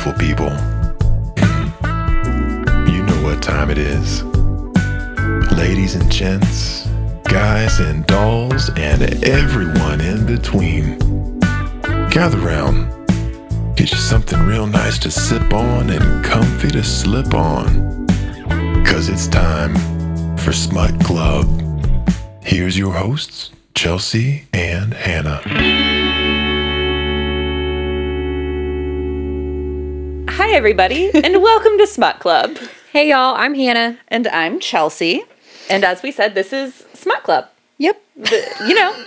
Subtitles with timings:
[0.00, 0.50] beautiful people.
[2.90, 4.22] You know what time it is.
[5.52, 6.86] Ladies and gents,
[7.24, 10.98] guys and dolls, and everyone in between.
[12.10, 12.88] Gather round.
[13.76, 18.06] Get you something real nice to sip on and comfy to slip on.
[18.84, 19.74] Cause it's time
[20.38, 21.46] for Smut Club.
[22.42, 26.49] Here's your hosts, Chelsea and Hannah.
[30.42, 32.56] Hi, everybody, and welcome to Smut Club.
[32.92, 33.98] Hey y'all, I'm Hannah.
[34.08, 35.22] And I'm Chelsea.
[35.68, 37.50] And as we said, this is Smut Club.
[37.76, 38.02] Yep.
[38.16, 39.04] The- you know,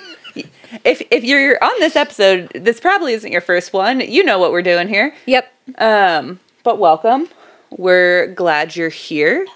[0.86, 4.00] if if you're on this episode, this probably isn't your first one.
[4.00, 5.16] You know what we're doing here.
[5.26, 5.52] Yep.
[5.80, 7.28] Um, but welcome.
[7.72, 9.48] We're glad you're here.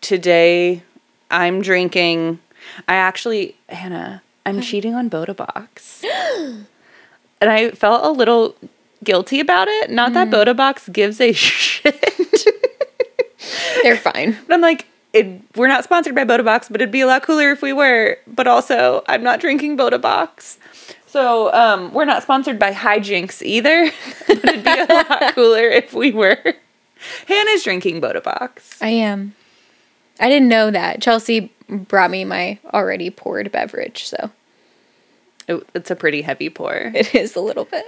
[0.00, 0.84] Today,
[1.28, 2.38] I'm drinking.
[2.86, 6.04] I actually, Hannah, I'm cheating on Bota Box,
[6.38, 6.66] and
[7.40, 8.54] I felt a little
[9.04, 9.90] guilty about it.
[9.90, 12.00] Not that Bota Box gives a shit.
[13.82, 14.36] They're fine.
[14.46, 17.22] But I'm like, it, we're not sponsored by Bota Box, but it'd be a lot
[17.22, 18.18] cooler if we were.
[18.26, 20.58] But also, I'm not drinking Bota Box.
[21.06, 23.90] So um, we're not sponsored by Hijinks either.
[24.26, 26.54] but it'd be a lot cooler if we were.
[27.28, 28.80] Hannah's drinking Bota Box.
[28.82, 29.34] I am.
[30.18, 31.00] I didn't know that.
[31.02, 34.30] Chelsea brought me my already poured beverage, so
[35.48, 36.74] It- it's a pretty heavy pour.
[36.74, 37.86] it is a little bit.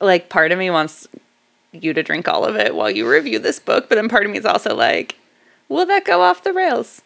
[0.00, 1.08] Like, part of me wants
[1.72, 4.30] you to drink all of it while you review this book, but then part of
[4.32, 5.16] me is also like,
[5.68, 7.02] will that go off the rails?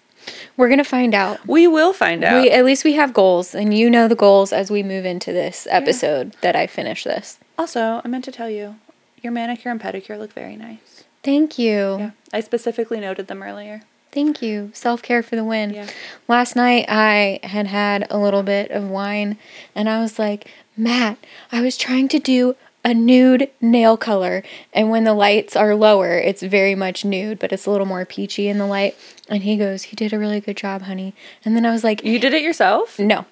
[0.57, 1.47] We're gonna find out.
[1.47, 2.43] We will find out.
[2.43, 5.33] We at least we have goals, and you know the goals as we move into
[5.33, 7.39] this episode that I finish this.
[7.59, 8.77] also, I meant to tell you,
[9.23, 11.05] your manicure and pedicure look very nice.
[11.23, 11.97] Thank you.
[11.99, 13.83] Yeah, I specifically noted them earlier.
[14.13, 14.71] Thank you.
[14.75, 15.71] Self care for the win.
[15.73, 15.89] Yeah.
[16.29, 19.39] Last night I had had a little bit of wine
[19.75, 21.19] and I was like, Matt,
[21.53, 24.43] I was trying to do a nude nail color.
[24.73, 28.05] And when the lights are lower, it's very much nude, but it's a little more
[28.05, 28.97] peachy in the light.
[29.29, 31.15] And he goes, You did a really good job, honey.
[31.45, 32.99] And then I was like, You did it yourself?
[32.99, 33.27] No.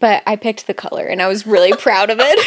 [0.00, 2.38] But I picked the color and I was really proud of it.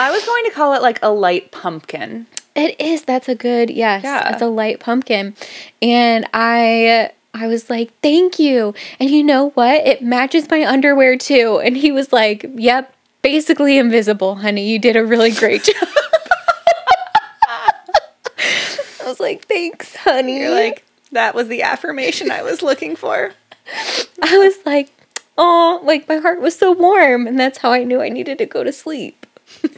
[0.00, 2.26] I was going to call it like a light pumpkin.
[2.54, 3.04] It is.
[3.04, 4.02] That's a good yes.
[4.02, 4.32] Yeah.
[4.32, 5.36] It's a light pumpkin,
[5.80, 8.74] and I I was like, thank you.
[8.98, 9.86] And you know what?
[9.86, 11.60] It matches my underwear too.
[11.62, 12.92] And he was like, yep,
[13.22, 14.68] basically invisible, honey.
[14.68, 15.88] You did a really great job.
[18.38, 20.40] I was like, thanks, honey.
[20.40, 23.32] You're like, that was the affirmation I was looking for.
[24.22, 24.90] I was like,
[25.36, 28.46] oh, like my heart was so warm, and that's how I knew I needed to
[28.46, 29.26] go to sleep.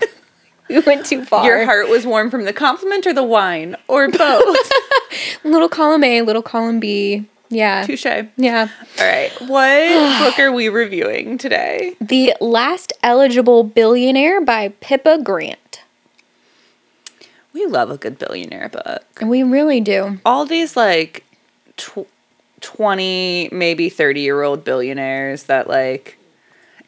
[0.69, 1.45] we went too far.
[1.45, 4.57] Your heart was warm from the compliment or the wine or both.
[5.45, 7.27] little column A, little column B.
[7.51, 7.85] Yeah.
[7.85, 8.07] Touche.
[8.37, 8.69] Yeah.
[8.99, 9.33] All right.
[9.41, 11.97] What book are we reviewing today?
[12.01, 15.83] The Last Eligible Billionaire by Pippa Grant.
[17.53, 19.05] We love a good billionaire book.
[19.21, 20.21] And we really do.
[20.25, 21.25] All these like
[21.77, 22.07] tw-
[22.61, 26.17] 20, maybe 30 year old billionaires that like,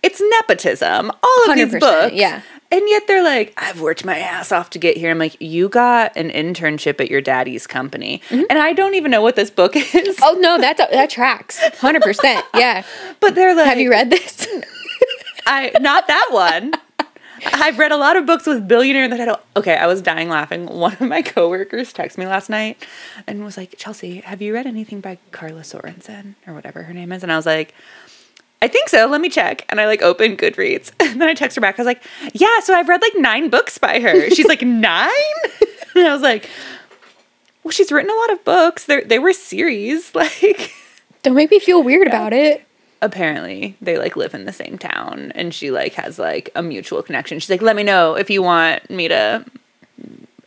[0.03, 1.11] it's nepotism.
[1.23, 2.15] All of these 100%, books.
[2.15, 2.43] yeah.
[2.71, 5.11] And yet they're like, I've worked my ass off to get here.
[5.11, 8.23] I'm like, you got an internship at your daddy's company.
[8.31, 9.85] And I don't even know what this book is.
[9.85, 10.23] Mm-hmm.
[10.25, 11.61] Oh no, that's that tracks.
[11.61, 12.43] 100%.
[12.55, 12.83] Yeah.
[13.21, 14.49] But they're like, Have you read this?
[15.47, 16.73] I not that one.
[17.45, 19.41] I've read a lot of books with billionaire that I don't.
[19.57, 20.67] Okay, I was dying laughing.
[20.67, 22.85] One of my coworkers texted me last night
[23.27, 27.11] and was like, "Chelsea, have you read anything by Karla Sorensen or whatever her name
[27.11, 27.75] is?" And I was like,
[28.63, 29.07] "I think so.
[29.07, 31.79] Let me check." And I like opened Goodreads and then I text her back.
[31.79, 32.03] I was like,
[32.33, 35.11] "Yeah, so I've read like nine books by her." She's like, nine?
[35.95, 36.49] And I was like,
[37.63, 38.87] "Well, she's written a lot of books.
[38.87, 40.73] They're, they were series, like."
[41.23, 42.65] Don't make me feel weird about it.
[43.03, 47.03] apparently they like live in the same town and she like has like a mutual
[47.03, 49.45] connection she's like let me know if you want me to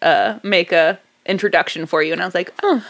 [0.01, 2.83] uh make a introduction for you and i was like oh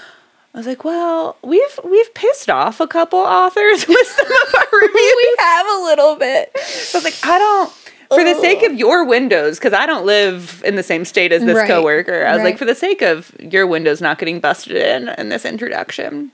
[0.56, 4.80] i was like well we've we've pissed off a couple authors with some of our
[4.82, 6.52] reviews we have a little bit.
[6.58, 7.72] so i was like i don't
[8.10, 11.44] for the sake of your windows because i don't live in the same state as
[11.44, 14.76] this Right, coworker i was like for the sake of your windows not getting busted
[14.78, 16.32] in in this introduction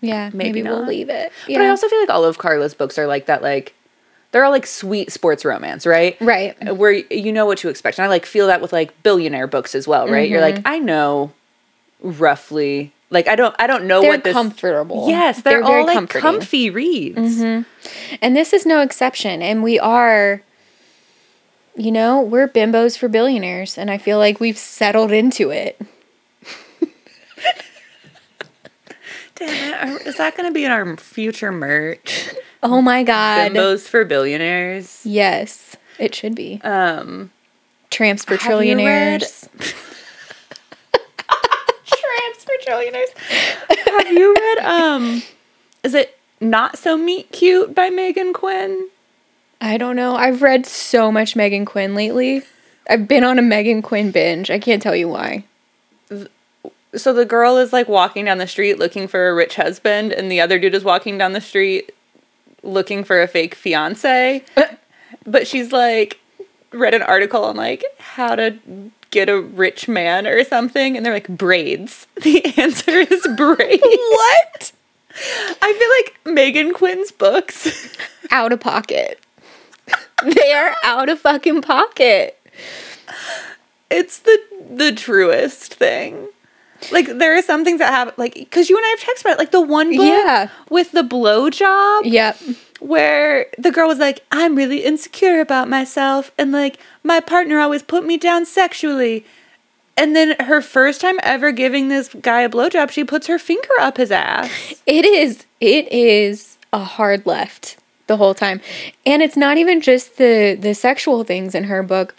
[0.00, 1.32] Yeah, maybe, Maybe we'll leave it.
[1.46, 3.72] But I also feel like all of Karla's books are like that, like
[4.32, 6.16] they're all like sweet sports romance, right?
[6.20, 6.52] Right.
[6.76, 7.98] Where you know what to expect.
[7.98, 10.28] And I like feel that with like billionaire books as well, right?
[10.28, 10.66] You're like, Mm-hmm.
[10.74, 11.32] I know
[12.00, 15.08] roughly like I don't I don't know They're what this comfortable.
[15.08, 16.22] Yes, they're, They're very all like comforting.
[16.28, 16.38] Mm-hmm.
[16.38, 17.40] comfy reads.
[18.20, 19.40] And this is no exception.
[19.42, 20.42] And we are,
[21.76, 23.76] you know, we're bimbos for billionaires.
[23.78, 25.80] And I feel like we've settled into it.
[29.36, 29.74] Damn it.
[30.04, 32.30] are- Is that gonna be in our future merch?
[32.62, 33.52] Oh my God.
[33.52, 35.00] Bimbos for billionaires.
[35.04, 36.60] Yes, it should be.
[36.62, 37.30] Um
[37.90, 39.48] Tramps for Have you read- Trillionaires.
[42.62, 44.04] Tramps for trillionaires.
[44.04, 45.22] Have you read um
[45.82, 48.88] is it Not So Meet Cute by Meghan Quinn?
[49.60, 50.16] I don't know.
[50.16, 52.42] I've read so much Meghan Quinn lately.
[52.88, 54.50] I've been on a Meghan Quinn binge.
[54.50, 55.44] I can't tell you why.
[56.94, 60.30] So the girl is like walking down the street looking for a rich husband and
[60.30, 61.92] the other dude is walking down the street
[62.62, 64.44] looking for a fake fiance.
[65.26, 66.20] but she's like
[66.72, 68.58] read an article on like how to
[69.14, 72.06] get a rich man or something and they're like braids.
[72.22, 73.82] The answer is braids.
[73.82, 74.72] What?
[75.62, 75.72] I
[76.24, 77.96] feel like Meghan Quinn's books
[78.30, 79.20] Out of pocket.
[80.22, 82.38] they are out of fucking pocket.
[83.90, 84.38] it's the
[84.70, 86.28] the truest thing.
[86.90, 89.32] Like there are some things that happen, like because you and I have texted about
[89.34, 90.48] it, like the one book Yeah.
[90.70, 92.38] with the blowjob, Yep.
[92.86, 97.82] Where the girl was like, "I'm really insecure about myself, and like my partner always
[97.82, 99.24] put me down sexually."
[99.96, 103.74] And then her first time ever giving this guy a blowjob, she puts her finger
[103.80, 104.50] up his ass.
[104.86, 108.60] It is it is a hard left the whole time.
[109.06, 112.14] And it's not even just the the sexual things in her book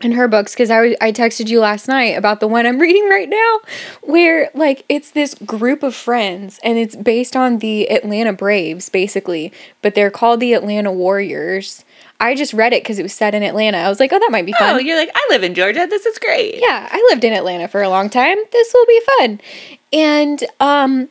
[0.00, 3.08] in her books because I, I texted you last night about the one I'm reading
[3.08, 3.60] right now
[4.02, 9.52] where like it's this group of friends and it's based on the Atlanta Braves basically
[9.82, 11.84] but they're called the Atlanta Warriors.
[12.18, 13.78] I just read it because it was set in Atlanta.
[13.78, 14.74] I was like, oh, that might be fun.
[14.74, 15.86] Oh, you're like, I live in Georgia.
[15.88, 16.56] This is great.
[16.60, 18.36] yeah, I lived in Atlanta for a long time.
[18.52, 19.40] This will be fun.
[19.92, 21.08] And um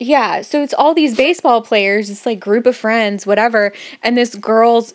[0.00, 3.72] yeah, so it's all these baseball players, it's like group of friends, whatever,
[4.02, 4.92] and this girl's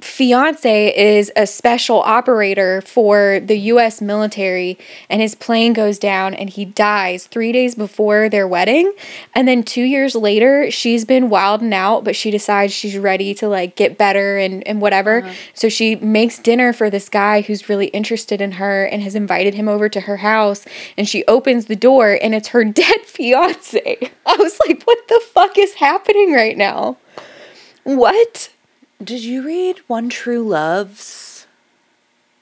[0.00, 4.78] fiance is a special operator for the US military
[5.10, 8.92] and his plane goes down and he dies 3 days before their wedding.
[9.34, 13.48] And then 2 years later she's been wilding out but she decides she's ready to
[13.48, 15.22] like get better and and whatever.
[15.22, 15.34] Uh-huh.
[15.54, 19.54] So she makes dinner for this guy who's really interested in her and has invited
[19.54, 20.64] him over to her house
[20.96, 24.12] and she opens the door and it's her dead fiance.
[24.24, 26.98] I was like what the fuck is happening right now?
[27.82, 28.50] What
[29.02, 31.46] Did you read One True Loves?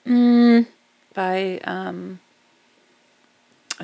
[0.07, 0.67] Mm.
[1.15, 2.21] By um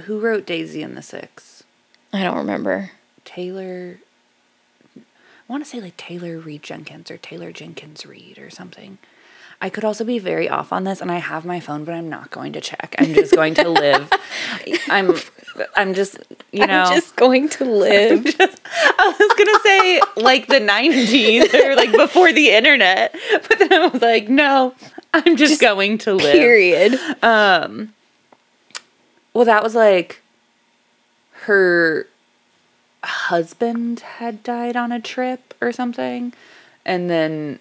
[0.04, 1.64] who wrote Daisy and the Six?
[2.12, 2.92] I don't remember.
[3.24, 3.98] Taylor
[4.96, 8.96] I want to say like Taylor Reed Jenkins or Taylor Jenkins Reid or something.
[9.60, 12.08] I could also be very off on this and I have my phone but I'm
[12.08, 12.94] not going to check.
[12.98, 14.10] I'm just going to live.
[14.88, 15.14] I'm
[15.76, 16.18] I'm just,
[16.52, 18.24] you know, I'm just going to live.
[19.02, 23.14] I was gonna say like the '90s or like before the internet,
[23.48, 24.74] but then I was like, no,
[25.12, 26.32] I'm just, going to live.
[26.32, 26.98] Period.
[27.22, 27.94] Um.
[29.34, 30.20] Well, that was like
[31.46, 32.06] her
[33.02, 36.32] husband had died on a trip or something,
[36.84, 37.58] and then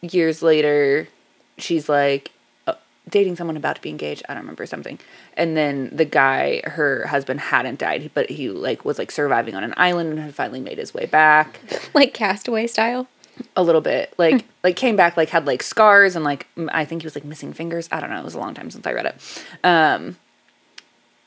[0.00, 1.08] years later,
[1.58, 2.30] she's like
[3.08, 4.22] dating someone about to be engaged.
[4.28, 4.98] I don't remember something,
[5.36, 9.64] and then the guy, her husband, hadn't died, but he like was like surviving on
[9.64, 11.60] an island and had finally made his way back.
[11.94, 13.06] like castaway style.
[13.56, 16.84] a little bit like like came back like had like scars and like m- i
[16.84, 18.84] think he was like missing fingers i don't know it was a long time since
[18.84, 19.14] i read it
[19.62, 20.16] um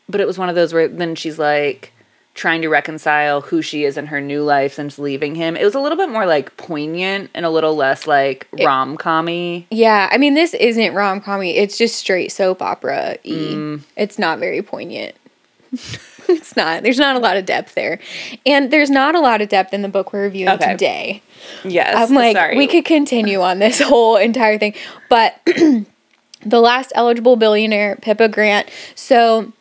[0.09, 1.93] but it was one of those where then she's like
[2.41, 5.75] trying to reconcile who she is in her new life since leaving him it was
[5.75, 10.33] a little bit more like poignant and a little less like rom-commy Yeah, I mean
[10.33, 11.53] this isn't rom commy.
[11.55, 13.17] It's just straight soap opera.
[13.23, 13.53] E.
[13.53, 13.81] Mm.
[13.95, 15.15] It's not very poignant.
[15.71, 16.81] it's not.
[16.81, 17.99] There's not a lot of depth there,
[18.43, 20.71] and there's not a lot of depth in the book we're reviewing Okay.
[20.71, 21.21] today.
[21.63, 24.73] yes I'm like, sorry we could continue on this whole entire thing,
[25.09, 28.67] but the last eligible billionaire, Pippa Grant.
[28.95, 29.53] So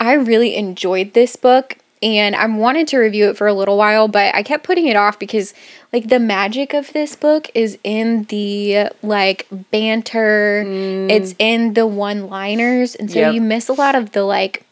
[0.00, 4.06] I really enjoyed this book and I wanted to review it for a little while,
[4.08, 5.54] but I kept putting it off because
[5.92, 10.62] like the magic of this book is in the like banter,
[11.08, 13.34] it's in the one-liners, and so Yep.
[13.34, 14.62] you miss a lot of the like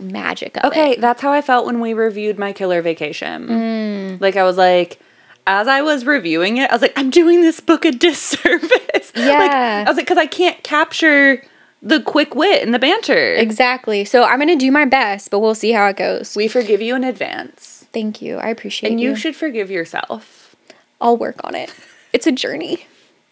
[0.00, 0.66] magic of it.
[0.66, 3.48] Okay, that's how I felt when we reviewed My Killer Vacation.
[3.48, 4.20] Mm.
[4.20, 5.00] Like I was like,
[5.46, 8.70] as I was reviewing it, I was like, I'm doing this book a disservice.
[9.16, 9.84] Like, Yeah.
[9.86, 11.42] I was like, because I can't capture
[11.84, 13.34] the quick wit and the banter.
[13.34, 14.04] Exactly.
[14.04, 16.34] So I'm gonna do my best, but we'll see how it goes.
[16.34, 18.38] we forgive you in advance, Thank you.
[18.38, 18.92] I appreciate it.
[18.92, 19.10] and you.
[19.10, 20.56] you should forgive yourself
[21.00, 21.72] I'll work on it.
[22.12, 22.86] It's a journey.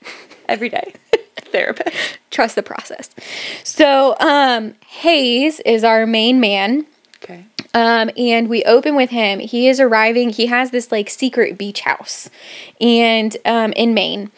[0.49, 0.95] every day.
[1.37, 2.19] Therapist.
[2.31, 3.11] Trust the process.
[3.65, 6.87] So, um, Hayes is our main man.
[7.23, 7.47] Okay.
[7.75, 9.39] Um, and we open with him.
[9.39, 10.31] He is arriving.
[10.31, 12.29] He has this like secret beach house,
[12.81, 14.31] and um, in Maine,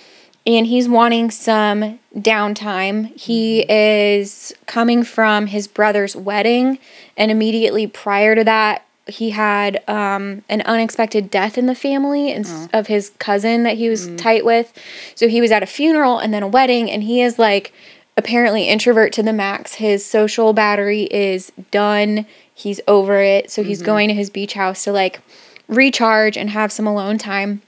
[0.46, 3.18] and he's wanting some downtime.
[3.18, 6.78] He is coming from his brother's wedding,
[7.16, 12.46] and immediately prior to that, he had um, an unexpected death in the family and
[12.46, 14.72] s of his cousin that he was tight with.
[15.14, 17.72] So he was at a funeral and then a wedding, and he is like
[18.16, 19.74] apparently introvert to the max.
[19.74, 22.26] His social battery is done.
[22.54, 23.50] He's over it.
[23.50, 25.20] So he's going to his beach house to like
[25.68, 27.62] recharge and have some alone time.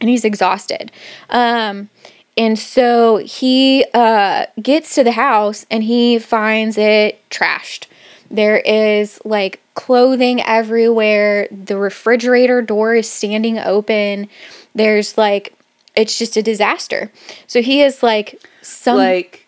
[0.00, 0.92] And he's exhausted.
[1.30, 1.88] Um,
[2.36, 7.86] and so he uh, gets to the house and he finds it trashed.
[8.30, 11.48] There is like clothing everywhere.
[11.50, 14.28] The refrigerator door is standing open.
[14.74, 15.54] There's like,
[15.96, 17.10] it's just a disaster.
[17.48, 18.98] So he is like some.
[18.98, 19.46] like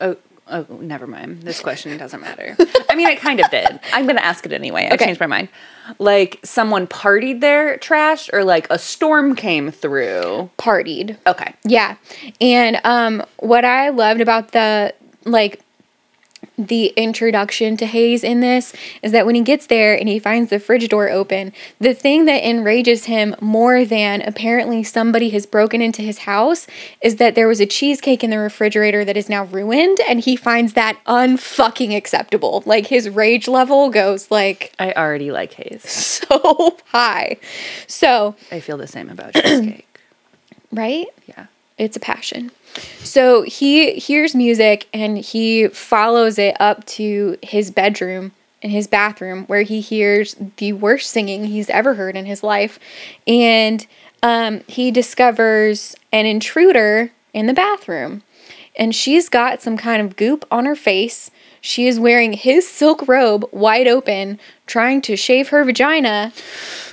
[0.00, 0.16] oh
[0.50, 1.42] oh never mind.
[1.42, 2.56] This question doesn't matter.
[2.88, 3.80] I mean it kind of did.
[3.92, 4.88] I'm gonna ask it anyway.
[4.90, 5.06] I Okay.
[5.06, 5.48] changed my mind.
[5.98, 10.50] Like someone partied their trash or like a storm came through?
[10.58, 11.16] Partied.
[11.26, 11.54] okay.
[11.64, 11.96] Yeah.
[12.40, 15.60] And um what I loved about the like
[16.66, 20.50] the introduction to Hayes in this is that when he gets there and he finds
[20.50, 25.80] the fridge door open, the thing that enrages him more than apparently somebody has broken
[25.80, 26.66] into his house
[27.00, 30.36] is that there was a cheesecake in the refrigerator that is now ruined and he
[30.36, 32.62] finds that unfucking acceptable.
[32.66, 37.36] Like his rage level goes like i already like Hayes so high.
[37.86, 39.86] So, i feel the same about cheesecake
[40.72, 41.06] right?
[41.26, 41.46] yeah
[41.80, 42.50] It's a passion.
[42.98, 48.32] So he hears music and he follows it up to his bedroom
[48.62, 52.78] and his bathroom where he hears the worst singing he's ever heard in his life.
[53.26, 53.86] And
[54.22, 58.24] um, he discovers an intruder in the bathroom.
[58.76, 61.30] And she's got some kind of goop on her face.
[61.62, 66.34] She is wearing his silk robe wide open, trying to shave her vagina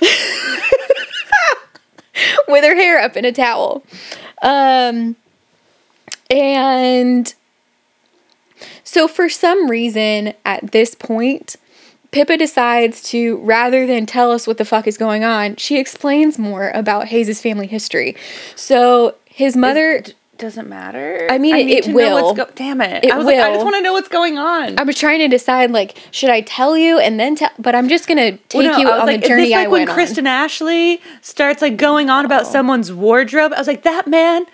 [2.48, 3.84] with her hair up in a towel.
[4.42, 5.16] Um,
[6.30, 7.34] and
[8.84, 11.56] so, for some reason, at this point,
[12.10, 16.38] Pippa decides to, rather than tell us what the fuck is going on, she explains
[16.38, 18.16] more about Hayes' family history.
[18.56, 20.00] So, his mother.
[20.00, 22.34] D- doesn't matter I mean, it- need it what's will.
[22.34, 24.78] go- damn it, It i was like i just want to know what's going on
[24.78, 27.88] I was trying to decide, like, should I tell you and then tell, but I'm
[27.88, 29.86] just gonna take Well, no, you on like, the journey is this like I when
[29.86, 32.50] Kristen Ashley starts like going on about oh.
[32.50, 33.52] someone's wardrobe?
[33.52, 34.44] I was like, that man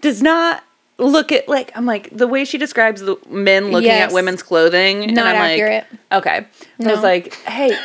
[0.00, 0.62] does not
[0.98, 4.10] look at like I'm like the way she describes the men looking Yes.
[4.10, 5.04] at women's clothing.
[5.04, 5.86] and Not I'm accurate.
[6.10, 6.46] Like, okay,
[6.84, 7.76] I was like, hey,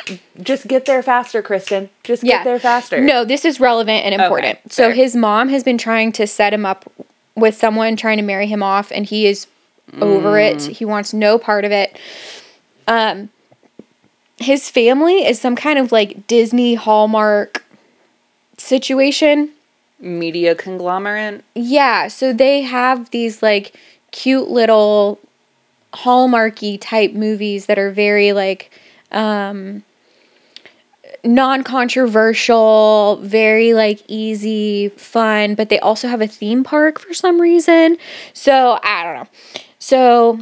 [0.42, 1.90] just get there faster, Kristen.
[2.04, 2.30] Just on.
[2.30, 3.02] get there faster.
[3.02, 4.72] No, this is relevant and important.
[4.72, 6.92] so his mom has been trying to set him up
[7.38, 9.48] with someone trying to marry him off, and he is
[10.02, 10.58] over it.
[10.58, 10.72] Mm.
[10.72, 11.98] He wants no part of it.
[12.88, 13.30] Um,
[14.38, 17.64] his family is some kind of like Disney Hallmark
[18.58, 19.52] situation.
[20.00, 21.44] media conglomerate.
[21.56, 23.76] Yeah, so they have these like
[24.12, 25.20] cute little
[25.94, 28.70] hallmarky type movies that are very like
[29.12, 29.84] um
[31.28, 37.98] non-controversial, very like easy, fun, but they also have a theme park for some reason.
[38.34, 39.28] So, I don't know.
[39.80, 40.40] So,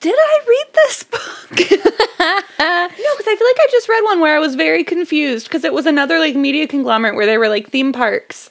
[0.00, 1.50] Did I read this book?
[1.60, 5.64] no, because I feel like I just read one where I was very confused because
[5.64, 8.50] it was another like media conglomerate where they were like theme parks.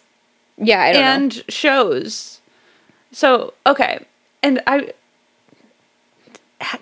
[0.57, 1.07] yeah, I don't know.
[1.07, 2.39] and shows.
[3.11, 4.05] So okay,
[4.43, 4.91] and I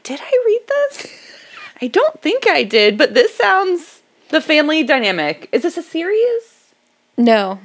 [0.03, 1.07] did I read this?
[1.81, 3.94] I don't think I did, but this sounds
[4.29, 5.49] the family dynamic.
[5.51, 6.73] Is this a series?
[7.17, 7.59] No.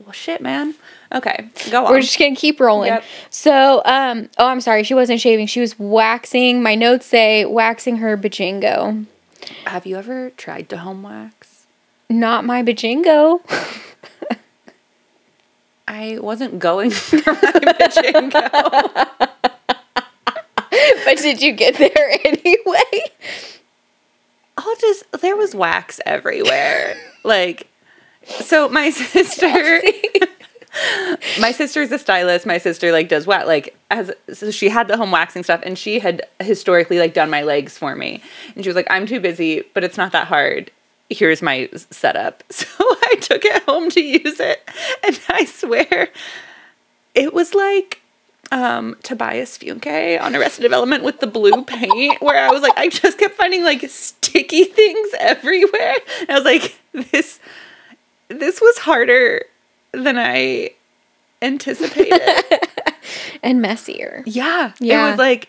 [0.00, 0.74] Well, shit, man.
[1.12, 1.92] Okay, go on.
[1.92, 2.88] We're just gonna keep rolling.
[2.88, 3.04] Yep.
[3.30, 5.46] So, um, oh, I'm sorry, she wasn't shaving.
[5.46, 6.62] She was waxing.
[6.62, 9.06] My notes say waxing her bajingo.
[9.64, 11.66] Have you ever tried to home wax?
[12.08, 13.40] Not my bajingo.
[15.88, 18.50] I wasn't going for my pachinko.
[21.04, 23.02] but did you get there anyway?
[24.58, 26.96] I'll just there was wax everywhere.
[27.24, 27.68] like
[28.40, 29.80] so my sister
[31.40, 32.46] my sister's a stylist.
[32.46, 35.78] My sister like does wax like as so she had the home waxing stuff and
[35.78, 38.22] she had historically like done my legs for me.
[38.54, 40.70] And she was like, I'm too busy, but it's not that hard.
[41.10, 42.44] Here's my setup.
[42.52, 44.68] So I took it home to use it.
[45.02, 46.08] And I swear
[47.14, 48.02] it was like
[48.52, 52.88] um Tobias Funke on Arrested Development with the blue paint where I was like I
[52.88, 53.88] just kept finding like
[54.28, 55.94] sticky things everywhere.
[56.20, 57.40] And I was like this
[58.28, 59.44] this was harder
[59.92, 60.70] than I
[61.42, 62.20] anticipated.
[63.42, 64.22] And messier.
[64.26, 64.72] yeah.
[64.80, 65.48] It was like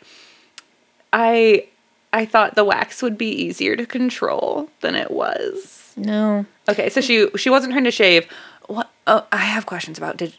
[1.11, 1.67] I
[2.13, 5.93] I thought the wax would be easier to control than it was.
[5.97, 6.45] No.
[6.69, 8.27] Okay, so she she wasn't trying to shave.
[8.67, 8.89] What?
[9.07, 10.17] Oh, I have questions about.
[10.17, 10.33] Did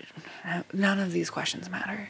[0.73, 2.09] none of these questions matter?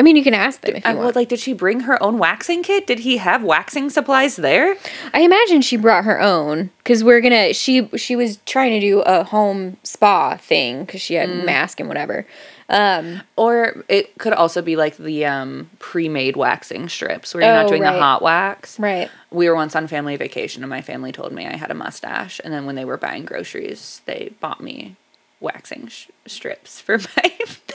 [0.00, 1.16] I mean, you can ask them if you I, want.
[1.16, 2.86] like, did she bring her own waxing kit?
[2.86, 4.76] Did he have waxing supplies there?
[5.12, 7.52] I imagine she brought her own because we're gonna.
[7.52, 11.18] She she was trying to do a home spa thing because she Mm.
[11.38, 12.26] had mask and whatever.
[12.68, 17.64] Um, Or it could also be like the um, pre-made waxing strips where you're not
[17.66, 17.92] Oh, doing right.
[17.92, 18.78] the hot wax.
[18.78, 19.10] right.
[19.32, 22.40] We were once on family vacation and my family told me I had a mustache.
[22.44, 24.96] And then when they were buying groceries, they bought me
[25.40, 27.32] waxing sh- strips for my.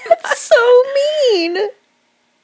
[0.08, 0.84] That's so
[1.34, 1.58] mean.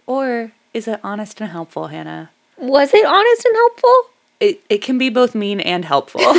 [0.09, 2.31] Or is it honest and helpful, Hannah?
[2.57, 3.95] Was it honest and helpful?
[4.39, 6.21] It, it can be both mean and helpful.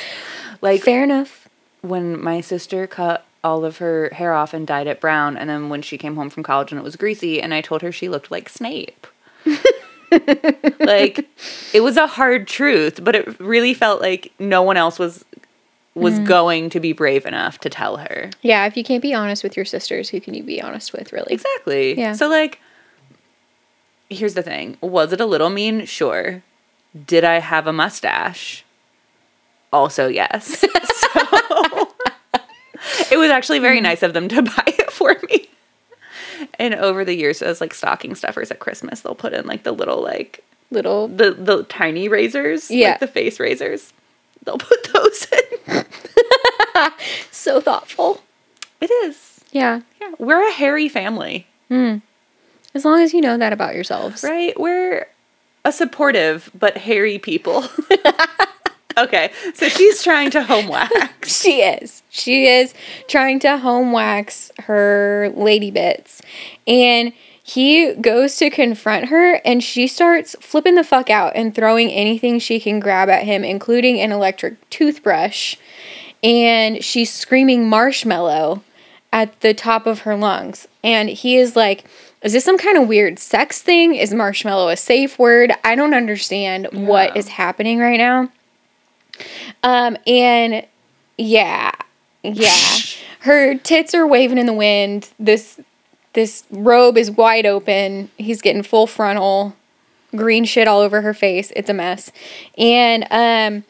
[0.60, 1.48] like Fair enough.
[1.82, 5.68] when my sister cut all of her hair off and dyed it brown, and then
[5.68, 8.08] when she came home from college and it was greasy, and I told her she
[8.08, 9.06] looked like Snape.
[10.80, 11.28] like
[11.72, 15.24] it was a hard truth, but it really felt like no one else was
[15.94, 16.26] was mm.
[16.26, 18.30] going to be brave enough to tell her.
[18.42, 21.12] Yeah, if you can't be honest with your sisters, who can you be honest with,
[21.12, 21.34] really?
[21.34, 21.98] Exactly.
[21.98, 22.12] Yeah.
[22.12, 22.60] So like
[24.10, 24.76] here's the thing.
[24.80, 25.84] Was it a little mean?
[25.84, 26.42] Sure.
[27.06, 28.64] Did I have a mustache?
[29.72, 30.60] Also yes.
[30.60, 30.68] so
[33.10, 35.48] it was actually very nice of them to buy it for me.
[36.58, 39.72] And over the years as like stocking stuffers at Christmas, they'll put in like the
[39.72, 41.08] little like Little.
[41.08, 42.90] the the tiny razors, Yeah.
[42.90, 43.92] like the face razors.
[44.44, 45.38] They'll put those in.
[47.30, 48.20] So thoughtful.
[48.80, 49.40] It is.
[49.52, 49.80] Yeah.
[50.00, 51.46] Yeah, we're a hairy family.
[51.68, 51.98] Hmm.
[52.74, 54.22] As long as you know that about yourselves.
[54.22, 54.58] Right?
[54.58, 55.06] We're
[55.64, 57.64] a supportive but hairy people.
[58.98, 60.92] okay, so she's trying to home wax.
[61.24, 62.02] She is.
[62.10, 62.74] She is
[63.06, 66.22] trying to home wax her lady bits.
[66.66, 67.12] And
[67.48, 72.38] he goes to confront her and she starts flipping the fuck out and throwing anything
[72.38, 75.56] she can grab at him, including an electric toothbrush.
[76.22, 78.62] And she's screaming marshmallow
[79.14, 80.68] at the top of her lungs.
[80.84, 81.84] And he is like,
[82.20, 83.94] is this some kind of weird sex thing?
[83.94, 85.50] Is marshmallow a safe word?
[85.64, 87.18] I don't understand what Yeah.
[87.18, 88.30] is happening right now.
[89.62, 90.66] Um, and
[91.16, 91.70] yeah,
[92.22, 92.76] yeah,
[93.20, 95.08] her tits are waving in the wind.
[95.18, 95.58] This
[96.14, 98.10] this robe is wide open.
[98.16, 99.54] He's getting full frontal,
[100.16, 101.52] green shit all over her face.
[101.56, 102.10] It's a mess,
[102.56, 103.64] and um,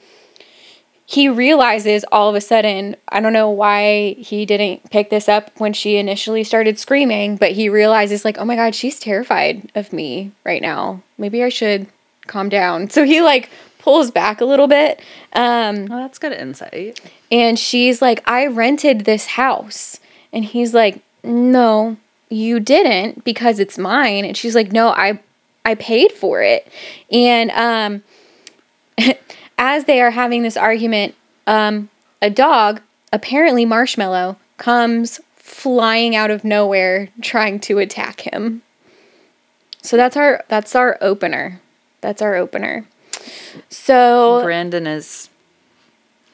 [1.07, 2.97] he realizes all of a sudden.
[3.09, 7.53] I don't know why he didn't pick this up when she initially started screaming, but
[7.53, 11.03] he realizes like, oh my god, she's terrified of me right now.
[11.17, 11.87] Maybe I should
[12.27, 12.91] calm down.
[12.91, 13.49] So he like
[13.79, 15.01] pulls back a little bit.
[15.33, 17.01] Um, Well, that's good insight.
[17.33, 19.99] and she's like, I rented this house.
[20.31, 21.97] And he's like, No,
[22.31, 24.25] you didn't because it's mine.
[24.25, 25.21] And she's like, No, I
[25.65, 26.71] I paid for it.
[27.11, 28.03] And um
[29.59, 31.15] as they are having this argument,
[31.47, 31.89] um,
[32.21, 32.81] a dog,
[33.13, 38.63] apparently Marshmallow, comes flying out of nowhere trying to attack him.
[39.83, 41.61] So that's our that's our opener.
[42.01, 42.87] That's our opener.
[43.69, 45.29] So Brandon is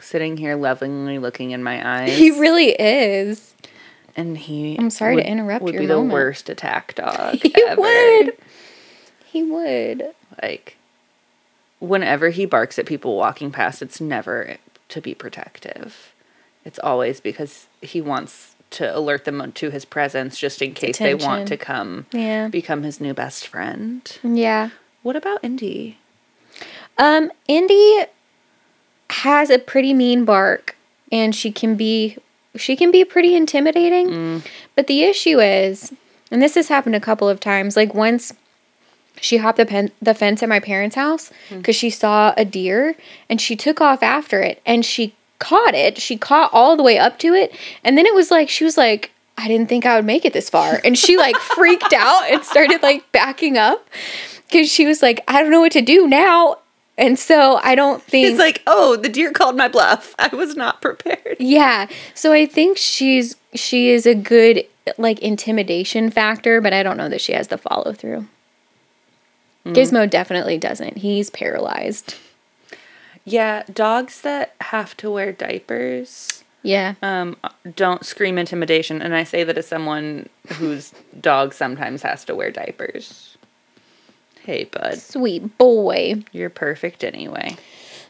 [0.00, 2.16] sitting here lovingly looking in my eyes.
[2.16, 3.53] he really is.
[4.16, 6.08] And he I'm sorry to interrupt would be moment.
[6.08, 7.80] the worst attack dog He ever.
[7.80, 8.32] would.
[9.24, 10.14] He would.
[10.42, 10.76] Like
[11.80, 14.56] whenever he barks at people walking past, it's never
[14.88, 16.12] to be protective.
[16.64, 21.14] It's always because he wants to alert them to his presence just in case they
[21.14, 22.48] want to come Yeah.
[22.48, 24.18] become his new best friend.
[24.22, 24.70] Yeah.
[25.02, 25.98] What about Indy?
[26.98, 28.04] Um, Indy
[29.10, 30.76] has a pretty mean bark
[31.12, 32.16] and she can be
[32.56, 34.08] she can be pretty intimidating.
[34.08, 34.46] Mm.
[34.74, 35.92] But the issue is,
[36.30, 38.32] and this has happened a couple of times, like once
[39.20, 41.58] she hopped the, pen, the fence at my parents' house mm.
[41.58, 42.96] because she saw a deer
[43.28, 45.98] and she took off after it and she caught it.
[45.98, 47.54] She caught all the way up to it.
[47.82, 50.32] And then it was like, she was like, I didn't think I would make it
[50.32, 50.80] this far.
[50.84, 53.88] And she like freaked out and started like backing up
[54.46, 56.58] because she was like, I don't know what to do now.
[56.96, 58.28] And so I don't think.
[58.28, 60.14] it's like, oh, the deer called my bluff.
[60.18, 61.36] I was not prepared.
[61.40, 61.88] Yeah.
[62.14, 64.64] So I think she's she is a good
[64.98, 68.26] like intimidation factor, but I don't know that she has the follow through.
[69.66, 70.98] Gizmo definitely doesn't.
[70.98, 72.16] He's paralyzed.
[73.24, 76.96] Yeah, dogs that have to wear diapers Yeah.
[77.00, 77.36] um,
[77.74, 79.00] don't scream intimidation.
[79.00, 80.28] And I say that as someone
[80.58, 83.33] whose dog sometimes has to wear diapers.
[84.44, 86.22] Hey, bud, Sweet boy.
[86.32, 87.56] you're perfect anyway.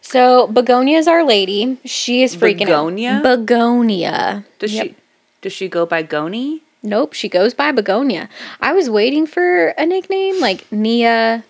[0.01, 1.79] So Begonia is our lady.
[1.85, 3.11] She is freaking Begonia?
[3.12, 3.23] out.
[3.23, 4.44] Begonia.
[4.59, 4.87] Does Yep.
[4.87, 4.94] she
[5.40, 6.62] does she go by Goni?
[6.83, 8.29] Nope, she goes by Begonia.
[8.61, 11.44] I was waiting for a nickname like Nia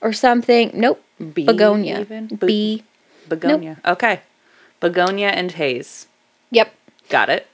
[0.00, 0.70] or something.
[0.74, 1.02] Nope.
[1.18, 2.00] Bee Begonia.
[2.00, 2.26] even?
[2.28, 2.82] B.
[3.28, 3.78] Begonia.
[3.86, 4.20] Okay.
[4.80, 6.08] Begonia and Hayes.
[6.50, 6.74] Yep.
[7.08, 7.46] Got it.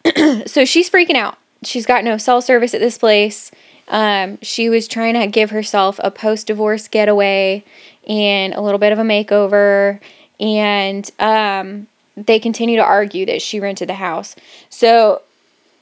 [0.48, 1.36] so she's freaking out.
[1.64, 3.50] She's got no cell service at this place.
[3.88, 7.64] Um, she was trying to give herself a post divorce getaway
[8.06, 10.00] and a little bit of a makeover.
[10.38, 14.36] And um, they continue to argue that she rented the house.
[14.68, 15.22] So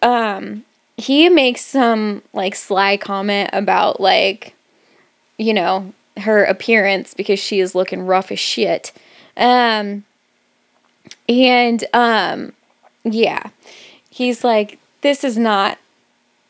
[0.02, 0.64] um,
[0.96, 4.54] he makes some like sly comment about like,
[5.36, 8.92] you know, her appearance because she is looking rough as shit.
[9.36, 10.04] Um,
[11.28, 12.52] and um,
[13.04, 13.50] yeah,
[14.10, 15.78] he's like, this is not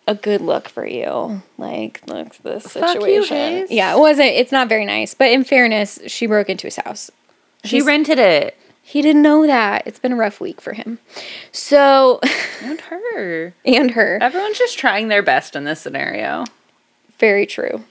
[0.07, 1.43] a good look for you.
[1.59, 3.37] Like, look, this you, situation.
[3.37, 3.71] Hayes.
[3.71, 4.29] yeah, it wasn't.
[4.29, 5.15] It's not very nice.
[5.15, 7.11] But in fairness, she broke into his house.
[7.65, 8.57] She He's- rented it.
[8.83, 9.85] He didn't know that.
[9.85, 11.01] It's been a rough week for him.
[11.51, 12.21] So,
[12.63, 13.53] And her.
[13.65, 14.19] and her.
[14.23, 16.45] Everyone's just trying their best in this scenario.
[17.19, 17.83] Very true.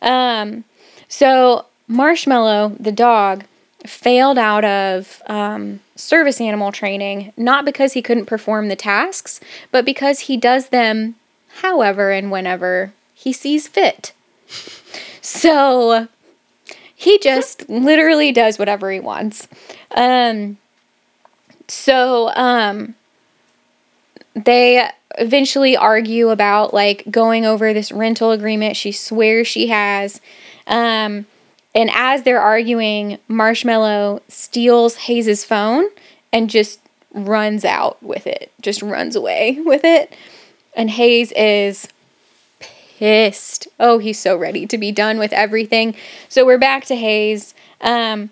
[0.00, 0.62] Um,
[1.08, 3.42] so Marshmallow, the dog,
[3.84, 9.40] failed out of um, service animal training, not because he couldn't perform the tasks,
[9.72, 11.16] but because he does them
[11.62, 14.12] however and whenever he sees fit.
[15.20, 16.08] So
[16.94, 19.48] he just literally does whatever he wants.
[19.94, 20.58] Um,
[21.68, 22.94] so um,
[24.34, 24.88] they
[25.18, 30.20] eventually argue about like going over this rental agreement she swears she has.
[30.66, 31.26] Um,
[31.74, 35.86] and as they're arguing, Marshmallow steals Hayes's phone
[36.32, 36.80] and just
[37.12, 40.14] runs out with it, just runs away with it.
[40.76, 41.88] And Hayes is
[42.60, 43.66] pissed.
[43.80, 45.96] Oh, he's so ready to be done with everything.
[46.28, 47.54] So we're back to Hayes.
[47.80, 48.30] Um,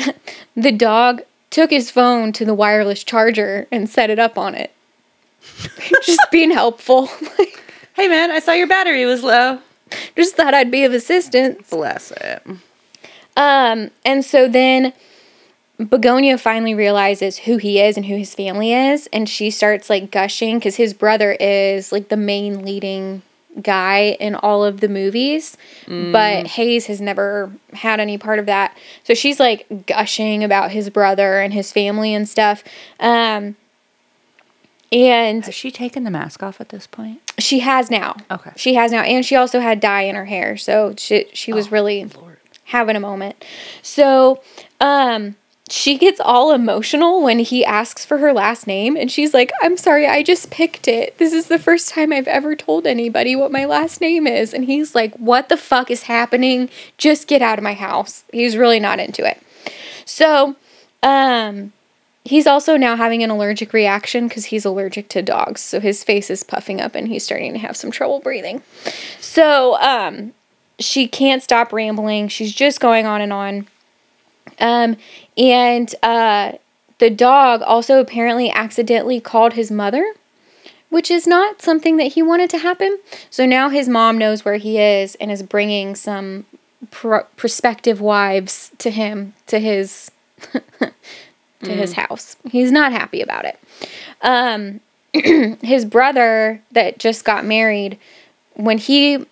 [0.56, 4.72] the dog took his phone to the wireless charger and set it up on it.
[6.02, 7.08] just being helpful.
[7.94, 9.60] Hey man, I saw your battery was low.
[10.16, 11.70] just thought I'd be of assistance.
[11.70, 12.42] Bless it.
[13.36, 14.92] Um, and so then
[15.78, 20.10] Begonia finally realizes who he is and who his family is, and she starts like
[20.10, 23.22] gushing because his brother is like the main leading
[23.60, 25.56] guy in all of the movies,
[25.86, 28.76] but Hayes has never had any part of that.
[29.04, 32.64] So she's like gushing about his brother and his family and stuff.
[32.98, 33.56] Um,
[34.92, 37.20] and Has she taken the mask off at this point?
[37.38, 38.16] she has now.
[38.30, 38.52] Okay.
[38.56, 41.72] She has now, and she also had dye in her hair, so she she was
[41.72, 42.38] really Lord.
[42.66, 43.44] having a moment.
[43.82, 44.40] So,
[44.80, 45.34] um,
[45.70, 49.76] she gets all emotional when he asks for her last name, and she's like, "I'm
[49.76, 51.16] sorry, I just picked it.
[51.18, 54.66] This is the first time I've ever told anybody what my last name is." And
[54.66, 56.68] he's like, "What the fuck is happening?
[56.98, 59.40] Just get out of my house." He's really not into it.
[60.04, 60.56] So,
[61.02, 61.72] um.
[62.26, 65.60] He's also now having an allergic reaction because he's allergic to dogs.
[65.60, 68.62] So his face is puffing up and he's starting to have some trouble breathing.
[69.20, 70.32] So, um,
[70.78, 72.28] she can't stop rambling.
[72.28, 73.68] She's just going on and on.
[74.60, 74.96] Um,
[75.36, 76.52] and uh,
[76.98, 80.14] the dog also apparently accidentally called his mother,
[80.90, 82.98] which is not something that he wanted to happen.
[83.30, 86.46] So now his mom knows where he is and is bringing some
[86.90, 90.10] pro- prospective wives to him, to his.
[91.64, 92.36] to his house.
[92.50, 93.58] He's not happy about it.
[94.20, 94.80] Um,
[95.62, 97.98] his brother that just got married,
[98.54, 99.26] when he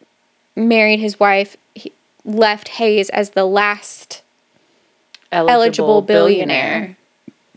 [0.57, 1.93] married his wife, he
[2.25, 4.22] left Hayes as the last
[5.33, 6.97] Eligible billionaire.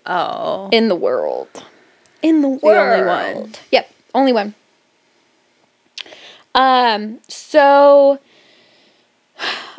[0.05, 0.69] Oh.
[0.71, 1.47] in the world.
[2.21, 3.41] In the only world.
[3.41, 3.53] one.
[3.71, 4.55] Yep, only one.
[6.53, 8.19] Um, so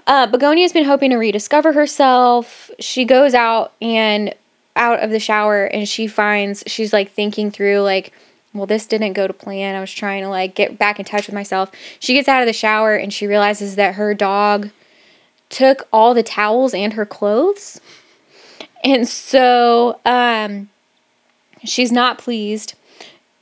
[0.06, 2.70] uh, Begonia's been hoping to rediscover herself.
[2.78, 4.35] She goes out and
[4.76, 8.12] out of the shower and she finds she's like thinking through like
[8.52, 11.26] well this didn't go to plan i was trying to like get back in touch
[11.26, 14.70] with myself she gets out of the shower and she realizes that her dog
[15.48, 17.80] took all the towels and her clothes
[18.85, 20.69] and so um
[21.65, 22.75] she's not pleased.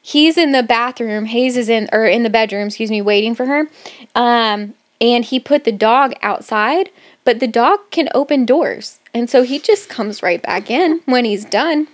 [0.03, 3.47] He's in the bathroom hayes is in or in the bedroom excuse me waiting for
[3.47, 3.69] her.
[4.15, 6.91] Um and he put the dog outside
[7.25, 8.99] but the dog can open doors.
[9.15, 11.89] And so he just comes right back in when he's done.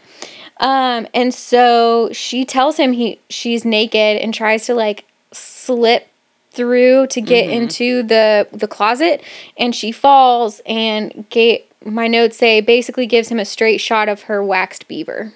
[0.59, 6.09] Um and so she tells him he she's naked and tries to like slip
[6.51, 9.23] through to get into the the closet.
[9.57, 14.23] And she falls and get my notes say basically gives him a straight shot of
[14.23, 15.33] her waxed beaver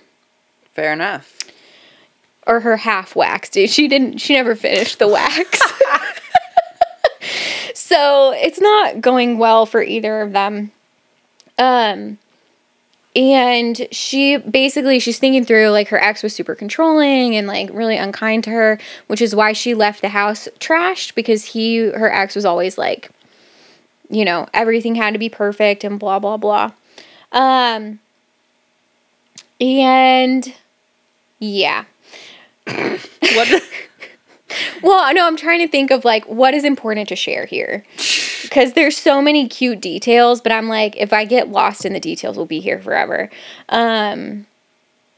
[0.72, 1.38] Fair enough.
[2.46, 3.54] or her half waxed.
[3.54, 4.18] She didn't.
[4.18, 5.60] She never finished the wax.
[7.74, 10.72] so it's not going well for either of them.
[11.58, 12.18] Um,
[13.16, 17.96] and she basically she's thinking through like her ex was super controlling and like really
[17.96, 22.34] unkind to her, which is why she left the house trashed because he her ex
[22.34, 23.10] was always like,
[24.08, 26.72] you know, everything had to be perfect and blah blah blah.
[27.32, 28.00] Um,
[29.60, 30.54] and
[31.38, 31.84] yeah.
[32.66, 33.62] What?
[34.82, 37.84] Well, no, I'm trying to think of like what is important to share here.
[38.44, 41.98] Because there's so many cute details, but I'm like, if I get lost in the
[41.98, 43.28] details, we'll be here forever.
[43.70, 44.46] Um,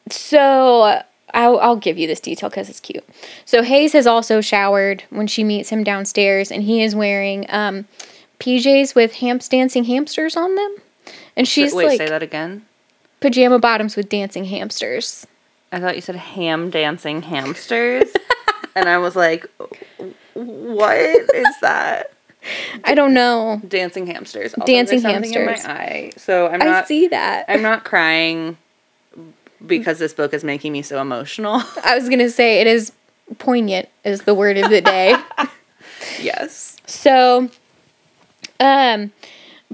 [0.09, 1.03] so
[1.35, 3.05] I'll, I'll give you this detail because it's cute.
[3.45, 7.87] So Hayes has also showered when she meets him downstairs, and he is wearing um,
[8.41, 10.77] PJs with hamps dancing hamsters on them,
[11.37, 12.67] and she's Wait, like say that again.
[13.21, 15.27] pajama bottoms with dancing hamsters.
[15.73, 18.09] I thought you said ham dancing hamsters.
[18.75, 19.47] and I was like,
[20.35, 22.13] what is that?
[22.85, 23.61] I don't know.
[23.67, 24.55] Dancing hamsters.
[24.55, 25.35] Also, Dancing hamsters.
[25.35, 26.13] In my eye.
[26.17, 26.87] So I'm I not.
[26.87, 27.47] see that.
[27.49, 28.57] I'm not crying
[29.67, 31.63] because this book is making me so emotional.
[31.85, 32.93] I was gonna say it is
[33.39, 35.17] poignant is the word of the day.
[36.21, 36.77] yes.
[36.87, 37.51] so,
[38.61, 39.13] um,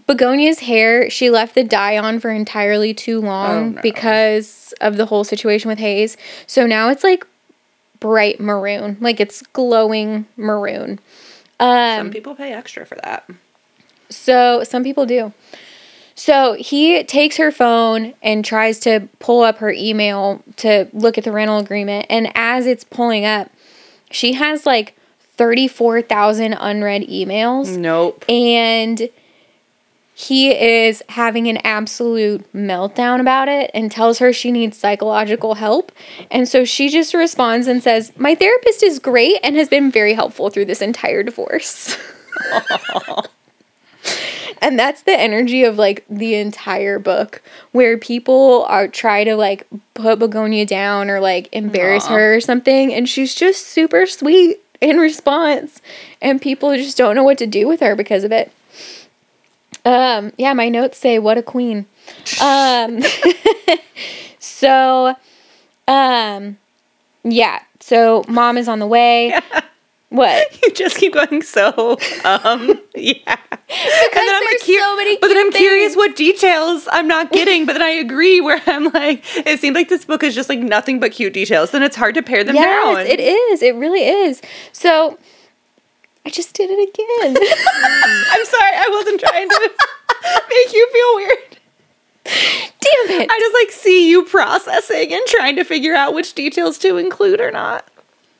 [0.07, 3.83] Begonia's hair, she left the dye on for entirely too long Oh, no.
[3.83, 6.17] because of the whole situation with Hayes.
[6.47, 7.27] So now it's like
[8.01, 10.99] bright maroon, like it's glowing maroon.
[11.61, 13.29] Um, Some people pay extra for that.
[14.09, 15.33] So some people do.
[16.15, 21.25] So he takes her phone and tries to pull up her email to look at
[21.25, 22.07] the rental agreement.
[22.11, 23.51] And as it's pulling up,
[24.11, 24.95] she has like
[25.43, 27.77] 34,000 unread emails.
[27.77, 28.25] Nope.
[28.29, 29.11] And
[30.15, 35.91] he is having an absolute meltdown about it and tells her she needs psychological help.
[36.31, 40.15] And so she just responds and says, My therapist is great and has been very
[40.15, 41.99] helpful through this entire divorce.
[44.63, 49.67] and that's the energy of like the entire book where people are try to like
[49.95, 52.15] put begonia down or like embarrass Aw.
[52.15, 55.81] her or something and she's just super sweet in response
[56.21, 58.53] and people just don't know what to do with her because of it.
[59.85, 61.87] Um yeah my notes say what a queen.
[62.43, 63.03] Um
[64.39, 65.15] so
[65.89, 66.59] um
[67.25, 69.39] yeah so mom is on the way.
[70.11, 70.63] What?
[70.63, 71.41] You just keep going.
[71.41, 73.37] So um yeah.
[73.73, 77.73] Because there's so many but then I'm cute curious what details I'm not getting, but
[77.73, 81.01] then I agree where I'm like, it seems like this book is just like nothing
[81.01, 81.71] but cute details.
[81.71, 83.07] Then it's hard to pare them Yes, down.
[83.07, 83.63] it is.
[83.63, 84.43] It really is.
[84.73, 85.19] So
[86.27, 87.37] I just did it again.
[88.33, 89.61] I'm sorry, I wasn't trying to
[90.51, 91.59] make you feel weird.
[92.25, 93.31] Damn it.
[93.31, 97.41] I just like see you processing and trying to figure out which details to include
[97.41, 97.89] or not.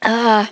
[0.03, 0.47] Uh,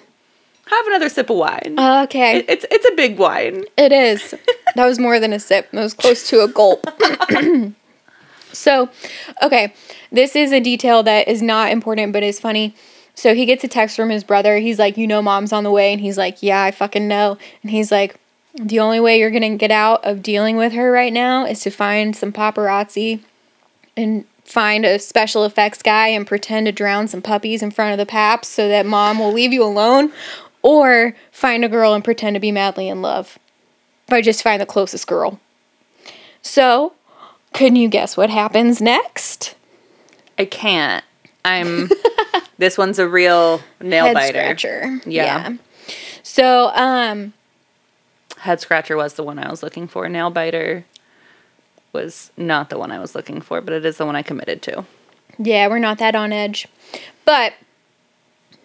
[0.70, 1.74] Have another sip of wine.
[1.76, 2.38] Uh, okay.
[2.38, 3.64] It- it's it's a big wine.
[3.76, 4.34] It is.
[4.76, 5.70] That was more than a sip.
[5.72, 6.86] That was close to a gulp.
[8.52, 8.88] so,
[9.42, 9.72] okay.
[10.12, 12.74] This is a detail that is not important but is funny.
[13.14, 14.58] So he gets a text from his brother.
[14.58, 15.92] He's like, You know, mom's on the way.
[15.92, 17.36] And he's like, Yeah, I fucking know.
[17.62, 18.16] And he's like,
[18.54, 21.60] The only way you're going to get out of dealing with her right now is
[21.60, 23.20] to find some paparazzi
[23.96, 27.98] and find a special effects guy and pretend to drown some puppies in front of
[27.98, 30.12] the paps so that mom will leave you alone.
[30.62, 33.38] Or find a girl and pretend to be madly in love.
[34.06, 35.40] But just find the closest girl.
[36.42, 36.94] So,
[37.54, 39.54] couldn't you guess what happens next?
[40.38, 41.04] I can't.
[41.44, 41.88] I'm.
[42.58, 44.18] this one's a real nail biter.
[44.18, 44.56] Head biter.
[44.58, 45.00] scratcher.
[45.06, 45.56] Yeah.
[46.22, 47.32] So, um,
[48.38, 50.08] Head scratcher was the one I was looking for.
[50.08, 50.84] Nail biter
[51.92, 54.62] was not the one I was looking for, but it is the one I committed
[54.62, 54.84] to.
[55.38, 56.66] yeah, we're not that on edge.
[57.24, 57.52] But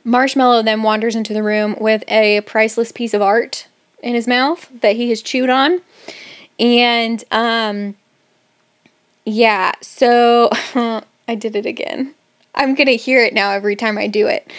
[0.05, 3.67] Marshmallow then wanders into the room with a priceless piece of art
[4.03, 5.81] in his mouth that he has chewed on.
[6.59, 7.95] And um
[9.25, 10.49] yeah, so
[11.27, 12.13] I did it again.
[12.53, 14.49] I'm going to hear it now every time I do it.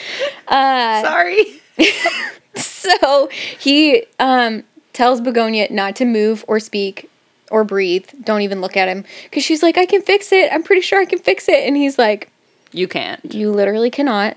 [0.49, 1.63] Uh Sorry.
[2.57, 3.29] so
[3.59, 7.09] he um tells Begonia not to move or speak
[7.53, 8.09] or breathe.
[8.25, 10.53] Don't even look at him cuz she's like I can fix it.
[10.53, 12.31] I'm pretty sure I can fix it and he's like
[12.73, 13.33] You can't.
[13.33, 14.37] you literally cannot.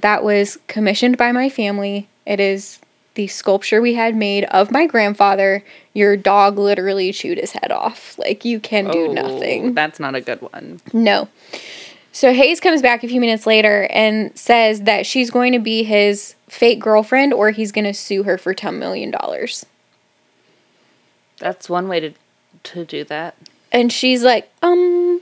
[0.00, 2.08] That was commissioned by my family.
[2.26, 2.80] It is
[3.14, 5.64] the sculpture we had made of my grandfather.
[5.94, 8.16] Your dog literally chewed his head off.
[8.18, 9.74] Like, you can do Oh, nothing.
[9.74, 10.80] That's not a good one.
[10.92, 11.28] No.
[12.12, 15.82] So Hayes comes back a few minutes later and says that she's going to be
[15.84, 19.12] his fake girlfriend or he's going to sue her for $10 million.
[21.38, 22.12] That's one way to
[22.64, 23.36] to do that.
[23.70, 25.20] And she's like, um,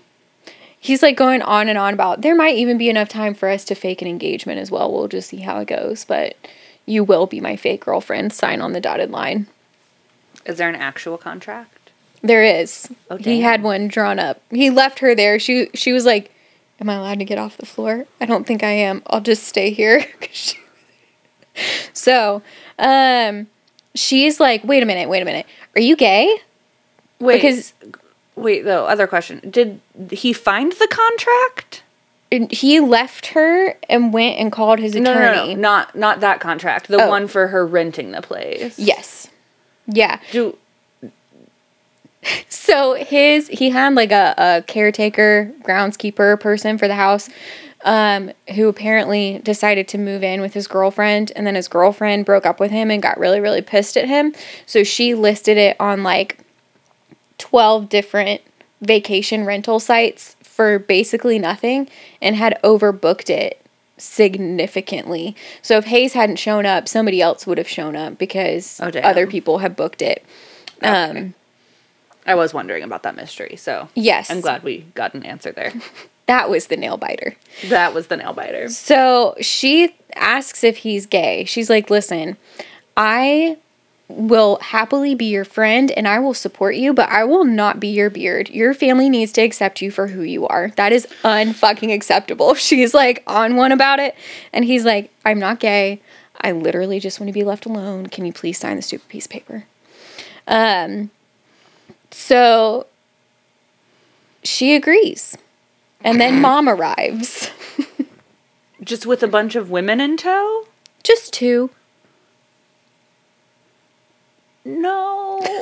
[0.86, 3.64] he's like going on and on about there might even be enough time for us
[3.64, 4.92] to fake an engagement as well.
[4.92, 6.04] We'll just see how it goes.
[6.04, 6.36] But
[6.86, 8.32] you will be my fake girlfriend.
[8.32, 9.48] Sign on the dotted line.
[10.44, 11.90] Is there an actual contract?
[12.22, 12.88] There is.
[13.10, 14.40] Oh, he had one drawn up.
[14.50, 15.38] He left her there.
[15.38, 16.32] She she was like,
[16.80, 19.02] "Am I allowed to get off the floor?" I don't think I am.
[19.08, 20.04] I'll just stay here."
[21.92, 22.42] so,
[22.78, 23.48] um,
[23.94, 25.08] she's like, "Wait a minute.
[25.08, 25.46] Wait a minute.
[25.74, 26.38] Are you gay?"
[27.18, 27.72] Wait, Because
[28.36, 28.64] wait.
[28.64, 29.40] Though, other question.
[29.50, 31.82] Did he find the contract?
[32.32, 35.54] And he left her and went and called his No, attorney.
[35.54, 36.88] no, no, not not that contract.
[36.88, 37.08] The Oh.
[37.08, 38.78] one for her renting the place.
[38.78, 39.28] Yes.
[39.86, 40.18] Yeah.
[40.32, 40.56] Do
[42.48, 47.28] So his he had like a, a caretaker, groundskeeper person for the house,
[47.84, 52.44] um, who apparently decided to move in with his girlfriend, and then his girlfriend broke
[52.44, 54.34] up with him and got really, really pissed at him.
[54.66, 56.38] So she listed it on like
[57.38, 58.40] twelve different
[58.80, 61.88] vacation rental sites for basically nothing
[62.22, 63.60] and had overbooked it
[63.98, 65.34] significantly.
[65.62, 69.26] So if Hayes hadn't shown up, somebody else would have shown up because Oh, other
[69.26, 70.24] people have booked it.
[70.82, 71.34] Um
[72.26, 74.30] I was wondering about that mystery, so Yes.
[74.30, 75.72] I'm glad we got an answer there.
[76.26, 77.36] That was the nail biter.
[77.68, 78.68] that was the nail biter.
[78.68, 81.44] So she asks if he's gay.
[81.44, 82.36] She's like, listen,
[82.96, 83.58] I
[84.08, 87.88] will happily be your friend and I will support you, but I will not be
[87.88, 88.48] your beard.
[88.50, 90.70] Your family needs to accept you for who you are.
[90.76, 92.54] That is unfucking acceptable.
[92.54, 94.14] She's like on one about it.
[94.52, 96.00] And he's like, I'm not gay.
[96.40, 98.06] I literally just want to be left alone.
[98.06, 99.64] Can you please sign the stupid piece of paper?
[100.46, 101.10] Um,
[102.10, 102.86] so
[104.44, 105.36] she agrees.
[106.02, 107.50] And then mom arrives.
[108.82, 110.66] Just with a bunch of women in tow?
[111.02, 111.70] Just two.
[114.66, 115.40] No.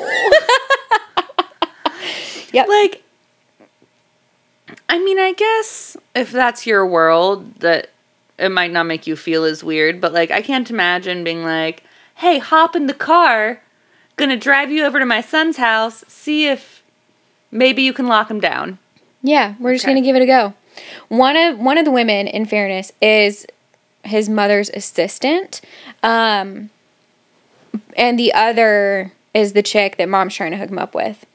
[2.53, 2.69] Yep.
[2.69, 3.03] like
[4.89, 7.91] I mean, I guess if that's your world that
[8.39, 11.83] it might not make you feel as weird, but like I can't imagine being like,
[12.17, 13.61] "Hey, hop in the car.
[14.19, 16.05] To drive you over to my son's house.
[16.07, 16.83] See if
[17.51, 18.79] maybe you can lock him down."
[19.21, 19.93] Yeah, we're just Okay.
[19.95, 20.55] gonna give it a go.
[21.09, 23.47] One of one of the women, in fairness, is
[24.05, 25.61] his mother's assistant,
[26.05, 26.71] um,
[27.97, 31.27] and the other is the chick that mom's trying to hook him up with.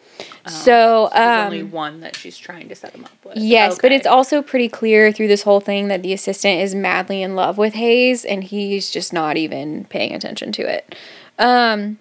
[0.47, 3.37] so, There's um, only one that she's trying to set him up with.
[3.37, 7.21] yes, but it's also pretty clear through this whole thing that the assistant is madly
[7.21, 10.95] in love with Hayes, and he's just not even paying attention to it.
[11.37, 11.99] Um,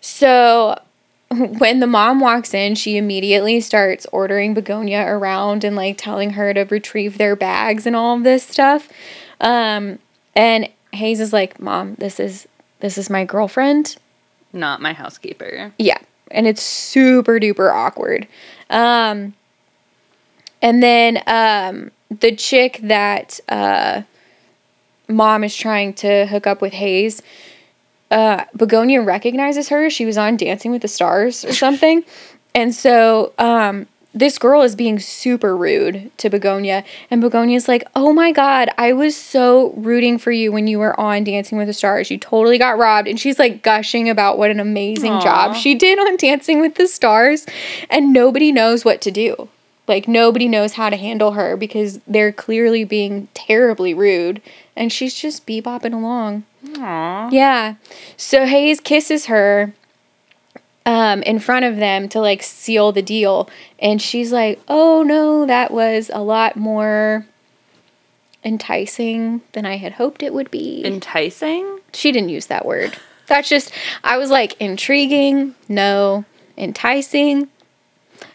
[0.00, 0.80] so
[1.58, 6.52] when the mom walks in, she immediately starts ordering Begonia around and like telling her
[6.54, 8.88] to retrieve their bags and all of this stuff.
[9.40, 9.98] Um,
[10.34, 12.48] and Hayes is like, "Mom, this is
[12.80, 13.96] this is my girlfriend."
[14.52, 15.72] not my housekeeper.
[15.78, 15.98] Yeah,
[16.30, 18.26] and it's super duper awkward.
[18.68, 19.34] Um,
[20.62, 24.02] and then um, the chick that uh,
[25.08, 27.22] mom is trying to hook up with Hayes,
[28.10, 29.88] uh, Begonia recognizes her.
[29.88, 32.04] She was on Dancing with the Stars or something.
[32.54, 36.84] and so um, this girl is being super rude to Begonia.
[37.10, 40.98] And Begonia's like, oh my God, I was so rooting for you when you were
[40.98, 42.10] on Dancing with the Stars.
[42.10, 43.06] You totally got robbed.
[43.06, 46.88] And she's like gushing about what an amazing job she did on Dancing with the
[46.88, 47.46] Stars.
[47.88, 49.48] And nobody knows what to do.
[49.86, 54.40] Like, nobody knows how to handle her because they're clearly being terribly rude.
[54.76, 56.44] And she's just bebopping along.
[56.78, 57.30] Aw.
[57.30, 57.74] Yeah.
[58.16, 59.72] So Hayes kisses her
[60.86, 63.48] um, in front of them to like seal the deal.
[63.78, 67.26] And she's like, oh no, that was a lot more
[68.44, 70.84] enticing than I had hoped it would be.
[70.84, 71.78] Enticing?
[71.92, 72.96] she didn't use that word.
[73.26, 73.72] That's just,
[74.04, 76.24] I was like, intriguing, no.
[76.56, 77.48] Enticing,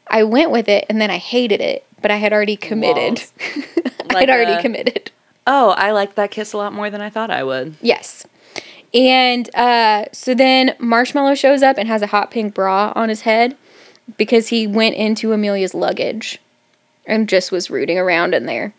[0.08, 3.23] I went with it and then I hated it, but I had already committed.
[4.10, 5.12] I had already a- committed.
[5.47, 7.75] Oh, I like that kiss a lot more than I thought I would.
[7.81, 8.25] Yes.
[8.95, 13.21] And uh, so then Marshmallow shows up and has a hot pink bra on his
[13.21, 13.58] head
[14.17, 16.39] because he went into Amelia's luggage
[17.05, 18.73] and just was rooting around in there.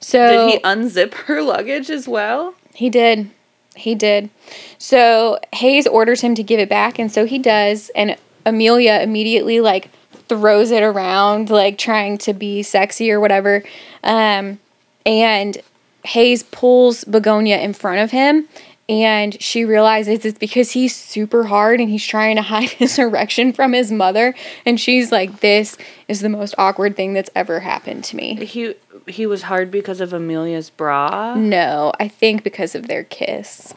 [0.00, 2.54] So Did he unzip her luggage as well?
[2.74, 3.30] He did.
[3.76, 4.30] He did.
[4.78, 7.90] So Hayes orders him to give it back, and so he does.
[7.94, 9.90] And Amelia immediately like
[10.28, 13.62] throws it around, like trying to be sexy or whatever.
[14.02, 14.58] Um,
[15.04, 15.58] and
[16.04, 18.48] Hayes pulls Begonia in front of him,
[18.90, 23.52] and she realizes it's because he's super hard and he's trying to hide his erection
[23.52, 24.34] from his mother.
[24.66, 25.76] And she's like, "This
[26.08, 28.74] is the most awkward thing that's ever happened to me." He
[29.06, 31.34] he was hard because of Amelia's bra.
[31.34, 33.72] No, I think because of their kiss.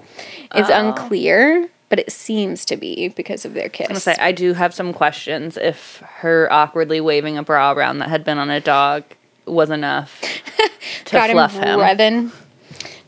[0.56, 0.88] It's Oh.
[0.88, 3.88] unclear, but it seems to be because of their kiss.
[3.90, 8.10] I'm say I do have some questions if her awkwardly waving a bra around that
[8.10, 9.04] had been on a dog
[9.46, 10.22] was enough
[11.06, 11.80] to Got him fluff him.
[11.80, 12.32] revving.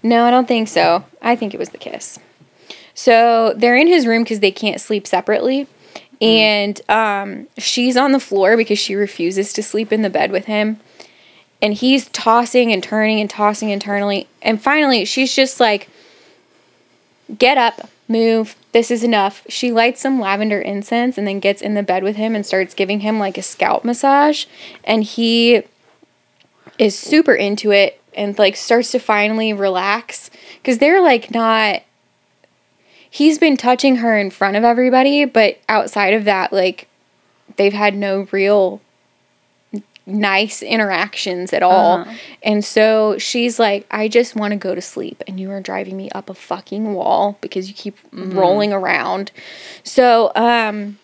[0.03, 1.05] No, I don't think so.
[1.21, 2.19] I think it was the kiss.
[2.93, 5.67] So they're in his room because they can't sleep separately.
[6.21, 10.45] And um, she's on the floor because she refuses to sleep in the bed with
[10.45, 10.79] him.
[11.61, 14.27] And he's tossing and turning and tossing internally.
[14.41, 15.89] And finally, she's just like,
[17.37, 18.55] get up, move.
[18.71, 19.43] This is enough.
[19.49, 22.73] She lights some lavender incense and then gets in the bed with him and starts
[22.73, 24.45] giving him like a scalp massage.
[24.83, 25.63] And he
[26.77, 31.82] is super into it and like starts to finally relax because they're like not
[33.09, 36.88] he's been touching her in front of everybody but outside of that like
[37.57, 38.82] they've had no real
[40.07, 42.13] nice interactions at all Uh-huh.
[42.43, 45.97] and so she's like i just want to go to sleep and you are driving
[45.97, 49.32] me up a fucking wall because you keep rolling around
[49.84, 50.99] so um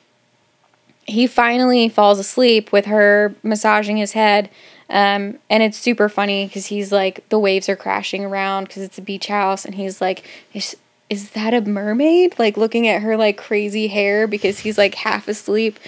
[1.05, 4.49] he finally falls asleep with her massaging his head.
[4.91, 8.97] Um, and it's super funny because he's like, the waves are crashing around because it's
[8.97, 9.63] a beach house.
[9.63, 10.75] And he's like, is,
[11.09, 12.37] is that a mermaid?
[12.37, 15.79] Like looking at her like crazy hair because he's like half asleep.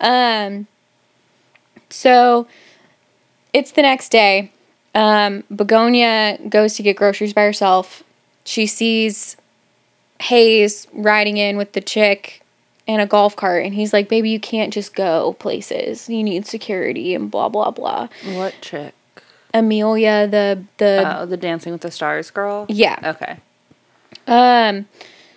[0.00, 0.68] Um,
[1.90, 2.46] so
[3.52, 4.52] it's the next day.
[4.94, 8.04] Um, Begonia goes to get groceries by herself.
[8.44, 9.36] She sees
[10.20, 12.41] Hayes riding in with the chick
[12.86, 16.08] in a golf cart and he's like, Baby, you can't just go places.
[16.08, 18.08] You need security and blah blah blah.
[18.34, 18.94] What chick?
[19.54, 22.66] Amelia, the the Oh, the Dancing with the Stars girl?
[22.68, 22.98] yeah.
[23.04, 23.36] Okay.
[24.26, 24.86] Um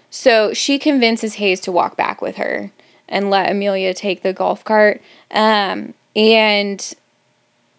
[0.10, 2.72] so she convinces Hayes to walk back with her
[3.08, 5.02] and let Amelia take the golf cart.
[5.32, 6.94] Um and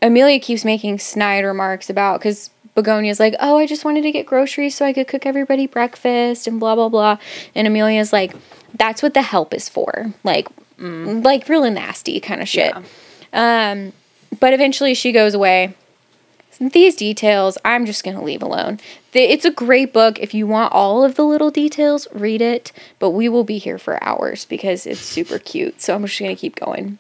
[0.02, 4.26] Amelia keeps making snide remarks about because Begonia's like, oh, I just wanted to get
[4.26, 7.16] groceries so I could cook everybody breakfast and blah blah blah.
[7.54, 8.34] And Amelia's like,
[8.78, 10.48] that's what the help is for, like,
[10.78, 12.74] like really nasty kind of shit.
[13.32, 13.72] Yeah.
[13.72, 13.92] Um,
[14.38, 15.74] but eventually she goes away.
[16.58, 18.80] These details, I'm just gonna leave alone.
[19.12, 20.18] It's a great book.
[20.18, 22.72] If you want all of the little details, read it.
[22.98, 25.82] But we will be here for hours because it's super cute.
[25.82, 26.98] So I'm just gonna keep going.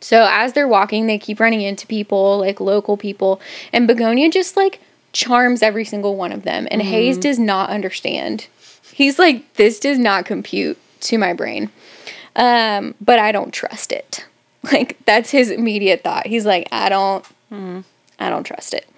[0.00, 3.40] So as they're walking, they keep running into people, like local people,
[3.72, 4.80] and Begonia just like
[5.12, 6.66] charms every single one of them.
[6.70, 8.48] And Hayes does not understand.
[8.94, 11.70] He's like, this does not compute to my brain.
[12.36, 14.24] Um, but I don't trust it.
[14.72, 16.26] Like that's his immediate thought.
[16.26, 17.22] He's like, I don't,
[17.52, 18.88] I don't trust it.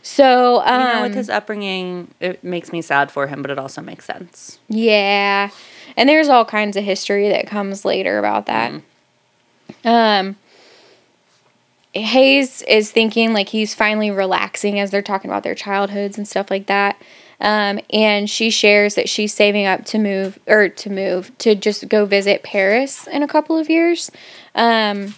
[0.00, 3.58] So um, You know, with his upbringing, it makes me sad for him, but it
[3.58, 4.58] also makes sense.
[4.70, 5.50] Yeah.
[5.98, 8.72] And there's all kinds of history that comes later about that.
[9.84, 10.36] Um
[11.94, 16.50] Hayes is thinking like he's finally relaxing as they're talking about their childhoods and stuff
[16.50, 16.96] like that.
[17.42, 21.88] Um, and she shares that she's saving up to move or to move to just
[21.88, 24.10] go visit Paris in a couple of years.
[24.54, 25.14] Um,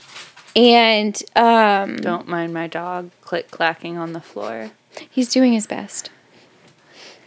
[0.56, 4.70] and um, Don't mind my dog click clacking on the floor.
[5.10, 6.10] he's doing his best.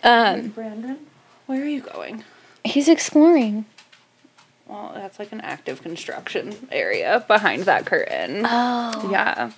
[0.03, 0.97] Um, Brandon,
[1.45, 2.23] where are you going?
[2.63, 3.65] he's exploring.
[4.65, 8.41] Well, that's like an active construction area behind that curtain.
[8.45, 9.09] Oh.
[9.11, 9.51] Yeah.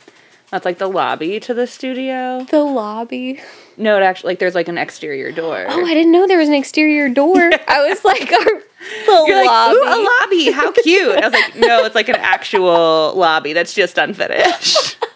[0.52, 2.44] That's like the lobby to the studio.
[2.50, 3.40] The lobby.
[3.78, 5.66] No, it actually like there's like an exterior door.
[5.70, 7.38] Oh, I didn't know there was an exterior door.
[7.68, 9.76] I was like, our, the You're like, lobby.
[9.76, 10.52] ooh, a lobby.
[10.52, 11.18] How cute.
[11.18, 14.98] I was like, no, it's like an actual lobby that's just unfinished.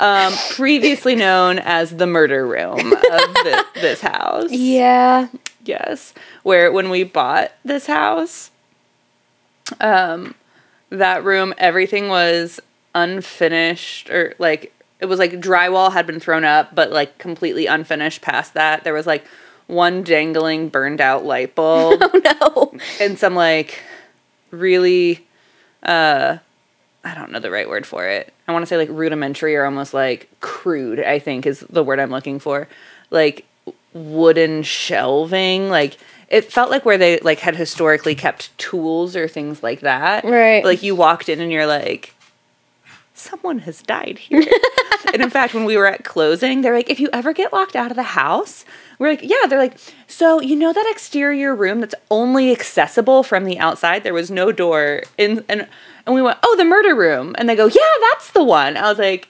[0.00, 4.50] um, previously known as the murder room of thi- this house.
[4.50, 5.28] yeah.
[5.64, 6.14] Yes.
[6.42, 8.50] Where when we bought this house,
[9.80, 10.34] um,
[10.88, 12.58] that room, everything was
[12.94, 18.20] unfinished or like it was like drywall had been thrown up, but like completely unfinished
[18.20, 18.84] past that.
[18.84, 19.24] There was like
[19.66, 22.74] one dangling burned out light bulb No.
[23.00, 23.82] and some like
[24.50, 25.26] really
[25.82, 26.38] uh
[27.02, 28.32] I don't know the right word for it.
[28.46, 31.98] I want to say like rudimentary or almost like crude, I think is the word
[31.98, 32.68] I'm looking for.
[33.10, 33.46] Like
[33.94, 35.96] wooden shelving, like
[36.28, 40.24] it felt like where they like had historically kept tools or things like that.
[40.24, 40.62] Right.
[40.64, 42.14] Like you walked in and you're like
[43.20, 44.42] someone has died here.
[45.12, 47.76] and in fact, when we were at closing, they're like, if you ever get locked
[47.76, 48.64] out of the house,
[48.98, 53.44] we're like, yeah, they're like, so you know that exterior room that's only accessible from
[53.44, 54.02] the outside?
[54.02, 55.68] There was no door in and
[56.06, 57.34] and we went, oh, the murder room.
[57.38, 58.76] And they go, yeah, that's the one.
[58.76, 59.28] I was like,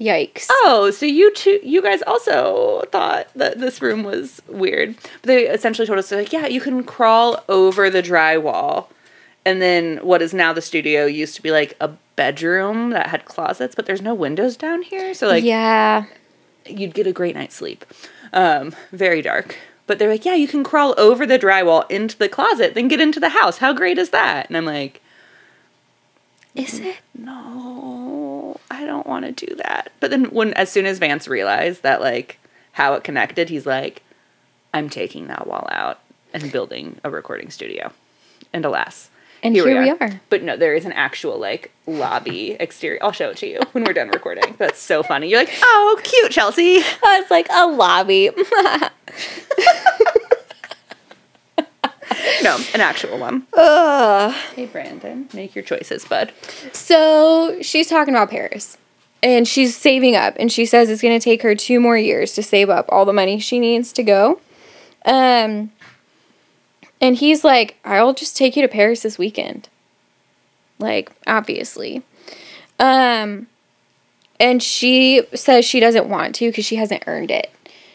[0.00, 0.46] Yikes.
[0.48, 4.94] oh, so you two, you guys also thought that this room was weird.
[4.96, 8.86] But they essentially told us, they're like, yeah, you can crawl over the drywall.
[9.44, 13.24] And then what is now the studio used to be like a bedroom that had
[13.24, 15.14] closets, but there's no windows down here.
[15.14, 16.06] So like yeah.
[16.66, 17.84] you'd get a great night's sleep.
[18.32, 19.56] Um, very dark.
[19.86, 23.00] But they're like, yeah, you can crawl over the drywall into the closet, then get
[23.00, 23.58] into the house.
[23.58, 24.48] How great is that?
[24.48, 25.00] And I'm like,
[26.56, 26.96] Is it?
[27.16, 29.92] no, I don't want to do that.
[30.00, 32.40] But then when as soon as Vance realized that like
[32.72, 34.02] how it connected, he's like,
[34.74, 36.00] I'm taking that wall out
[36.34, 37.92] and building a recording studio.
[38.52, 39.08] And alas.
[39.42, 40.20] And here we are.
[40.30, 42.98] But no, there is an actual like lobby exterior.
[43.02, 44.54] I'll show it to you when we're done recording.
[44.58, 45.28] That's so funny.
[45.28, 46.78] You're like, oh, cute, Chelsea.
[47.02, 48.30] I was like, a lobby.
[52.42, 53.46] No, an actual one.
[53.52, 54.32] Ugh.
[54.54, 56.32] Hey, Brandon, make your choices, bud.
[56.72, 58.78] So she's talking about Paris.
[59.22, 62.34] and she's saving up and she says it's going to take her two more years
[62.34, 64.40] to save up all the money she needs to go
[65.04, 65.70] um
[67.00, 69.68] and he's like i'll just take you to paris this weekend.
[70.78, 72.02] Like obviously.
[72.78, 73.48] Um
[74.40, 77.50] and she says she doesn't want to because she hasn't earned it.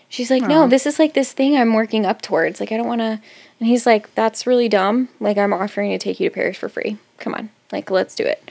[0.10, 2.60] She's like no this is like this thing i'm working up towards.
[2.60, 3.20] Like i don't want to
[3.60, 5.10] and he's like that's really dumb.
[5.20, 6.98] Like i'm offering to take you to paris for free.
[7.18, 7.50] Come on.
[7.72, 8.50] Like let's do it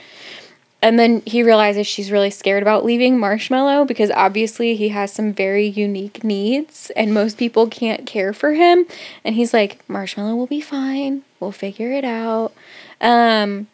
[0.83, 5.31] and then he realizes she's really scared about leaving Marshmallow because obviously he has some
[5.31, 8.85] very unique needs and most people can't care for him.
[9.23, 11.23] And he's like, Marshmallow will be fine.
[11.39, 12.51] We'll figure it out.
[12.99, 13.67] Um,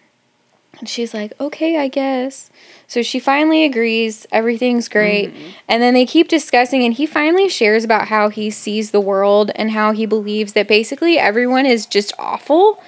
[0.77, 2.51] and she's like, okay, I guess.
[2.85, 4.27] So she finally agrees.
[4.31, 5.33] Everything's great.
[5.67, 9.51] And then they keep discussing, and he finally shares about how he sees the world
[9.55, 12.81] and how he believes that basically everyone is just awful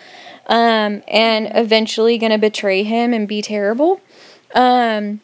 [0.45, 3.99] um, and eventually going to betray him and be terrible.
[4.55, 5.21] Um,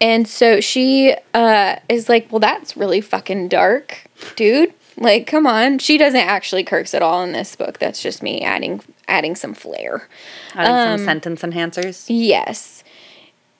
[0.00, 4.04] and so she uh, is like, well, that's really fucking dark,
[4.36, 4.74] dude.
[4.96, 5.78] Like, come on.
[5.78, 7.78] She doesn't actually curse at all in this book.
[7.78, 10.08] That's just me adding adding some flair.
[10.54, 12.06] Adding Um, some sentence enhancers.
[12.08, 12.84] Yes.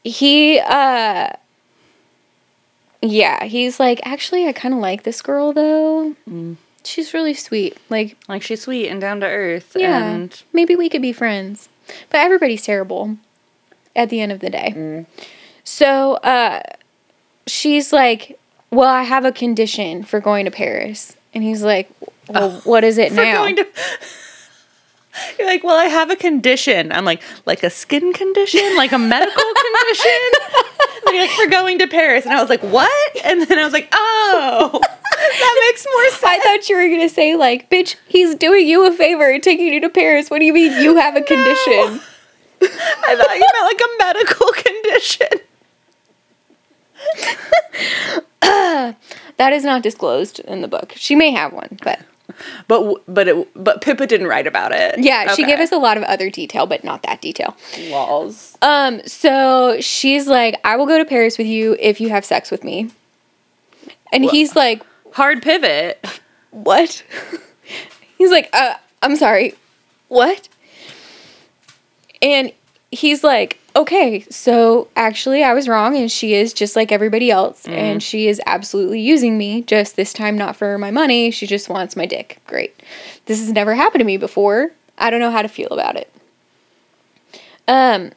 [0.04, 1.30] He uh
[3.00, 6.14] yeah, he's like, actually I kinda like this girl though.
[6.84, 7.78] She's really sweet.
[7.88, 9.74] Like, Like she's sweet and down to earth.
[9.76, 11.68] yeah, And maybe we could be friends.
[12.10, 13.16] But everybody's terrible
[13.94, 15.06] at the end of the day.
[15.64, 16.62] So uh
[17.46, 18.38] she's like,
[18.70, 21.16] Well, I have a condition for going to Paris.
[21.34, 21.90] And he's like,
[22.28, 23.34] Well, what is it for now?
[23.34, 23.66] going to.
[25.38, 26.90] You're like, well, I have a condition.
[26.90, 30.30] I'm like, like a skin condition, like a medical condition.
[31.04, 33.16] Like, for going to Paris, and I was like, what?
[33.22, 34.80] And then I was like, oh,
[35.10, 36.22] that makes more sense.
[36.24, 39.66] I thought you were gonna say like, bitch, he's doing you a favor and taking
[39.66, 40.30] you to Paris.
[40.30, 42.00] What do you mean you have a condition?
[43.04, 45.38] I thought you meant like a medical condition.
[49.38, 50.92] That is not disclosed in the book.
[50.94, 52.00] She may have one, but
[52.68, 54.98] But but it but Pippa didn't write about it.
[54.98, 57.56] yeah, she gave us a lot of other detail, but not that detail.
[57.90, 58.56] walls.
[58.62, 62.50] Um, so she's like, I will go to Paris with you if you have sex
[62.50, 62.90] with me.
[64.12, 64.82] And he's like,
[65.12, 66.04] Hard pivot.
[66.50, 67.02] What?
[68.18, 69.54] he's like, uh, I'm sorry.
[70.08, 70.48] What?
[72.22, 72.52] And
[72.92, 77.66] he's like, okay, so actually I was wrong and she is just like everybody else
[77.66, 81.30] and she is absolutely using me, just this time not for my money.
[81.30, 82.38] She just wants my dick.
[82.46, 82.78] Great.
[83.26, 84.72] This has never happened to me before.
[84.98, 86.12] I don't know how to feel about it.
[87.66, 88.12] Um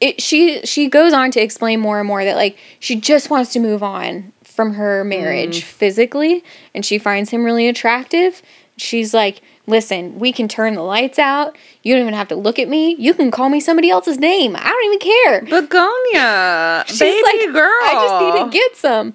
[0.00, 3.52] it she she goes on to explain more and more that like she just wants
[3.54, 8.42] to move on from her marriage physically and she finds him really attractive.
[8.76, 11.56] She's like, "Listen, we can turn the lights out.
[11.82, 12.94] You don't even have to look at me.
[12.96, 14.56] You can call me somebody else's name.
[14.56, 17.82] I don't even care." Begonia, She's baby like, girl.
[17.82, 19.14] I just need to get some.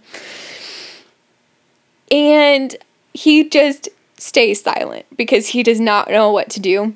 [2.12, 2.76] And
[3.14, 6.96] he just stays silent because he does not know what to do.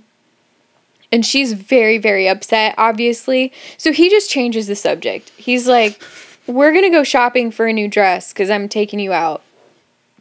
[1.11, 3.53] And she's very, very upset, obviously.
[3.77, 5.29] So he just changes the subject.
[5.37, 6.01] He's like,
[6.47, 9.43] We're going to go shopping for a new dress because I'm taking you out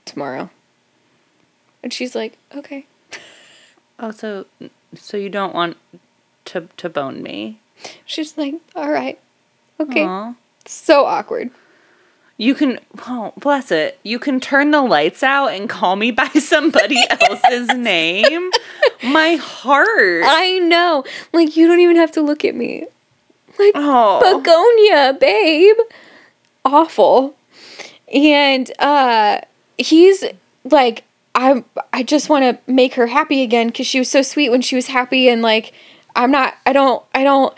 [0.05, 0.51] tomorrow.
[1.83, 2.85] And she's like, Okay.
[4.03, 4.45] Oh, so
[4.95, 5.77] so you don't want
[6.47, 7.61] to to bone me?
[8.05, 9.19] She's like, All right.
[9.81, 10.05] Okay.
[10.05, 10.35] Aw.
[10.67, 11.51] So awkward.
[12.39, 14.01] You can, oh, bless it.
[14.03, 18.51] You can turn the lights out and call me by somebody else's name.
[19.05, 20.25] My heart.
[20.27, 21.05] I know.
[21.33, 22.87] Like, you don't even have to look at me.
[23.59, 24.39] Like, Oh.
[24.39, 25.77] Begonia, babe.
[26.65, 27.37] Awful.
[28.13, 29.41] And uh
[29.79, 30.25] he's
[30.65, 31.05] like
[31.35, 34.63] I I just want to make her happy again cuz she was so sweet when
[34.63, 35.73] she was happy and like
[36.15, 37.55] I'm not I don't I don't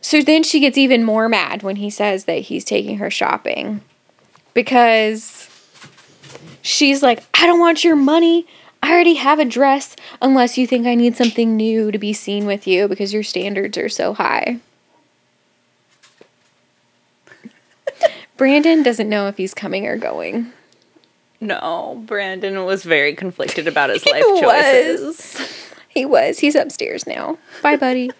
[0.00, 3.80] So then she gets even more mad when he says that he's taking her shopping
[4.52, 5.48] because
[6.62, 8.46] she's like I don't want your money.
[8.82, 12.44] I already have a dress unless you think I need something new to be seen
[12.44, 14.60] with you because your standards are so high.
[18.36, 20.52] Brandon doesn't know if he's coming or going.
[21.44, 24.40] No, Brandon was very conflicted about his life was.
[24.40, 25.70] choices.
[25.88, 26.38] He was.
[26.38, 27.38] He's upstairs now.
[27.62, 28.10] Bye, buddy.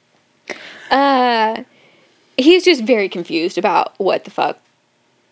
[0.90, 1.64] uh,
[2.36, 4.58] he's just very confused about what the fuck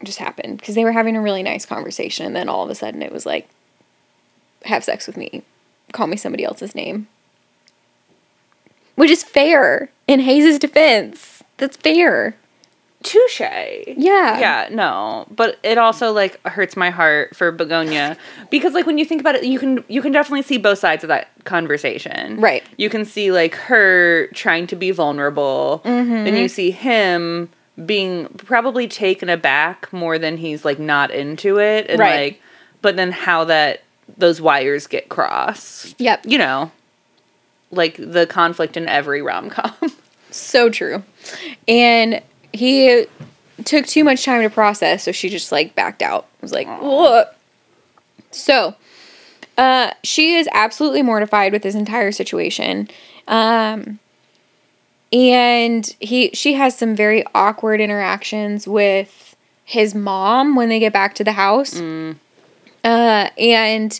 [0.04, 2.74] just happened because they were having a really nice conversation, and then all of a
[2.74, 3.48] sudden it was like,
[4.64, 5.42] "Have sex with me,
[5.92, 7.08] call me somebody else's name,"
[8.96, 11.42] which is fair in Hayes' defense.
[11.56, 12.36] That's fair.
[13.02, 13.40] Touche.
[13.40, 14.38] Yeah.
[14.38, 15.26] Yeah, no.
[15.30, 18.16] But it also like hurts my heart for Begonia
[18.50, 21.04] because like when you think about it, you can you can definitely see both sides
[21.04, 22.40] of that conversation.
[22.40, 22.64] Right.
[22.78, 25.82] You can see like her trying to be vulnerable.
[25.84, 26.24] Mm-hmm.
[26.24, 27.50] Then you see him
[27.84, 32.20] being probably taken aback more than he's like not into it and Right.
[32.32, 32.42] like
[32.82, 33.82] but then how that
[34.16, 35.94] those wires get crossed.
[36.00, 36.24] Yep.
[36.26, 36.72] You know,
[37.70, 39.72] like the conflict in every rom-com.
[40.30, 41.02] So true.
[41.66, 42.20] And
[42.56, 43.06] he
[43.64, 46.24] took too much time to process, so she just like backed out.
[46.24, 47.36] I was like, what?
[48.30, 48.74] So,
[49.56, 52.88] uh, she is absolutely mortified with this entire situation.
[53.26, 53.98] Um,
[55.12, 61.14] and he she has some very awkward interactions with his mom when they get back
[61.14, 61.78] to the house.
[62.84, 63.98] Uh, and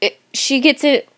[0.00, 1.08] it, she gets it.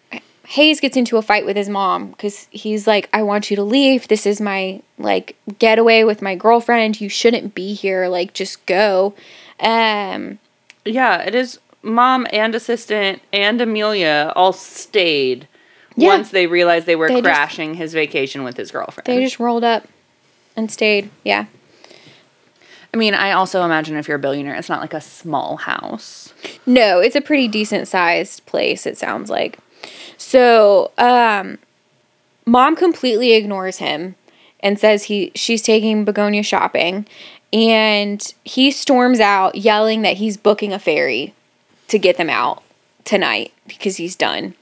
[0.48, 3.62] Hayes gets into a fight with his mom because he's like, I want you to
[3.64, 4.08] leave.
[4.08, 7.00] This is my like getaway with my girlfriend.
[7.00, 8.06] You shouldn't be here.
[8.08, 9.14] Like, just go.
[9.60, 10.38] Um,
[10.84, 15.48] yeah, it is mom and assistant and Amelia all stayed
[15.96, 16.08] Yeah.
[16.08, 19.06] once they realized they were They just- crashing his vacation with his girlfriend.
[19.06, 19.86] they just rolled up
[20.56, 21.10] and stayed.
[21.24, 21.46] Yeah.
[22.94, 26.32] I mean, I also imagine if you're a billionaire, it's not like a small house.
[26.64, 29.58] No, it's a pretty decent sized place, it sounds like.
[30.18, 31.58] So, um,
[32.44, 34.14] mom completely ignores him
[34.60, 37.06] and says he she's taking Begonia shopping
[37.52, 41.34] and he storms out yelling that he's booking a ferry
[41.88, 42.62] to get them out
[43.04, 44.54] tonight because he's done.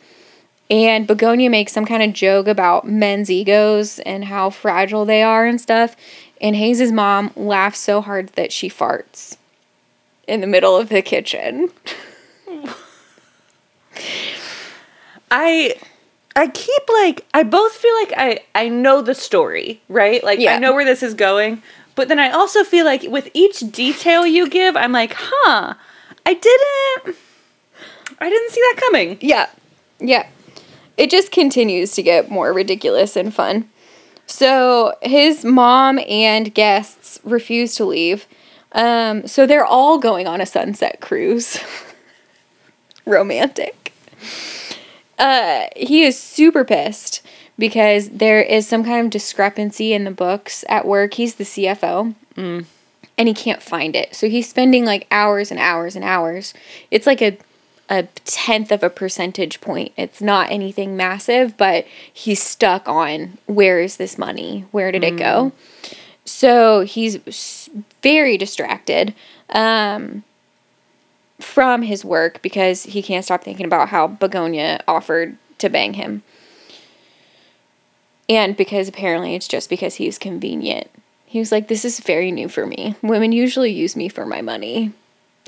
[0.71, 5.47] And Begonia makes some kind of joke about men's egos and how fragile they are
[5.47, 5.95] and stuff.
[6.41, 9.37] And Hayes' mom laughs so hard that she farts
[10.27, 11.71] in the middle of the kitchen.
[15.35, 15.75] I
[16.37, 20.23] I keep like I both feel like I I know the story, right?
[20.23, 20.55] Like Yeah.
[20.55, 21.61] I know where this is going,
[21.97, 25.75] but then I also feel like with each detail you give, I'm like, "Huh.
[26.25, 27.17] I didn't
[28.21, 29.49] I didn't see that coming." Yeah.
[29.99, 30.27] Yeah.
[30.97, 33.69] It just continues to get more ridiculous and fun.
[34.27, 38.27] So his mom and guests refuse to leave.
[38.71, 41.59] Um, so they're all going on a sunset cruise.
[43.05, 43.93] Romantic.
[45.19, 47.23] Uh, he is super pissed
[47.59, 51.15] because there is some kind of discrepancy in the books at work.
[51.15, 52.15] He's the CFO
[53.17, 54.15] and he can't find it.
[54.15, 56.53] So he's spending like hours and hours and hours.
[56.91, 57.39] It's like a
[57.91, 59.93] a tenth of a percentage point.
[59.97, 64.65] It's not anything massive, but he's stuck on where is this money?
[64.71, 65.53] Where did it go?
[66.25, 67.69] So he's
[68.03, 69.15] very distracted
[69.51, 70.25] um,
[71.45, 76.23] from his work because he can't stop thinking about how Begonia offered to bang him.
[78.29, 80.89] And because apparently it's just because he's convenient.
[81.27, 82.97] He was like, This is very new for me.
[83.03, 84.93] Women usually use me for my money.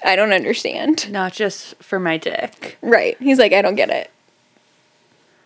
[0.05, 1.11] I don't understand.
[1.12, 2.76] Not just for my dick.
[2.82, 3.16] Right.
[3.18, 4.11] He's like, I don't get it.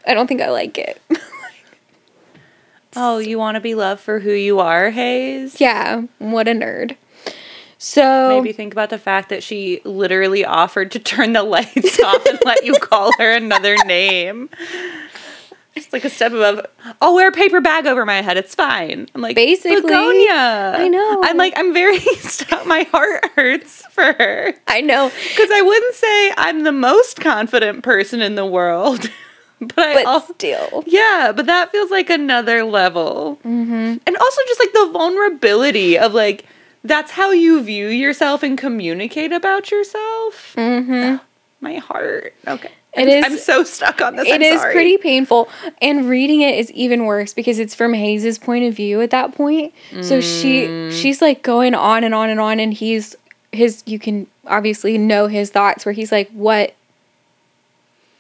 [0.07, 1.01] I don't think I like it.
[2.97, 5.61] Oh, you want to be loved for who you are, Hayes?
[5.61, 6.97] yeah, what a nerd.
[7.83, 12.27] So Maybe think about the fact that she literally offered to turn the lights off
[12.27, 14.51] and let you call her another name.
[15.75, 16.67] It's like a step above.
[17.01, 18.37] I'll wear a paper bag over my head.
[18.37, 19.09] It's fine.
[19.15, 20.75] I'm like Basically, Begonia.
[20.77, 21.23] I know.
[21.25, 21.99] I'm like I'm very.
[22.19, 22.67] stuck.
[22.67, 27.83] my heart hurts for her I know, because I wouldn't say I'm the most confident
[27.83, 29.09] person in the world,
[29.61, 30.85] but I but also still.
[30.87, 33.37] yeah, but that feels like another level.
[33.37, 33.97] Mm-hmm.
[34.07, 36.45] And also just like the vulnerability of like,
[36.85, 40.55] that's how you view yourself and communicate about yourself.
[40.57, 41.17] Mm-hmm.
[41.61, 42.35] My heart.
[42.47, 42.71] Okay.
[42.95, 44.27] It I'm, is- I'm so stuck on this.
[44.27, 45.49] It is pretty painful,
[45.81, 49.35] and reading it is even worse because it's from Hayes's point of view at that
[49.35, 49.73] point.
[50.03, 53.15] So she she's like going on and on and on, and he's
[53.53, 53.85] his.
[53.87, 56.75] You can obviously know his thoughts where he's like, "What?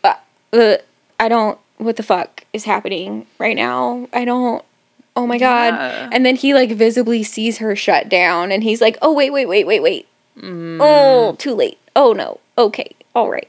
[0.04, 0.14] Uh,
[0.52, 0.76] uh,
[1.18, 1.58] I don't.
[1.78, 4.06] What the fuck is happening right now?
[4.12, 4.64] I don't."
[5.16, 5.74] Oh my god!
[5.74, 6.08] Yeah.
[6.12, 9.46] And then he like visibly sees her shut down, and he's like, "Oh wait, wait,
[9.46, 10.08] wait, wait, wait!
[10.42, 11.78] Oh, too late!
[11.94, 12.40] Oh no!
[12.56, 13.48] Okay, all right.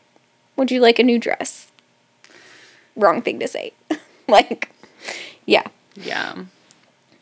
[0.56, 1.72] Would you like a new dress?"
[2.96, 3.74] wrong thing to say.
[4.28, 4.70] like,
[5.46, 5.64] yeah.
[5.96, 6.46] Yeah.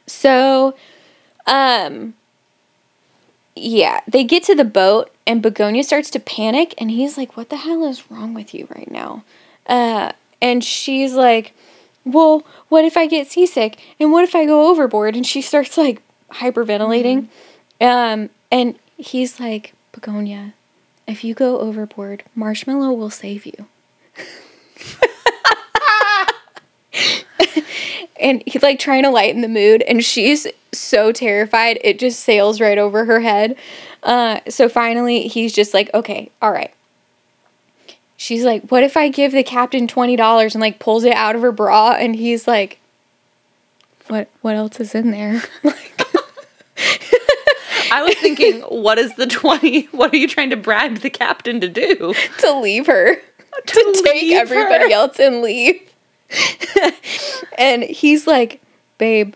[0.06, 0.76] So,
[1.46, 2.16] um,
[3.56, 7.50] yeah, they get to the boat and Begonia starts to panic and he's like, What
[7.50, 9.24] the hell is wrong with you right now?
[9.66, 10.12] Uh,
[10.42, 11.54] and she's like,
[12.12, 13.80] Well, what if I get seasick?
[13.99, 15.16] And what if I go overboard?
[15.16, 16.01] And she starts like
[16.32, 17.28] hyperventilating.
[17.82, 20.53] Um, and he's like, Begonia,
[21.07, 23.68] if you go overboard, Marshmallow will save you.
[28.20, 32.60] and he's like trying to lighten the mood and she's so terrified it just sails
[32.62, 33.55] right over her head
[34.03, 36.74] uh, so finally he's just like okay all right
[38.20, 41.41] she's like what if i give the captain $20 and like pulls it out of
[41.41, 42.80] her bra and he's like
[44.09, 45.41] what what else is in there?
[47.91, 49.86] I was thinking, what is the 20?
[49.86, 52.13] What are you trying to bribe the captain to do?
[52.39, 53.15] to leave her.
[53.15, 54.91] To, take leave everybody her.
[54.91, 55.82] else and leave.
[57.57, 58.61] and he's like,
[58.97, 59.34] babe,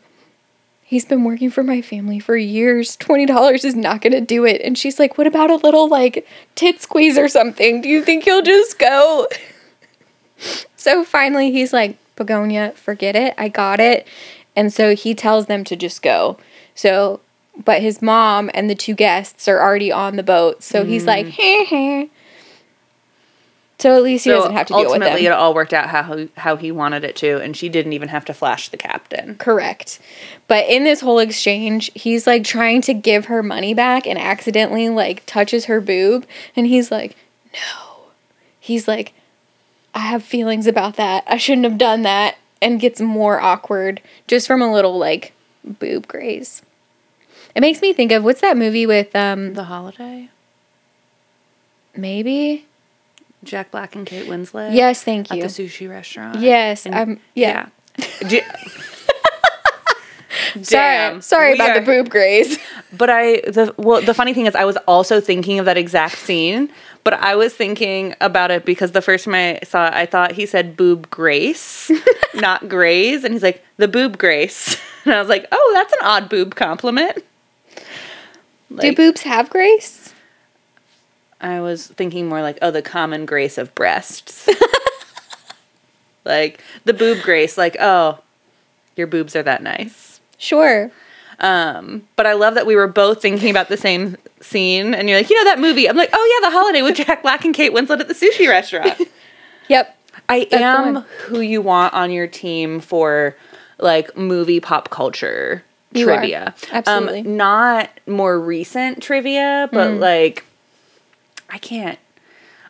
[0.93, 2.95] he's been working for my family for years.
[2.97, 4.61] $20 is not going to do it.
[4.61, 7.81] And she's like, what about a little like tit squeeze or something?
[7.81, 9.27] Do you think he'll just go?
[10.75, 13.33] so finally he's like, Begonia, forget it.
[13.39, 14.07] I got it.
[14.55, 16.37] And so he tells them to just go.
[16.75, 17.21] So,
[17.65, 20.61] but his mom and the two guests are already on the boat.
[20.61, 21.31] So he's like, mm.
[21.31, 22.07] heh heh.
[23.84, 25.01] So at least he doesn't have to deal with them.
[25.01, 28.07] ultimately, it all worked out how how he wanted it to, and she didn't even
[28.07, 29.36] have to flash the captain.
[29.36, 29.99] Correct.
[30.47, 34.88] But in this whole exchange, he's like trying to give her money back and accidentally
[34.88, 36.25] like touches her boob.
[36.55, 37.17] And he's like,
[37.53, 38.05] no.
[38.57, 39.11] He's like,
[39.93, 41.25] I have feelings about that.
[41.27, 42.38] I shouldn't have done that.
[42.61, 45.34] And gets more awkward just from a little like
[45.65, 46.61] boob graze.
[47.53, 50.29] It makes me think of what's that movie with um The holiday.
[51.97, 52.65] maybe?
[53.43, 54.73] Jack Black and Kate Winslet.
[54.73, 55.41] Yes, thank you.
[55.43, 56.39] At the sushi restaurant.
[56.39, 57.67] Yes, And- um yeah.
[58.27, 58.41] Do-
[60.53, 61.21] Sorry, Damn.
[61.21, 62.57] sorry We about the boob graze.
[62.95, 66.15] But I the well the funny thing is I was also thinking of that exact
[66.19, 66.69] scene,
[67.03, 70.33] but I was thinking about it because the first time I saw it, I thought
[70.33, 71.89] he said boob grace,
[72.35, 75.99] not graze, and he's like the boob grace, and I was like, oh, that's an
[76.03, 77.23] odd boob compliment.
[78.79, 80.03] Do boobs have grace?
[81.43, 84.47] I was thinking more like, oh, the common grace of breasts,
[86.25, 88.19] like the boob grace, like oh,
[88.95, 90.19] your boobs are that nice.
[90.37, 90.91] Sure.
[91.39, 95.17] Um, but I love that we were both thinking about the same scene, and you're
[95.17, 95.89] like, you know that movie?
[95.89, 98.47] I'm like, oh yeah, The Holiday with Jack Black and Kate Winslet at the sushi
[98.47, 98.99] restaurant.
[99.69, 99.97] Yep.
[100.27, 103.33] I am who you want on your team for
[103.79, 105.63] like movie pop culture
[105.93, 106.17] You are.
[106.17, 106.53] trivia.
[106.69, 107.21] Absolutely.
[107.21, 109.99] Um, not more recent trivia, but Mm.
[109.99, 110.43] like,
[111.54, 111.99] I can't.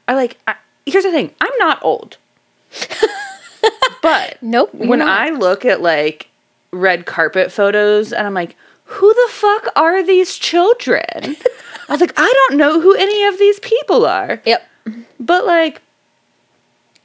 [0.07, 0.37] I like.
[0.45, 0.55] I,
[0.85, 1.33] here's the thing.
[1.39, 2.17] I'm not old,
[4.01, 4.73] but Nope.
[4.75, 5.07] when not.
[5.07, 6.27] I look at like
[6.71, 8.55] red carpet photos and I'm like,
[8.85, 11.07] who the fuck are these children?
[11.87, 14.41] I was like, I don't know who any of these people are.
[14.45, 14.67] Yep.
[15.19, 15.81] But like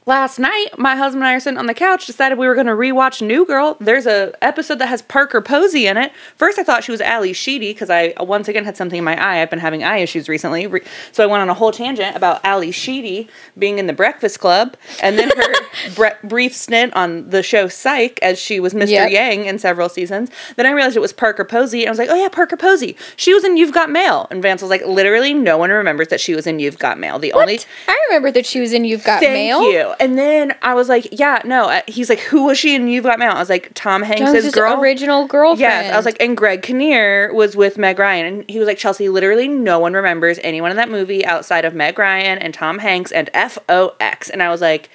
[0.09, 2.72] last night, my husband and I are sitting on the couch, decided we were gonna
[2.72, 3.76] rewatch New Girl.
[3.78, 6.12] There's a episode that has Parker Posey in it.
[6.34, 9.22] First I thought she was Ally Sheedy, because I once again had something in my
[9.22, 9.42] eye.
[9.42, 10.66] I've been having eye issues recently.
[11.12, 13.28] So I went on a whole tangent about Ally Sheedy
[13.59, 15.54] being in the Breakfast Club, and then her
[15.94, 18.88] bre- brief stint on the show Psych as she was Mr.
[18.88, 19.11] Yep.
[19.11, 20.30] Yang in several seasons.
[20.56, 22.96] Then I realized it was Parker Posey, and I was like, oh yeah, Parker Posey.
[23.16, 24.26] She was in You've Got Mail.
[24.30, 27.18] And Vance was like, literally no one remembers that she was in You've Got Mail.
[27.18, 29.70] The only I remember that she was in You've Got Thank Mail.
[29.70, 29.94] you.
[30.01, 31.64] And then I was like, yeah, no.
[31.68, 33.32] Uh, He's like, who was she in You've Got Mail?
[33.32, 34.80] I was like, Tom Hanks' girl.
[34.80, 35.61] original girlfriend.
[35.61, 38.78] Yes, I was like, and Greg Kinnear was with Meg Ryan, and he was like,
[38.78, 39.09] Chelsea.
[39.09, 43.11] Literally, no one remembers anyone in that movie outside of Meg Ryan and Tom Hanks
[43.12, 44.30] and FOX.
[44.30, 44.88] And I was like,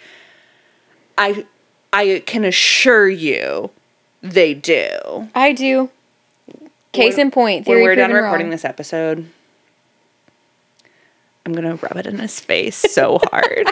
[1.18, 1.46] I,
[1.92, 3.72] I can assure you,
[4.22, 5.30] they do.
[5.36, 5.90] I do.
[6.94, 7.68] Case When- in point.
[7.68, 8.52] when we're done recording wrong.
[8.52, 9.28] this episode,
[11.46, 13.68] I'm gonna rub it in his face so hard.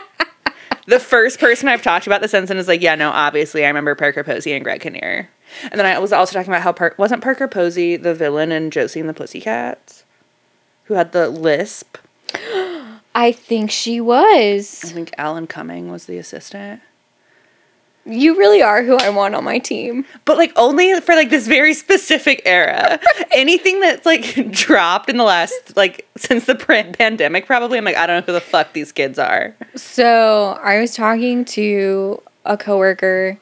[0.87, 3.95] The first person I've talked about this incident is like, yeah, no, obviously I remember
[3.95, 5.29] Parker Posey and Greg Kinnear.
[5.63, 8.71] And then I was also talking about how Par- wasn't Parker Posey the villain in
[8.71, 10.03] Josie and the Pussycats,
[10.85, 11.97] who had the lisp.
[13.13, 14.81] I think she was.
[14.85, 16.81] I think Alan Cumming was the assistant.
[18.05, 20.05] You really are who I want on my team.
[20.25, 22.99] But like only for like this very specific era.
[23.31, 28.07] Anything that's like dropped in the last like since the pandemic probably I'm like I
[28.07, 29.55] don't know who the fuck these kids are.
[29.75, 33.37] So I was talking to a coworker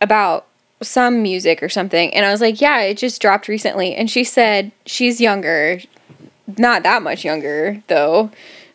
[0.00, 0.46] about
[0.82, 4.24] some music or something, and I was like, "Yeah, it just dropped recently." And she
[4.24, 5.80] said she's younger,
[6.58, 8.30] not that much younger though.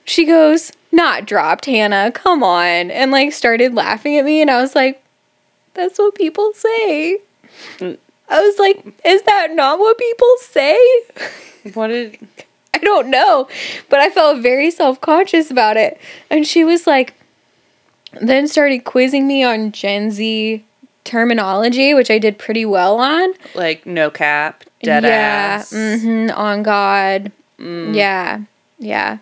[0.06, 2.12] She goes, "Not dropped, Hannah.
[2.12, 5.04] Come on!" And like started laughing at me, and I was like,
[5.74, 7.20] "That's what people say."
[7.82, 10.78] I was like, "Is that not what people say?"
[11.74, 12.18] What did
[12.74, 13.48] I don't know,
[13.90, 16.00] but I felt very self conscious about it.
[16.30, 17.16] And she was like,
[18.22, 20.64] then started quizzing me on Gen Z
[21.04, 23.34] terminology, which I did pretty well on.
[23.56, 25.10] like no cap, dead yeah,
[25.60, 25.72] ass.
[25.72, 27.32] hmm on God.
[27.60, 28.42] Yeah,
[28.78, 29.18] yeah,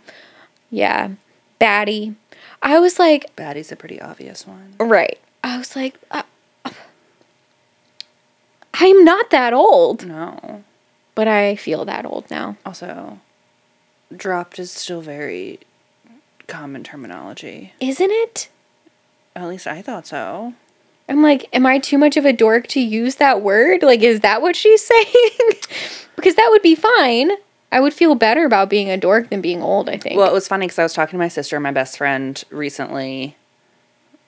[0.70, 1.12] yeah.
[1.60, 2.16] Baddie.
[2.62, 4.76] I was like, Baddie's a pretty obvious one.
[4.80, 5.20] right.
[5.44, 6.24] I was like, uh,
[8.74, 10.64] I'm not that old, No.
[11.14, 12.58] but I feel that old now.
[12.66, 13.20] Also,
[14.16, 15.60] dropped is still very
[16.48, 17.74] common terminology.
[17.80, 18.50] Isn't it?
[19.36, 20.54] At least I thought so.
[21.08, 23.84] I'm like, am I too much of a dork to use that word?
[23.84, 25.52] Like, is that what she's saying?
[26.16, 27.32] because that would be fine.
[27.76, 30.16] I would feel better about being a dork than being old, I think.
[30.16, 32.42] Well, it was funny because I was talking to my sister and my best friend
[32.50, 33.36] recently,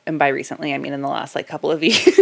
[0.05, 2.05] and by recently I mean in the last like couple of years.
[2.05, 2.19] As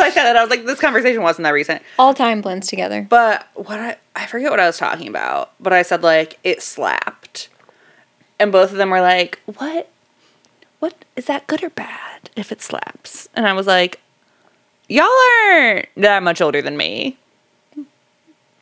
[0.00, 1.82] I said that, I was like, this conversation wasn't that recent.
[1.98, 3.06] All time blends together.
[3.06, 6.62] But what I I forget what I was talking about, but I said like it
[6.62, 7.50] slapped,
[8.38, 9.90] and both of them were like, "What?
[10.78, 14.00] What is that good or bad if it slaps?" And I was like,
[14.88, 15.06] "Y'all
[15.50, 17.18] aren't that much older than me."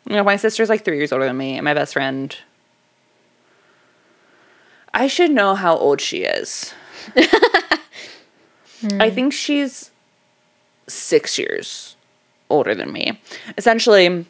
[0.08, 2.36] You know, my sister's like three years older than me, and my best friend.
[4.94, 6.72] I should know how old she is.
[8.98, 9.90] I think she's
[10.86, 11.96] six years
[12.48, 13.20] older than me.
[13.58, 14.24] Essentially,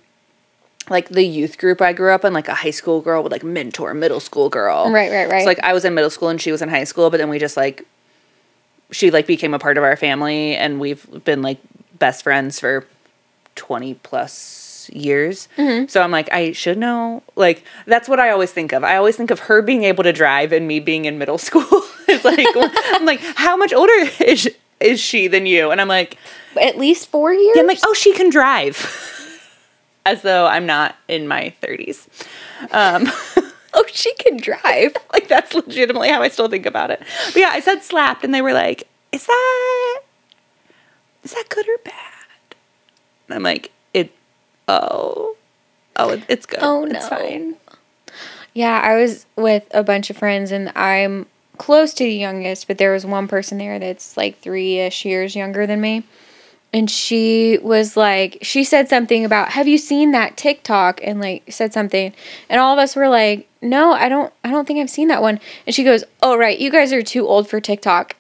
[0.89, 3.45] like the youth group I grew up in, like a high school girl would like
[3.45, 4.91] mentor middle school girl.
[4.91, 5.43] Right, right, right.
[5.43, 7.29] So like I was in middle school and she was in high school, but then
[7.29, 7.87] we just like
[8.91, 11.59] she like became a part of our family and we've been like
[11.99, 12.87] best friends for
[13.57, 15.49] 20 plus years.
[15.89, 17.23] So I'm like, I should know.
[17.37, 18.85] Like, that's what I always think of.
[18.85, 21.67] I always think of her being able to drive and me being in middle school.
[22.09, 22.39] it's like,
[22.95, 23.93] I'm like, how much older
[24.25, 24.49] is,
[24.81, 25.71] is she than you?
[25.71, 26.19] And I'm like,
[26.61, 27.55] At least four years?
[27.57, 29.03] yeah, I'm like, oh, she can drive.
[30.07, 32.07] As though I'm not in my 30s.
[32.71, 33.09] Um,
[33.75, 34.95] oh, she can drive.
[35.13, 37.01] like that's legitimately how I still think about it.
[37.27, 40.01] But yeah, I said slapped, and they were like, "Is that
[41.25, 42.55] is that good or bad?"
[43.27, 43.73] And I'm like, "It,
[44.69, 45.37] oh,
[45.97, 46.59] oh, it's good.
[46.63, 47.17] Oh, it's no.
[47.17, 47.57] fine."
[48.53, 51.27] Yeah, I was with a bunch of friends and I'm
[51.59, 55.37] close to the youngest, but there was one person there that's like three ish years
[55.37, 56.05] younger than me.
[56.73, 61.01] And she was like, she said something about, have you seen that TikTok?
[61.03, 62.13] And like said something.
[62.49, 65.23] And all of us were like, no, I don't, I don't think I've seen that
[65.23, 65.41] one.
[65.67, 68.17] And she goes, oh, right, you guys are too old for TikTok.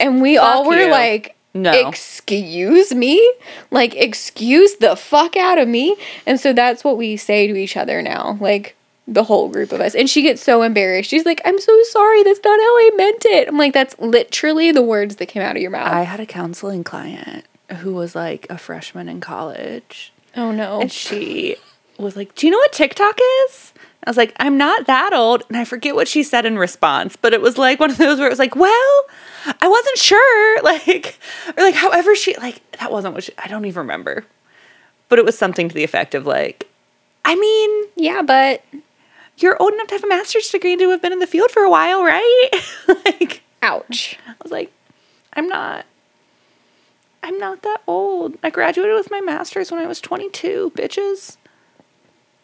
[0.00, 0.90] And we all were you.
[0.90, 1.88] like, No.
[1.88, 3.32] excuse me?
[3.70, 5.96] Like, excuse the fuck out of me?
[6.26, 8.36] And so that's what we say to each other now.
[8.40, 8.74] Like,
[9.06, 9.94] the whole group of us.
[9.94, 11.10] And she gets so embarrassed.
[11.10, 12.22] She's like, I'm so sorry.
[12.22, 13.48] That's not how I meant it.
[13.48, 15.92] I'm like, that's literally the words that came out of your mouth.
[15.92, 17.44] I had a counseling client
[17.80, 20.80] who was like a freshman in college, oh, no.
[20.80, 21.56] and she
[21.98, 23.72] was like, "Do you know what TikTok is?"
[24.04, 27.16] I was like, "I'm not that old," and I forget what she said in response,
[27.16, 29.04] but it was like one of those where it was like, "Well,
[29.60, 31.18] I wasn't sure," like,
[31.56, 34.24] or like, however she like that wasn't what she, I don't even remember,
[35.08, 36.68] but it was something to the effect of like,
[37.24, 38.62] I mean, yeah, but
[39.38, 41.50] you're old enough to have a master's degree and to have been in the field
[41.50, 42.50] for a while, right?
[42.88, 44.18] like, ouch.
[44.28, 44.72] I was like,
[45.32, 45.86] I'm not.
[47.22, 48.36] I'm not that old.
[48.42, 51.38] I graduated with my master's when I was 22, bitches.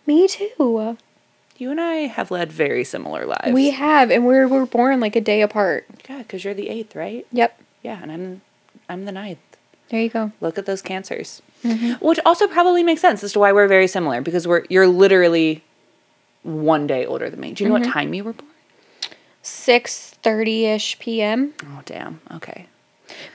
[0.06, 0.96] Me too.
[1.60, 3.52] You and I have led very similar lives.
[3.52, 5.86] We have, and we're, we're born like a day apart.
[6.08, 7.26] yeah, because you're the eighth, right?
[7.32, 7.60] Yep.
[7.82, 8.40] Yeah, and I'm
[8.88, 9.38] I'm the ninth.
[9.90, 10.32] There you go.
[10.40, 12.04] Look at those cancers, mm-hmm.
[12.04, 15.62] which also probably makes sense as to why we're very similar because we're you're literally
[16.44, 17.52] one day older than me.
[17.52, 17.92] Do you know what mm-hmm.
[17.92, 18.50] time you were born?
[19.42, 21.52] 6.30 ish p.m.
[21.62, 22.22] Oh damn.
[22.32, 22.68] Okay.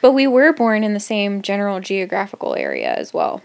[0.01, 3.43] But we were born in the same general geographical area as well.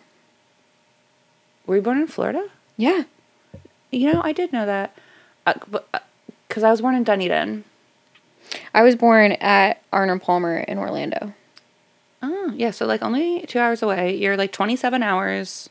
[1.66, 2.48] Were you born in Florida?
[2.76, 3.04] Yeah.
[3.90, 4.96] You know, I did know that,
[6.48, 7.64] because I was born in Dunedin.
[8.74, 11.34] I was born at Arnold Palmer in Orlando.
[12.22, 12.70] Oh, yeah.
[12.70, 14.16] So like only two hours away.
[14.16, 15.70] You're like 27 hours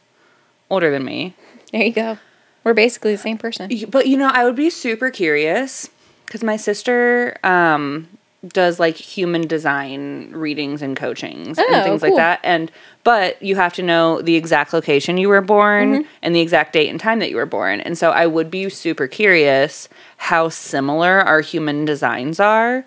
[0.70, 1.36] older than me.
[1.72, 2.18] There you go.
[2.64, 3.72] We're basically the same person.
[3.90, 5.90] But you know, I would be super curious
[6.26, 8.08] because my sister um,
[8.48, 12.40] does like human design readings and coachings Oh, and things like that.
[12.44, 12.72] And
[13.04, 16.10] but you have to know the exact location you were born mm-hmm.
[16.22, 17.82] and the exact date and time that you were born.
[17.82, 22.86] And so I would be super curious how similar our human designs are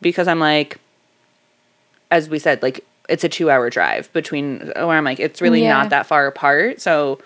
[0.00, 0.78] because I'm like,
[2.10, 5.62] as we said, like it's a two hour drive between where I'm like, it's really
[5.62, 5.74] Yeah.
[5.74, 6.80] not that far apart.
[6.80, 7.18] So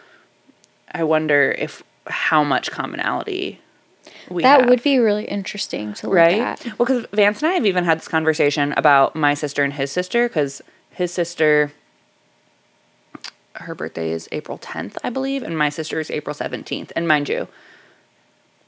[0.92, 3.60] I wonder if how much commonality
[4.30, 6.40] we that have, would be really interesting to look right.
[6.40, 6.64] at.
[6.64, 9.90] Well, because Vance and I have even had this conversation about my sister and his
[9.90, 11.72] sister because his sister,
[13.54, 16.92] her birthday is April 10th, I believe, and my sister is April 17th.
[16.94, 17.48] And mind you,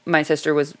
[0.05, 0.75] my sister was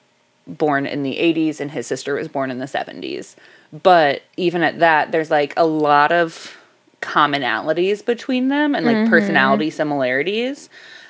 [0.45, 3.35] born in the 80s and his sister was born in the 70s.
[3.71, 6.57] But even at that, there's like a lot of
[7.01, 9.09] commonalities between them and like mm-hmm.
[9.09, 10.69] personality similarities.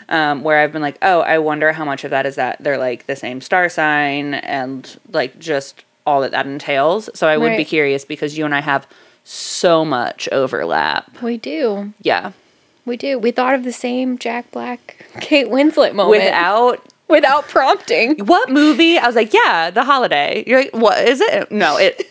[0.09, 2.77] Um, where I've been like, oh, I wonder how much of that is that they're
[2.77, 7.09] like the same star sign and like just all that that entails.
[7.13, 8.87] So I would be curious because you and I have
[9.23, 11.21] so much overlap.
[11.21, 11.93] We do.
[12.01, 12.33] Yeah.
[12.85, 13.17] We do.
[13.17, 18.17] We thought of the same Jack Black, Kate Winslet moment Without without prompting.
[18.25, 18.97] what movie?
[18.97, 20.43] I was like, yeah, The Holiday.
[20.47, 21.51] You're like, what is it?
[21.51, 22.09] No, it.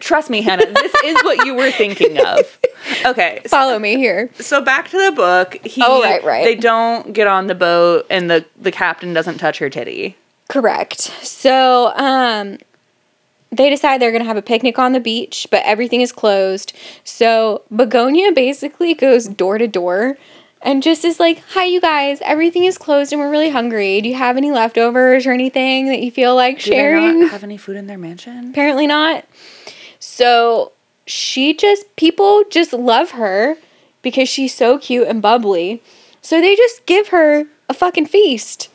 [0.00, 2.58] Trust me, Hannah, this is what you were thinking of.
[3.04, 3.40] Okay.
[3.42, 4.30] so- Follow me here.
[4.38, 5.54] So back to the book.
[5.66, 6.44] He, Oh, right, right.
[6.44, 10.16] They don't get on the boat, and the the captain doesn't touch her titty.
[10.48, 11.00] Correct.
[11.24, 12.58] So, um,
[13.50, 16.72] they decide they're going to have a picnic on the beach, but everything is closed.
[17.02, 20.16] So, Begonia basically goes door to door
[20.62, 24.00] and just is like, Hi, you guys, everything is closed and we're really hungry.
[24.00, 27.20] Do you have any leftovers or anything that you feel like Do they sharing?
[27.20, 28.50] not have any food in their mansion?
[28.50, 29.24] Apparently not.
[29.98, 30.72] So,
[31.06, 33.56] she just, people just love her
[34.02, 35.82] because she's so cute and bubbly.
[36.22, 38.70] So, they just give her a fucking feast.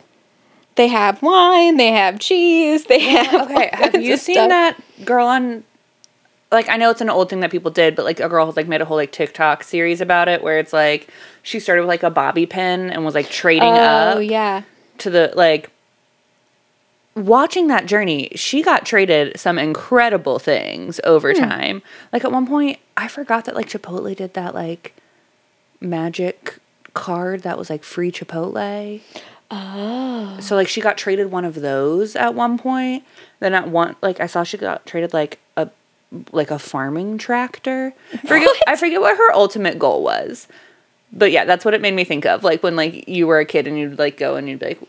[0.76, 3.52] They have wine, they have cheese, they have.
[3.52, 4.50] Okay, have you seen stuff.
[4.50, 5.64] that girl on?
[6.52, 8.56] Like I know it's an old thing that people did, but like a girl has
[8.56, 11.10] like made a whole like TikTok series about it, where it's like
[11.44, 14.64] she started with like a bobby pin and was like trading Oh up yeah,
[15.00, 15.70] to the like.
[17.16, 21.40] Watching that journey, she got traded some incredible things over Hmm.
[21.40, 21.82] time.
[22.14, 24.94] Like at one point, I forgot that like Chipotle did that like
[25.80, 26.58] magic
[26.94, 29.02] card that was like free Chipotle.
[29.50, 33.04] oh So like she got traded one of those at one point.
[33.40, 35.70] Then at one like I saw she got traded like a
[36.32, 37.94] like a farming tractor.
[38.26, 40.48] Forget I forget what her ultimate goal was.
[41.14, 42.44] But yeah, that's what it made me think of.
[42.46, 44.80] Like when like you were a kid and you'd like go and you'd be like,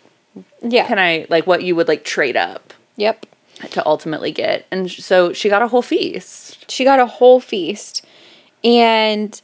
[0.63, 0.87] yeah.
[0.87, 3.27] can I like what you would like trade up Yep.
[3.71, 4.67] to ultimately get.
[4.71, 6.71] And so she got a whole feast.
[6.71, 8.05] She got a whole feast,
[8.65, 9.41] and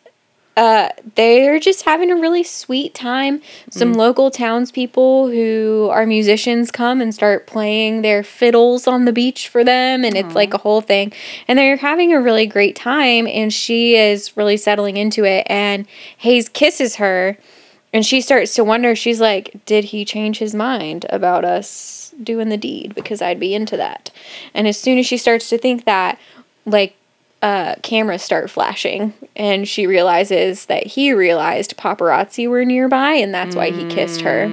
[0.57, 3.41] uh, they're just having a really sweet time.
[3.71, 9.49] Some local townspeople who are musicians come and start playing their fiddles on the beach
[9.49, 11.13] for them, and it's like a whole thing.
[11.47, 15.47] And they're having a really great time, and she is really settling into it.
[15.49, 15.87] And
[16.19, 17.39] Hayes kisses her,
[17.93, 18.95] and she starts to wonder.
[18.95, 22.95] She's like, "Did he change his mind about us doing the deed?
[22.95, 24.11] Because I'd be into that."
[24.55, 26.19] And as soon as she starts to think that,
[26.67, 26.95] like
[27.41, 33.55] uh, cameras start flashing and she realizes that he realized paparazzi were nearby and that's
[33.55, 34.45] why he kissed her.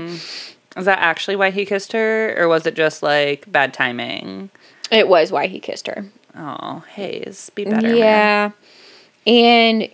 [0.78, 4.50] Is that actually why he kissed her, or was it just like bad timing?
[4.92, 6.06] It was why he kissed her.
[6.38, 7.88] Oh, Hayes, be better.
[7.88, 7.98] man.
[7.98, 8.52] yeah.
[9.26, 9.90] And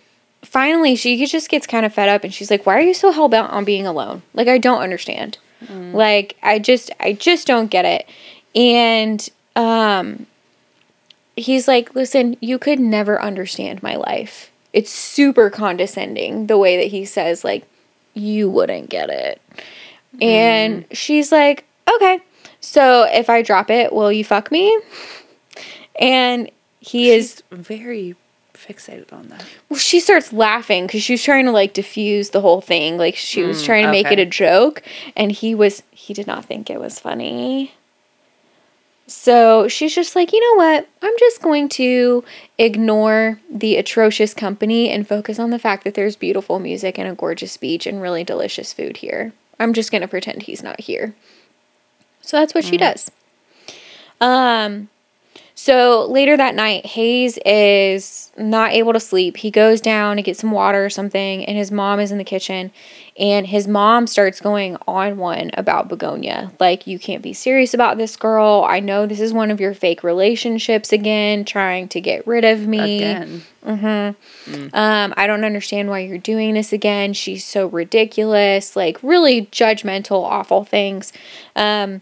[0.52, 3.10] finally, she just gets kind of fed up and she's like, Why are you so
[3.10, 4.22] hell bent on being alone?
[4.34, 5.38] Like, I don't understand.
[5.94, 8.06] Like, I just, I just don't get it.
[8.54, 9.26] And,
[9.56, 10.26] um,
[11.36, 14.50] he's like, Listen, you could never understand my life.
[14.74, 17.66] It's super condescending the way that he says, like,
[18.14, 19.40] you wouldn't get it.
[20.20, 22.20] And she's like, Okay,
[22.60, 24.78] so if I drop it, will you fuck me?
[25.98, 26.50] And
[26.80, 28.16] he is very
[28.66, 29.44] fixated on that.
[29.68, 32.96] well, she starts laughing because she was trying to like diffuse the whole thing.
[32.98, 34.82] Like she was Mm, trying to make it a joke,
[35.16, 37.74] and he was he did not think it was funny.
[39.08, 40.88] So she's just like, you know what?
[41.02, 42.24] I'm just going to
[42.56, 47.14] ignore the atrocious company and focus on the fact that there's beautiful music and a
[47.14, 49.32] gorgeous beach and really delicious food here.
[49.58, 51.14] I'm just going to pretend he's not here.
[52.22, 53.10] So that's what she does.
[54.20, 54.88] Um,
[55.62, 59.36] so later that night, Hayes is not able to sleep.
[59.36, 62.24] He goes down to get some water or something, and his mom is in the
[62.24, 62.72] kitchen.
[63.16, 66.50] And his mom starts going on one about Begonia.
[66.58, 68.66] Like, you can't be serious about this girl.
[68.68, 72.66] I know this is one of your fake relationships again, trying to get rid of
[72.66, 72.96] me.
[72.96, 73.42] Again.
[74.74, 77.12] Um, I don't understand why you're doing this again.
[77.12, 81.12] She's so ridiculous, like really judgmental, awful things.
[81.54, 82.00] Um,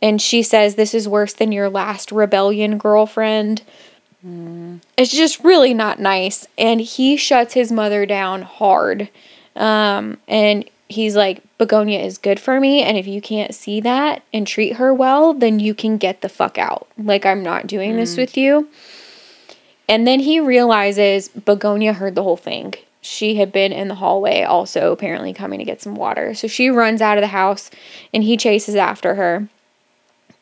[0.00, 3.62] and she says this is worse than your last rebellion girlfriend.
[4.96, 6.46] It's just really not nice.
[6.56, 9.08] And he shuts his mother down hard.
[9.56, 12.82] Um, and he's like, Begonia is good for me.
[12.82, 16.28] And if you can't see that and treat her well, then you can get the
[16.28, 16.88] fuck out.
[16.96, 18.68] Like, I'm not doing this with you.
[19.88, 22.74] And then he realizes Begonia heard the whole thing.
[23.00, 26.34] She had been in the hallway, also apparently coming to get some water.
[26.34, 27.70] So she runs out of the house
[28.12, 29.48] and he chases after her.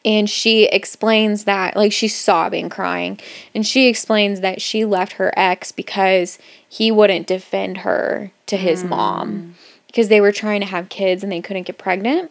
[0.05, 3.19] And she explains that, like, she's sobbing, crying.
[3.55, 6.39] And she explains that she left her ex because
[6.69, 9.55] he wouldn't defend her to his mom
[9.89, 12.31] because they were trying to have kids and they couldn't get pregnant.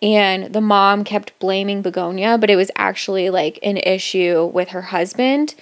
[0.00, 4.82] And the mom kept blaming Begonia, but it was actually like an issue with her
[4.82, 5.54] husband.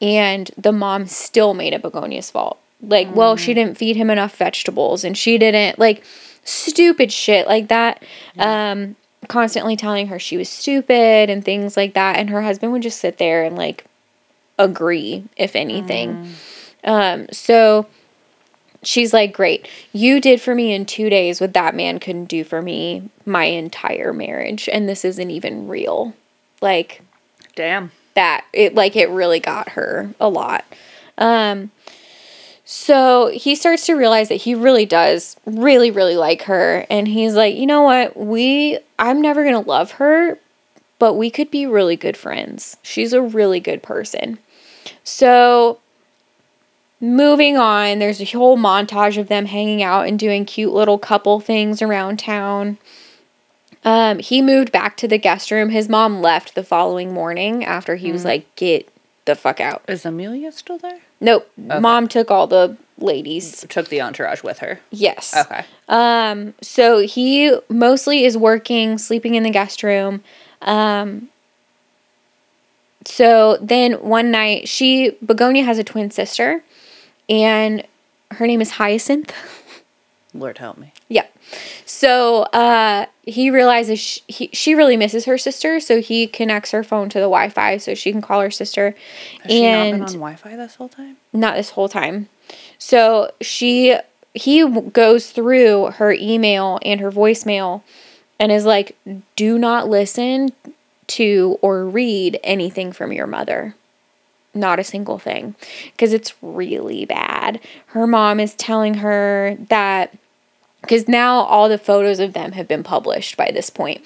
[0.00, 2.58] And the mom still made it Begonia's fault.
[2.80, 6.02] Like, well, she didn't feed him enough vegetables and she didn't, like,
[6.42, 8.02] stupid shit like that.
[8.38, 8.96] Um,
[9.28, 12.16] constantly telling her she was stupid and things like that.
[12.16, 13.84] And her husband would just sit there and, like,
[14.58, 16.34] agree, if anything.
[16.84, 17.86] Um, so
[18.82, 22.44] she's like, Great, you did for me in two days what that man couldn't do
[22.44, 24.68] for me my entire marriage.
[24.68, 26.14] And this isn't even real.
[26.60, 27.02] Like,
[27.54, 27.92] Damn.
[28.14, 30.64] that it like it really got her a lot.
[31.18, 31.70] Um
[32.74, 37.34] so he starts to realize that he really does really really like her and he's
[37.34, 38.16] like, "You know what?
[38.16, 40.38] We I'm never going to love her,
[40.98, 42.78] but we could be really good friends.
[42.82, 44.38] She's a really good person."
[45.04, 45.80] So
[46.98, 51.40] moving on, there's a whole montage of them hanging out and doing cute little couple
[51.40, 52.78] things around town.
[53.84, 55.68] Um, he moved back to the guest room.
[55.68, 58.88] His mom left the following morning after he was like, "Get
[59.26, 61.00] the fuck out." Is Amelia still there?
[61.22, 61.50] Nope.
[61.56, 63.64] Mom took all the ladies.
[63.68, 64.80] Took the entourage with her.
[64.90, 65.34] Yes.
[65.36, 65.64] Okay.
[65.88, 70.22] Um, so he mostly is working, sleeping in the guest room.
[70.62, 71.28] Um,
[73.04, 76.62] so then one night, she, Begonia has a twin sister,
[77.28, 77.86] and
[78.32, 79.32] her name is Hyacinth.
[80.34, 80.92] Lord help me.
[81.08, 81.26] Yeah.
[81.84, 86.82] So uh, he realizes she, he, she really misses her sister, so he connects her
[86.82, 88.94] phone to the Wi Fi so she can call her sister.
[89.42, 91.16] Has she not and been on Wi-Fi this whole time?
[91.32, 92.28] not this whole time.
[92.78, 93.96] So she
[94.34, 97.82] he goes through her email and her voicemail
[98.38, 98.96] and is like,
[99.36, 100.52] "Do not listen
[101.08, 103.74] to or read anything from your mother."
[104.54, 105.54] Not a single thing
[105.92, 107.58] because it's really bad.
[107.86, 110.14] Her mom is telling her that
[110.82, 114.04] because now all the photos of them have been published by this point.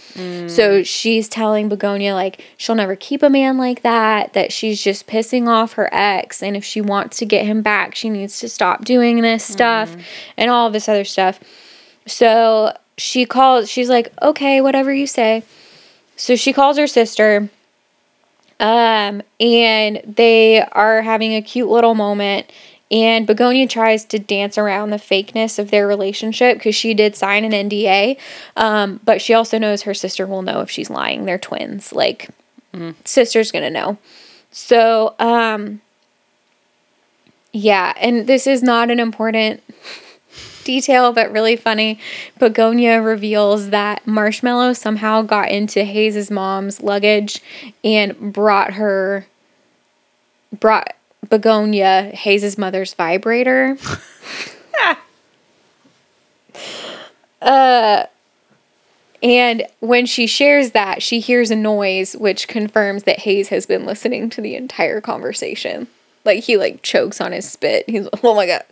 [0.49, 5.07] So she's telling Begonia like she'll never keep a man like that, that she's just
[5.07, 8.49] pissing off her ex, and if she wants to get him back, she needs to
[8.49, 9.97] stop doing this stuff
[10.37, 11.41] and all this other stuff.
[12.07, 15.43] So she calls, she's like, okay, whatever you say.
[16.17, 17.51] So she calls her sister.
[18.59, 22.51] Um, and they are having a cute little moment.
[22.91, 27.45] And Begonia tries to dance around the fakeness of their relationship because she did sign
[27.45, 28.17] an NDA.
[28.57, 31.25] Um, but she also knows her sister will know if she's lying.
[31.25, 31.93] They're twins.
[31.93, 32.31] Like,
[33.05, 33.99] sister's gonna know.
[34.51, 35.81] So, um,
[37.53, 39.63] yeah, and this is not an important
[40.65, 41.99] detail, but really funny.
[42.39, 47.41] Begonia reveals that Marshmallow somehow got into Hayes's mom's luggage
[47.83, 49.27] and brought her,
[50.59, 50.96] brought
[51.29, 53.77] Begonia Hayes's mother's vibrator.
[57.43, 58.05] uh,
[59.23, 63.87] and when she shares that, she hears a noise which confirms that Hayes has been
[63.87, 65.89] listening to the entire conversation.
[66.25, 67.89] Like he like chokes on his spit.
[67.89, 68.65] He's oh my god.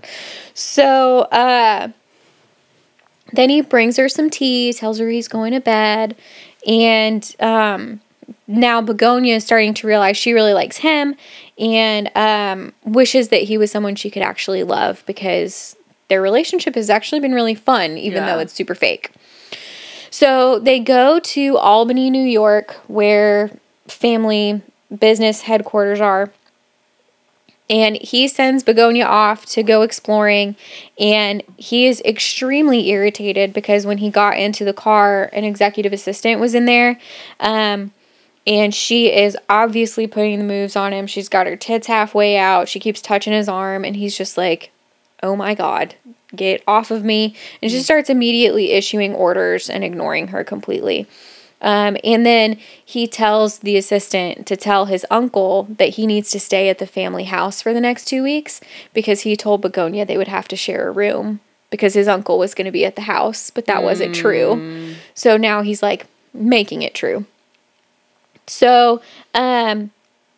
[0.54, 1.88] So uh
[3.32, 6.16] then he brings her some tea, tells her he's going to bed,
[6.66, 8.00] and um
[8.46, 11.14] now Begonia is starting to realize she really likes him
[11.58, 15.76] and um wishes that he was someone she could actually love because
[16.08, 18.34] their relationship has actually been really fun, even Yeah.
[18.34, 19.10] though it's super fake.
[20.10, 23.50] So they go to Albany, New York, where
[23.88, 24.62] family
[24.96, 26.30] business headquarters are.
[27.70, 30.54] And he sends Begonia off to go exploring.
[31.00, 36.40] And he is extremely irritated because when he got into the car, an executive assistant
[36.40, 37.00] was in there.
[37.40, 37.92] Um,
[38.46, 41.06] and she is obviously putting the moves on him.
[41.06, 42.68] She's got her tits halfway out.
[42.68, 43.84] She keeps touching his arm.
[43.84, 44.70] And he's just like,
[45.22, 45.94] oh my God,
[46.36, 47.34] get off of me.
[47.62, 51.06] And she starts immediately issuing orders and ignoring her completely.
[51.62, 56.40] Um, and then he tells the assistant to tell his uncle that he needs to
[56.40, 58.60] stay at the family house for the next two weeks
[58.92, 61.40] because he told Begonia they would have to share a room
[61.70, 64.94] because his uncle was going to be at the house, but that wasn't true.
[65.14, 67.24] So now he's like making it true.
[68.46, 69.00] So,
[69.34, 69.90] um,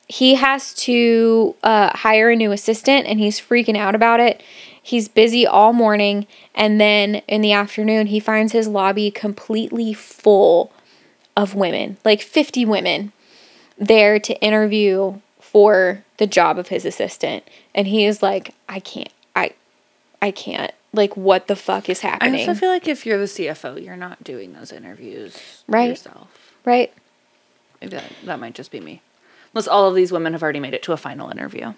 [0.09, 4.41] he has to uh, hire a new assistant and he's freaking out about it.
[4.81, 6.29] He's busy all morning.
[6.55, 10.71] And then in the afternoon, he finds his lobby completely full
[11.37, 13.13] of women like 50 women
[13.77, 17.45] there to interview for the job of his assistant.
[17.75, 19.51] And he is like, I can't, I,
[20.23, 20.73] I can't.
[20.93, 22.37] Like, what the fuck is happening.
[22.37, 25.91] I also feel like if you're the CFO, you're not doing those interviews Right.
[25.91, 26.29] yourself.
[26.65, 26.93] right?
[27.81, 29.03] Maybe that, that might just be me.
[29.55, 31.75] Unless all of these women have already made it to a final interview.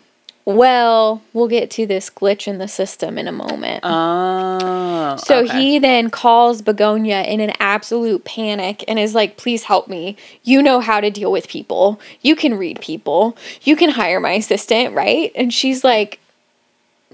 [0.49, 3.81] Well, we'll get to this glitch in the system in a moment.
[3.85, 5.17] Oh.
[5.19, 5.61] So okay.
[5.61, 10.17] he then calls Begonia in an absolute panic and is like, please help me.
[10.45, 12.01] You know how to deal with people.
[12.23, 13.37] You can read people.
[13.63, 15.33] You can hire my assistant, right?
[15.35, 16.19] And she's like,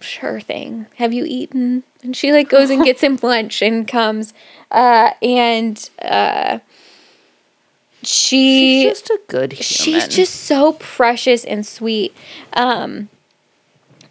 [0.01, 0.87] sure thing.
[0.99, 1.83] Have you eaten?
[2.05, 4.33] And she like goes and gets him lunch and comes.
[4.71, 6.61] Uh, and uh,
[8.07, 10.01] she She's just a good human.
[10.01, 12.15] she's just so precious and sweet
[12.53, 13.09] um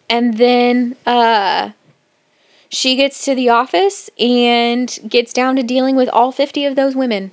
[0.10, 1.72] and then uh
[2.70, 6.96] she gets to the office and gets down to dealing with all 50 of those
[6.96, 7.32] women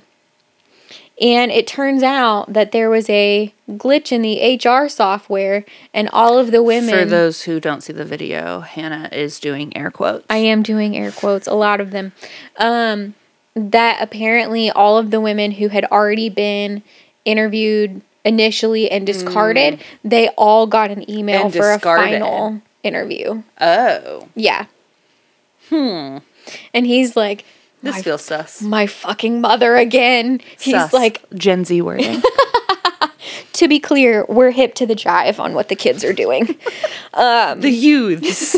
[1.19, 5.63] And it turns out that there was a glitch in the HR software,
[5.93, 6.89] and all of the women.
[6.89, 10.25] For those who don't see the video, Hannah is doing air quotes.
[10.31, 12.11] I am doing air quotes, a lot of them.
[12.57, 13.13] Um,
[13.55, 16.83] that apparently all of the women who had already been
[17.25, 21.45] interviewed initially and discarded, they all got an email Mm.
[21.45, 22.15] And for discarded.
[22.15, 23.43] a final interview.
[23.59, 24.65] oh, Yeah.
[25.69, 26.17] Hmm.
[26.73, 27.45] And he's like,
[27.83, 28.61] this my, feels sus.
[28.61, 30.39] my fucking mother again.
[30.59, 30.93] He's Sus.
[30.93, 32.21] like, Gen Z wording.
[33.53, 36.45] to be clear, we're hip to the jive on what the kids are doing.
[37.13, 38.55] the youths.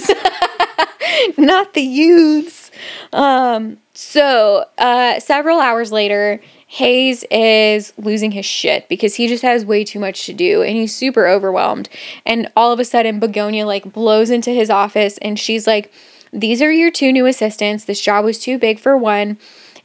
[1.37, 2.71] not the youths.
[3.11, 9.63] Um, so uh, several hours later, Hayes is losing his shit because he just has
[9.63, 11.87] way too much to do and he's super overwhelmed.
[12.25, 15.91] And all of a sudden, Begonia like blows into his office and she's like,
[16.31, 17.85] "These are your two new assistants.
[17.85, 19.37] This job was too big for one."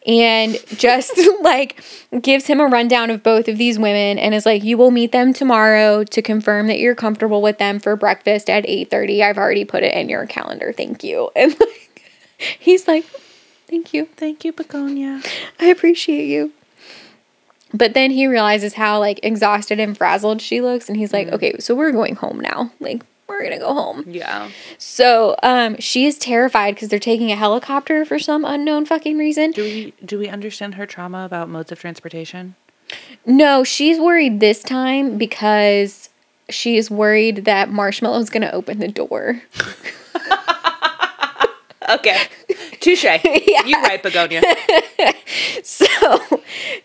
[0.06, 1.82] And just like
[2.22, 5.12] gives him a rundown of both of these women and is like, "You will meet
[5.12, 9.22] them tomorrow to confirm that you're comfortable with them for breakfast at 8:30.
[9.22, 10.72] I've already put it in your calendar.
[10.72, 12.02] Thank you." And like
[12.58, 13.04] he's like,
[13.68, 14.06] "Thank you.
[14.16, 15.22] Thank you, Begonia.
[15.60, 16.52] I appreciate you."
[17.74, 21.56] But then he realizes how like exhausted and frazzled she looks and he's like, "Okay,
[21.58, 22.72] so we're going home now.
[22.80, 24.48] Like we're going to go home." Yeah.
[24.78, 29.50] So, um she is terrified cuz they're taking a helicopter for some unknown fucking reason.
[29.50, 32.54] Do we do we understand her trauma about modes of transportation?
[33.26, 36.08] No, she's worried this time because
[36.48, 39.42] she is worried that Marshmallow's going to open the door.
[41.88, 42.18] Okay.
[42.80, 43.04] Touche.
[43.04, 44.42] You right, Begonia.
[45.62, 45.86] So,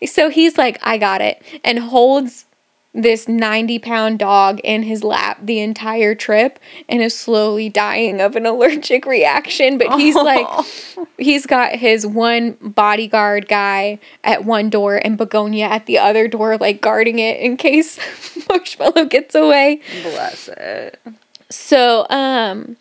[0.06, 2.46] so he's like, I got it, and holds
[2.94, 8.36] this 90 pound dog in his lap the entire trip and is slowly dying of
[8.36, 9.78] an allergic reaction.
[9.78, 10.48] But he's like,
[11.18, 16.58] he's got his one bodyguard guy at one door and Begonia at the other door,
[16.58, 17.98] like guarding it in case
[18.50, 19.82] Marshmallow gets away.
[20.04, 21.00] Bless it.
[21.50, 22.78] So, um,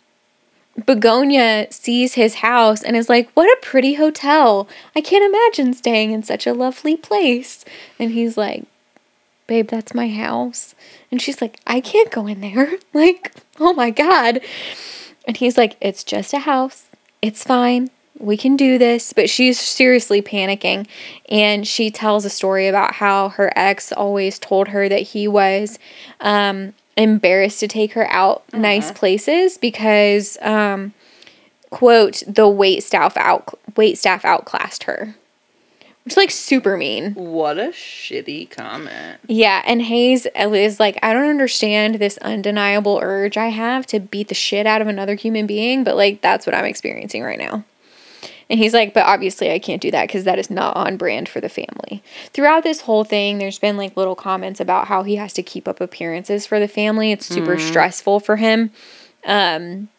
[0.85, 4.67] Begonia sees his house and is like, What a pretty hotel.
[4.95, 7.63] I can't imagine staying in such a lovely place.
[7.99, 8.65] And he's like,
[9.45, 10.73] Babe, that's my house.
[11.11, 12.77] And she's like, I can't go in there.
[12.93, 14.39] Like, oh my God.
[15.27, 16.85] And he's like, It's just a house.
[17.21, 17.89] It's fine.
[18.19, 19.13] We can do this.
[19.13, 20.87] But she's seriously panicking.
[21.29, 25.77] And she tells a story about how her ex always told her that he was
[26.19, 30.93] um, embarrassed to take her out nice places because, um,
[31.69, 35.15] quote, the wait staff out wait staff outclassed her.
[36.03, 37.13] Which is like super mean.
[37.13, 39.21] What a shitty comment.
[39.27, 44.27] Yeah, and Hayes is like, I don't understand this undeniable urge I have to beat
[44.27, 47.63] the shit out of another human being, but like that's what I'm experiencing right now.
[48.53, 51.27] And he's like, but obviously I can't do that because that is not on brand
[51.27, 52.03] for the family.
[52.33, 55.67] Throughout this whole thing, there's been like little comments about how he has to keep
[55.67, 57.11] up appearances for the family.
[57.11, 58.69] It's super stressful for him.
[59.25, 59.89] Um,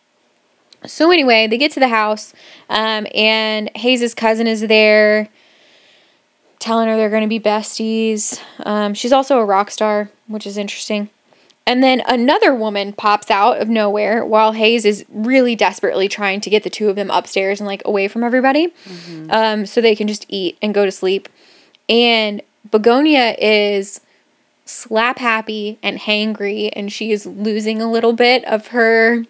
[0.87, 2.33] so anyway, they get to the house,
[2.69, 5.29] um, and Hayes's cousin is there
[6.61, 8.41] telling her they're going to be besties.
[8.61, 11.11] Um, she's also a rock star, which is interesting.
[11.67, 16.51] And then another woman pops out of nowhere while Hayes is really desperately trying to
[16.51, 18.73] get the two of them upstairs and like away from everybody
[19.31, 21.29] um, so they can just eat and go to sleep.
[21.89, 24.01] And Begonia is
[24.67, 29.25] slap happy and hangry and she is losing a little bit of her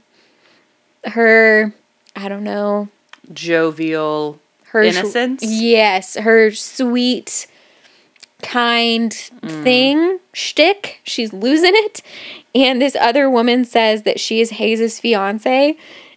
[1.05, 1.74] her
[2.15, 2.89] I don't know
[3.32, 4.40] Jovial
[4.74, 5.43] her innocence.
[5.44, 7.47] yes, her sweet,
[8.45, 9.62] kind mm.
[9.62, 11.01] thing shtick.
[11.05, 12.03] She's losing it,
[12.55, 15.77] and this other woman says that she is Hayes's fiance,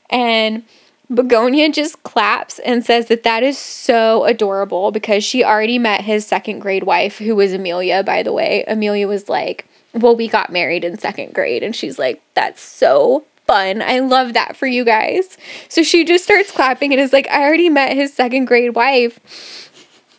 [0.10, 0.64] and
[1.10, 6.28] Begonia just claps and says that that is so adorable because she already met his
[6.28, 8.66] second grade wife, who was Amelia, by the way.
[8.68, 11.64] Amelia was like, Well, we got married in second grade.
[11.64, 13.82] And she's like, That's so fun.
[13.82, 15.38] I love that for you guys.
[15.70, 19.67] So she just starts clapping and is like, I already met his second grade wife.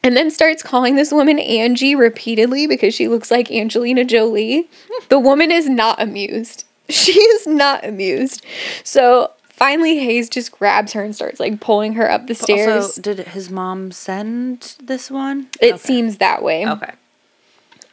[0.02, 4.68] And then starts calling this woman Angie repeatedly because she looks like Angelina Jolie.
[5.08, 6.64] The woman is not amused.
[6.90, 8.42] She is not amused.
[8.82, 12.84] So finally, Hayes just grabs her and starts like pulling her up the stairs.
[12.86, 15.48] Also, did his mom send this one?
[15.60, 15.78] it Okay.
[15.82, 16.66] seems that way.
[16.66, 16.92] Okay.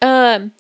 [0.02, 0.54] Um,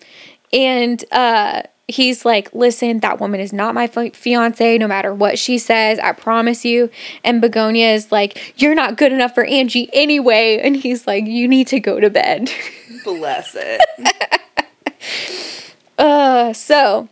[0.51, 4.77] and uh, he's like, "Listen, that woman is not my fiance.
[4.77, 6.89] No matter what she says, I promise you."
[7.23, 11.47] And Begonia is like, "You're not good enough for Angie anyway." And he's like, "You
[11.47, 12.51] need to go to bed."
[13.03, 13.81] Bless it.
[15.97, 17.07] uh, so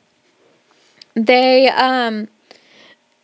[1.15, 2.27] they um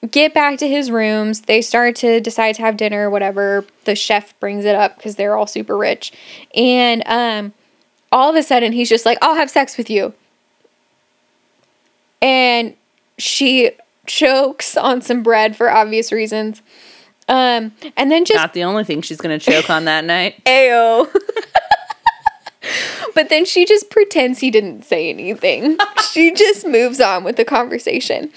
[0.09, 1.41] get back to his rooms.
[1.41, 3.65] They start to decide to have dinner, whatever.
[3.85, 6.11] The chef brings it up because they're all super rich.
[6.55, 7.53] And um
[8.11, 10.13] all of a sudden he's just like, I'll have sex with you.
[12.21, 12.75] And
[13.17, 13.71] she
[14.05, 16.61] chokes on some bread for obvious reasons.
[17.27, 20.43] Um, and then just Not the only thing she's gonna choke on that night.
[20.45, 21.07] Ayo.
[23.15, 25.77] but then she just pretends he didn't say anything.
[26.11, 28.31] she just moves on with the conversation.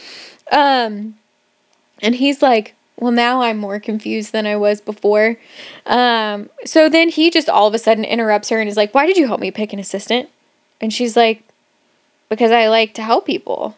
[0.50, 1.16] Um,
[2.02, 5.36] and he's like, well, now I'm more confused than I was before.
[5.86, 9.06] Um, so then he just all of a sudden interrupts her and is like, why
[9.06, 10.28] did you help me pick an assistant?
[10.80, 11.42] And she's like,
[12.32, 13.76] because I like to help people.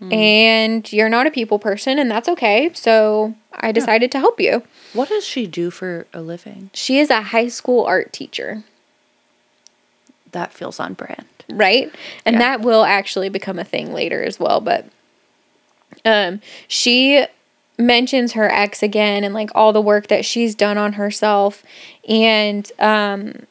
[0.00, 2.70] And you're not a people person, and that's okay.
[2.74, 4.62] So I decided to help you.
[4.94, 6.68] What does she do for a living?
[6.74, 8.64] She is a high school art teacher.
[10.32, 11.24] That feels on brand.
[11.48, 11.90] right?
[12.26, 12.40] And Yeah.
[12.40, 14.60] that will actually become a thing later as well.
[14.60, 14.84] But
[16.04, 17.24] um, she
[17.78, 21.62] mentions her ex again and like all the work that she's done on herself,
[22.08, 23.46] and um,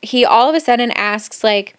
[0.00, 1.76] he all of a sudden asks like.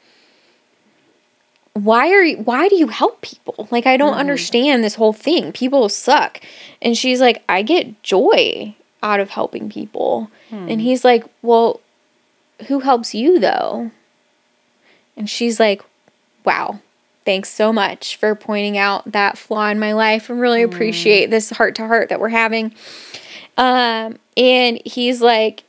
[1.83, 3.67] Why are you why do you help people?
[3.71, 4.19] Like I don't mm-hmm.
[4.19, 5.51] understand this whole thing.
[5.51, 6.41] People suck.
[6.81, 10.29] And she's like, I get joy out of helping people.
[10.51, 10.79] And hmm.
[10.79, 11.81] he's like, Well,
[12.67, 13.91] who helps you though?
[15.15, 15.83] And she's like,
[16.45, 16.79] wow,
[17.25, 20.29] thanks so much for pointing out that flaw in my life.
[20.29, 20.71] I really hmm.
[20.71, 22.73] appreciate this heart to heart that we're having.
[23.57, 25.63] Um, and he's like,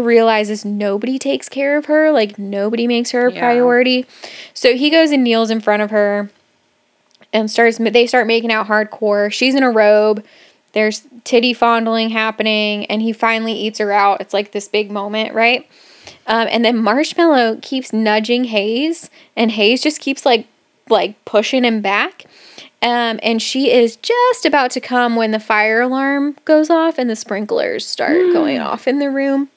[0.00, 3.40] realizes nobody takes care of her, like nobody makes her a Yeah.
[3.40, 4.06] priority.
[4.54, 6.30] So he goes and kneels in front of her
[7.32, 9.32] and starts they start making out hardcore.
[9.32, 10.24] She's in a robe.
[10.72, 14.20] There's titty fondling happening and he finally eats her out.
[14.20, 15.66] It's like this big moment, right?
[16.26, 20.46] Um, and then Marshmallow keeps nudging Hayes, and Hayes just keeps like
[20.88, 22.24] like pushing him back.
[22.80, 27.10] Um, and she is just about to come when the fire alarm goes off and
[27.10, 29.48] the sprinklers start going off in the room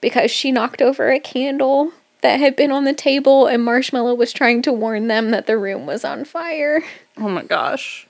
[0.00, 4.32] because she knocked over a candle that had been on the table, and Marshmallow was
[4.32, 6.82] trying to warn them that the room was on fire.
[7.16, 8.06] Oh my gosh.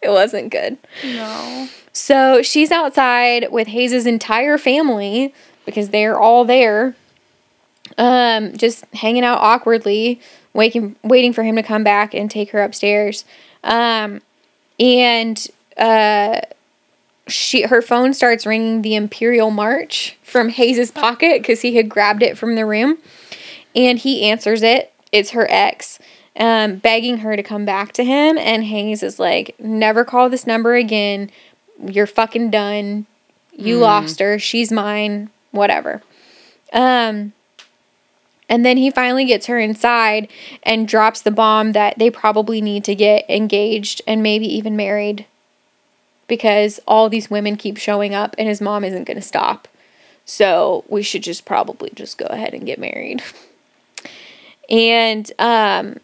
[0.00, 0.78] It wasn't good.
[1.04, 1.68] No.
[1.92, 5.32] So she's outside with Hayes's entire family
[5.64, 6.96] because they're all there,
[7.98, 10.20] um, just hanging out awkwardly,
[10.54, 13.24] waiting waiting for him to come back and take her upstairs.
[13.62, 14.20] Um,
[14.80, 15.46] and
[15.76, 16.40] uh,
[17.28, 22.22] she her phone starts ringing the Imperial March from Hayes's pocket because he had grabbed
[22.22, 22.98] it from the room,
[23.74, 24.92] and he answers it.
[25.12, 25.98] It's her ex.
[26.34, 30.46] Um, begging her to come back to him, and Hayes is like, "Never call this
[30.46, 31.30] number again.
[31.84, 33.06] You're fucking done.
[33.54, 34.38] You lost her.
[34.38, 35.30] She's mine.
[35.50, 36.02] Whatever."
[36.72, 37.34] Um,
[38.48, 40.28] and then he finally gets her inside
[40.62, 45.26] and drops the bomb that they probably need to get engaged and maybe even married
[46.32, 49.68] because all these women keep showing up and his mom isn't going to stop.
[50.24, 53.22] So we should just probably just go ahead and get married.
[54.70, 55.98] And um,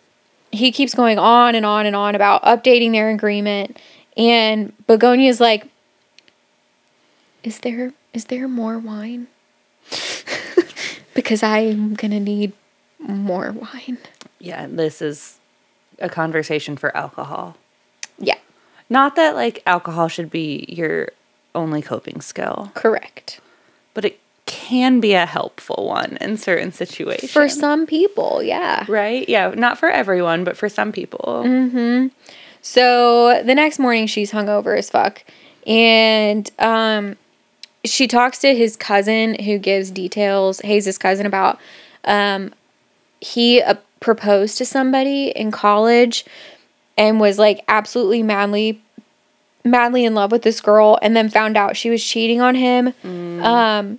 [0.52, 3.78] he keeps going on and on and on about updating their agreement.
[4.18, 5.66] And Begonia's like,
[7.42, 9.28] "Is there is there more wine?
[11.14, 12.52] because I'm gonna need
[12.98, 13.96] more wine."
[14.38, 15.38] Yeah, this is
[15.98, 17.56] a conversation for alcohol.
[18.90, 21.10] Not that like alcohol should be your
[21.54, 23.40] only coping skill, correct.
[23.94, 27.30] but it can be a helpful one in certain situations.
[27.30, 28.86] For some people, yeah.
[28.88, 29.28] right?
[29.28, 31.42] Yeah, not for everyone, but for some people.
[31.44, 32.10] Mhm.
[32.62, 35.22] So the next morning, she's hungover as fuck,
[35.66, 37.16] and um,
[37.84, 40.60] she talks to his cousin, who gives details.
[40.60, 41.58] Hayes' cousin about
[42.04, 42.54] um,
[43.20, 46.24] he uh, proposed to somebody in college,
[46.98, 48.82] and was like absolutely madly,
[49.64, 52.92] madly in love with this girl, and then found out she was cheating on him.
[53.42, 53.98] Um,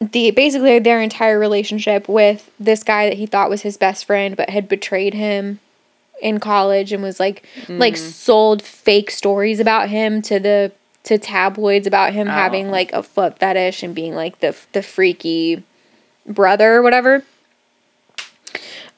[0.00, 4.34] the basically their entire relationship with this guy that he thought was his best friend,
[4.36, 5.60] but had betrayed him
[6.22, 10.72] in college and was like like sold fake stories about him to the
[11.02, 12.72] to tabloids about him having Oh.
[12.72, 15.62] like a foot fetish and being like the the freaky
[16.26, 17.22] brother or whatever.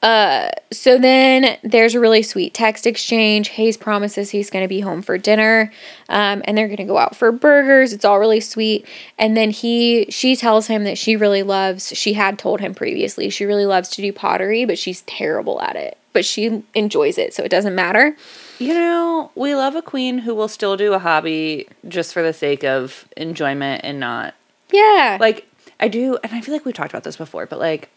[0.03, 3.47] Uh, so then there's a really sweet text exchange.
[3.49, 5.71] Hayes promises he's going to be home for dinner,
[6.09, 7.93] um, and they're going to go out for burgers.
[7.93, 8.85] It's all really sweet.
[9.17, 11.95] And then he, she tells him that she really loves.
[11.95, 15.77] She had told him previously she really loves to do pottery, but she's terrible at
[15.77, 15.97] it.
[16.11, 18.17] But she enjoys it, so it doesn't matter.
[18.59, 22.33] You know, we love a queen who will still do a hobby just for the
[22.33, 24.35] sake of enjoyment and not
[24.71, 25.47] Yeah, like
[25.79, 27.89] I do, and I feel like we've talked about this before, but like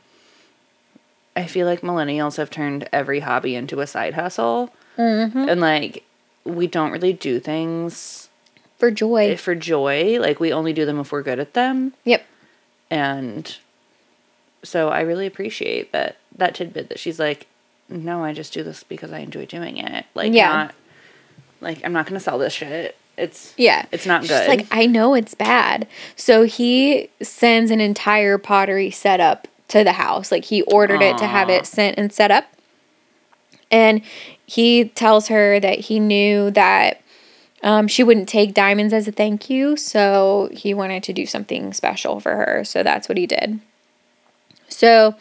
[1.37, 5.49] I feel like millennials have turned every hobby into a side hustle, mm-hmm.
[5.49, 6.03] and like
[6.45, 8.29] we don't really do things
[8.79, 9.31] for joy.
[9.33, 10.19] Eh, for joy.
[10.21, 12.25] Like we only do them if we're good at them, Yep.
[12.91, 13.57] and
[14.63, 17.47] so I really appreciate that that tidbit that she's like,
[17.89, 20.07] no, I just do this because I enjoy doing it.
[20.15, 20.49] Like, Yeah.
[20.53, 20.75] not
[21.61, 22.97] like I'm not gonna sell this shit.
[23.17, 23.87] It's Yeah.
[23.93, 24.49] it's not She's good.
[24.49, 25.87] like, I know it's bad.
[26.17, 30.31] So he sends an entire pottery setup to the house.
[30.31, 32.47] Like he ordered it to have it sent and set up.
[33.71, 34.03] And
[34.47, 37.01] he tells her that he knew that
[37.63, 39.77] um, she wouldn't take diamonds as a thank you.
[39.77, 42.65] So he wanted to do something special for her.
[42.65, 43.61] So that's what he did.
[44.69, 45.17] So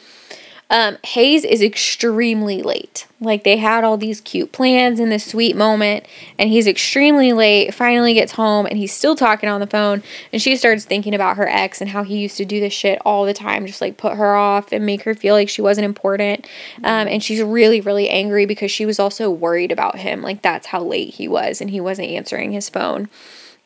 [0.69, 3.05] um, Hayes is extremely late.
[3.21, 6.05] Like they had all these cute plans in this sweet moment,
[6.39, 7.73] and he's extremely late.
[7.73, 10.01] Finally gets home, and he's still talking on the phone.
[10.33, 12.99] And she starts thinking about her ex and how he used to do this shit
[13.05, 15.85] all the time, just like put her off and make her feel like she wasn't
[15.85, 16.47] important.
[16.83, 20.23] Um, and she's really, really angry because she was also worried about him.
[20.23, 23.07] Like that's how late he was, and he wasn't answering his phone.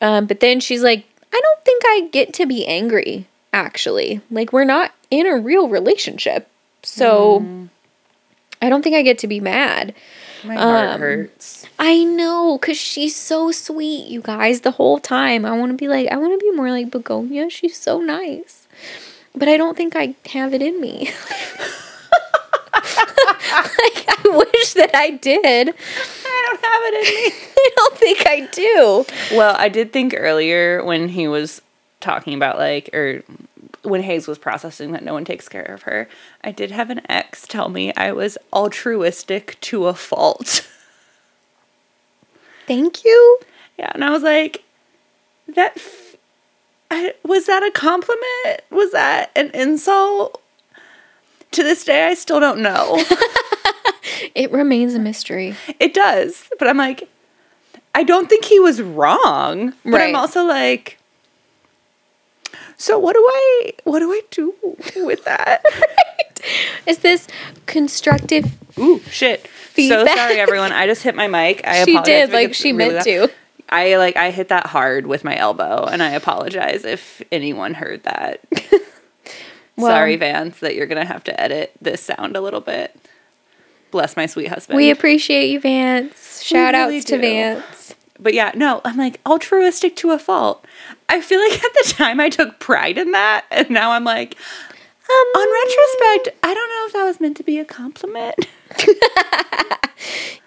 [0.02, 3.28] Um, but then she's like, I don't think I get to be angry.
[3.52, 6.49] Actually, like we're not in a real relationship.
[6.84, 7.68] So
[8.61, 9.93] I don't think I get to be mad.
[10.43, 11.65] My heart um, hurts.
[11.77, 15.45] I know, because she's so sweet, you guys, the whole time.
[15.45, 17.49] I want to be like, I want to be more like Begonia.
[17.49, 18.68] She's so nice.
[19.35, 20.99] But I don't think I have it in me.
[22.73, 25.69] like, I wish that I did.
[25.69, 27.38] I don't have it in me.
[27.57, 29.06] I don't think I do.
[29.35, 31.61] Well, I did think earlier when he was
[31.99, 33.23] talking about like or
[33.84, 36.07] when Hayes was processing that no one takes care of her,
[36.43, 40.68] I did have an ex tell me I was altruistic to a fault.
[42.68, 43.39] Thank you.
[43.77, 44.64] yeah, and I was like,
[45.56, 46.15] that f-
[46.91, 48.61] I, was that a compliment?
[48.69, 50.41] Was that an insult?
[51.53, 53.03] To this day, I still don't know.
[54.35, 55.56] It remains a mystery.
[55.80, 57.10] it does, but I'm like,
[57.95, 60.10] I don't think he was wrong, but Right.
[60.10, 60.99] I'm also like,
[62.80, 64.53] so what do I what do I do
[65.06, 65.64] with that?
[66.88, 67.27] Is this
[67.65, 68.45] constructive?
[68.80, 69.45] Ooh, shit.
[69.47, 70.07] Feedback.
[70.07, 70.72] So sorry, everyone.
[70.72, 71.61] I just hit my mic.
[71.68, 73.27] I She did, like she really meant loud.
[73.27, 73.34] to.
[73.69, 78.03] I like I hit that hard with my elbow, and I apologize if anyone heard
[78.03, 78.41] that.
[79.76, 82.93] Well- sorry, Vance, that you're gonna have to edit this sound a little bit.
[83.91, 84.76] Bless my sweet husband.
[84.76, 86.43] We appreciate you, Vance.
[86.43, 87.22] Shout really outs to do.
[87.22, 87.64] Vance.
[88.20, 90.66] But yeah, no, I'm like altruistic to a fault.
[91.08, 94.36] I feel like at the time I took pride in that, and now I'm like,
[95.10, 98.36] Um, on retrospect, I don't know if that was meant to be a compliment.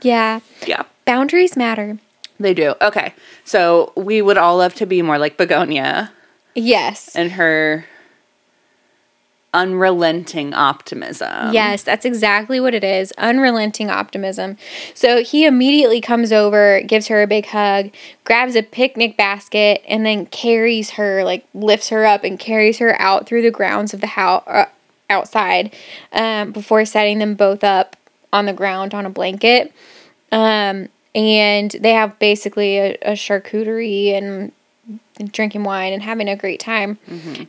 [0.01, 0.83] Yeah, yeah.
[1.05, 1.99] boundaries matter.
[2.41, 2.75] They do.
[2.81, 3.15] Okay.
[3.45, 6.11] So we would all love to be more like Begonia
[6.57, 7.15] Yes.
[7.15, 7.85] and her
[9.55, 11.53] unrelenting optimism.
[11.53, 13.13] Yes, that's exactly what it is.
[13.19, 14.57] Unrelenting optimism.
[14.95, 17.91] So he immediately comes over, gives her a big hug,
[18.25, 23.01] grabs a picnic basket, and then carries her, like lifts her up and carries her
[23.01, 24.67] out through the grounds of the house, uh,
[25.11, 25.75] outside,
[26.13, 27.97] um, before setting them both up
[28.33, 29.73] on the ground on a blanket.
[30.31, 34.53] Um, and they have basically a, a charcuterie and
[35.31, 36.99] drinking wine and having a great time.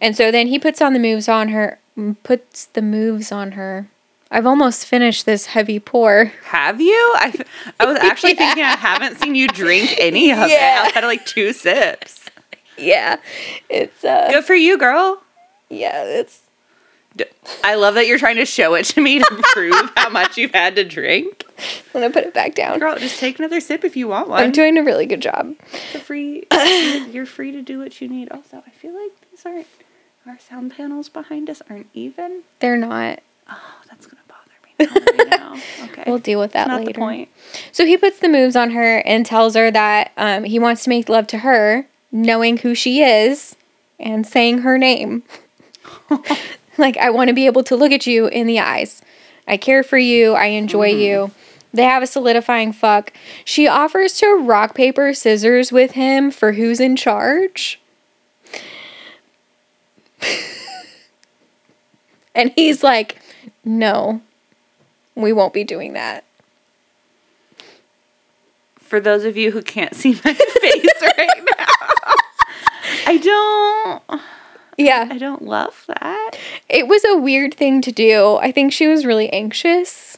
[0.01, 1.79] And so then he puts on the moves on her,
[2.23, 3.87] puts the moves on her.
[4.31, 6.25] I've almost finished this heavy pour.
[6.45, 6.93] Have you?
[7.15, 7.45] I,
[7.79, 10.85] I was actually thinking I haven't seen you drink any of Yeah.
[10.85, 12.25] it outside had like two sips.
[12.77, 13.17] Yeah,
[13.69, 15.21] it's uh, Good for you, girl.
[15.69, 16.39] yeah, it's
[17.63, 20.55] I love that you're trying to show it to me to prove how much you've
[20.55, 21.43] had to drink.
[21.93, 22.79] I'm gonna put it back down.
[22.79, 24.41] Girl, just take another sip if you want one.
[24.41, 25.53] I'm doing a really good job.
[25.71, 26.47] It's a free.
[27.11, 28.31] you're free to do what you need.
[28.31, 29.67] Also, I feel like these aren't
[30.27, 32.43] our sound panels behind us aren't even.
[32.59, 33.19] They're not.
[33.49, 35.55] Oh, that's gonna bother me now.
[35.83, 36.93] Okay, We'll deal with that not later.
[36.93, 37.29] the point.
[37.71, 40.89] So he puts the moves on her and tells her that um, he wants to
[40.89, 43.55] make love to her, knowing who she is
[43.99, 45.23] and saying her name.
[46.77, 49.01] like, I want to be able to look at you in the eyes.
[49.47, 50.33] I care for you.
[50.33, 51.31] I enjoy you.
[51.73, 53.13] They have a solidifying fuck.
[53.45, 57.79] She offers to rock, paper, scissors with him for who's in charge.
[62.35, 63.19] and he's like,
[63.63, 64.21] no,
[65.15, 66.23] we won't be doing that.
[68.79, 71.65] For those of you who can't see my face right now,
[73.07, 74.21] I don't.
[74.77, 75.07] Yeah.
[75.09, 76.31] I don't love that.
[76.69, 78.37] It was a weird thing to do.
[78.37, 80.17] I think she was really anxious.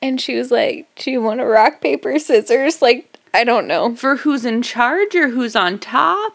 [0.00, 2.82] And she was like, Do you want to rock, paper, scissors?
[2.82, 3.94] Like, I don't know.
[3.94, 6.34] For who's in charge or who's on top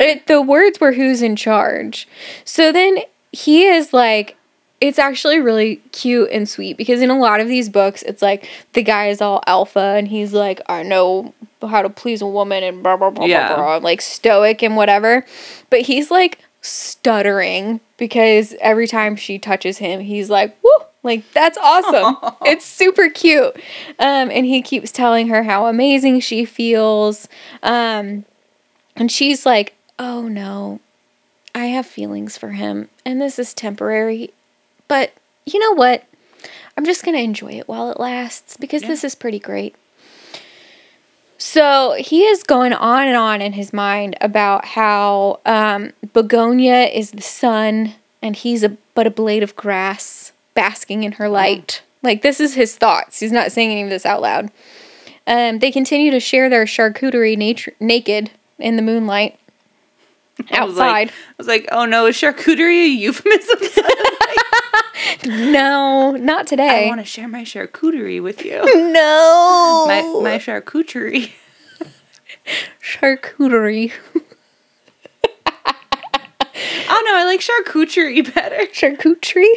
[0.00, 2.08] It, the words were who's in charge.
[2.44, 2.98] So then
[3.32, 4.36] he is like,
[4.80, 8.48] it's actually really cute and sweet because in a lot of these books, it's like
[8.72, 12.64] the guy is all alpha and he's like, I know how to please a woman
[12.64, 13.48] and blah, blah, blah, Yeah.
[13.54, 15.24] blah, blah, like stoic and whatever.
[15.68, 20.70] But he's like stuttering because every time she touches him, he's like, woo,
[21.02, 22.16] like that's awesome.
[22.46, 23.54] it's super cute.
[23.98, 27.28] Um, and he keeps telling her how amazing she feels.
[27.62, 28.24] Um,
[28.96, 30.80] and she's like, oh no,
[31.54, 34.32] I have feelings for him, and this is temporary.
[34.88, 35.12] But
[35.46, 36.04] you know what?
[36.76, 39.74] I'm just going to enjoy it while it lasts because this is pretty great.
[41.36, 47.12] So he is going on and on in his mind about how um, Begonia is
[47.12, 51.82] the sun and he's a but a blade of grass basking in her light.
[52.02, 53.20] Like this is his thoughts.
[53.20, 54.50] He's not saying any of this out loud.
[55.26, 58.30] Um, they continue to share their charcuterie nat- naked
[58.60, 59.38] in the moonlight
[60.50, 61.08] I was like- outside.
[61.10, 63.58] I was like, oh no, is charcuterie a euphemism?
[65.52, 66.86] no, not today.
[66.86, 68.62] I want to share my charcuterie with you.
[68.92, 71.32] no, My my charcuterie.
[72.82, 73.92] charcuterie.
[76.92, 78.66] Oh no, I like charcuterie better.
[78.72, 79.54] charcuterie.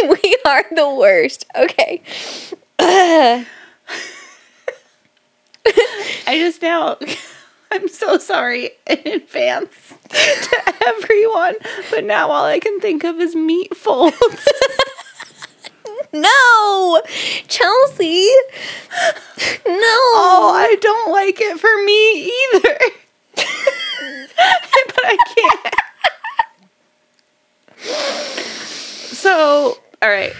[0.00, 1.44] we are the worst.
[1.56, 2.02] Okay.
[2.78, 3.46] Ugh.
[6.26, 6.98] I just now.
[7.70, 11.54] I'm so sorry in advance to everyone,
[11.90, 14.14] but now all I can think of is meat folds.
[16.12, 17.02] no,
[17.48, 18.28] Chelsea.
[19.66, 19.98] No.
[20.14, 22.78] Oh, I don't like it for me either.
[24.86, 25.74] but I can't.
[29.22, 30.34] So, all right,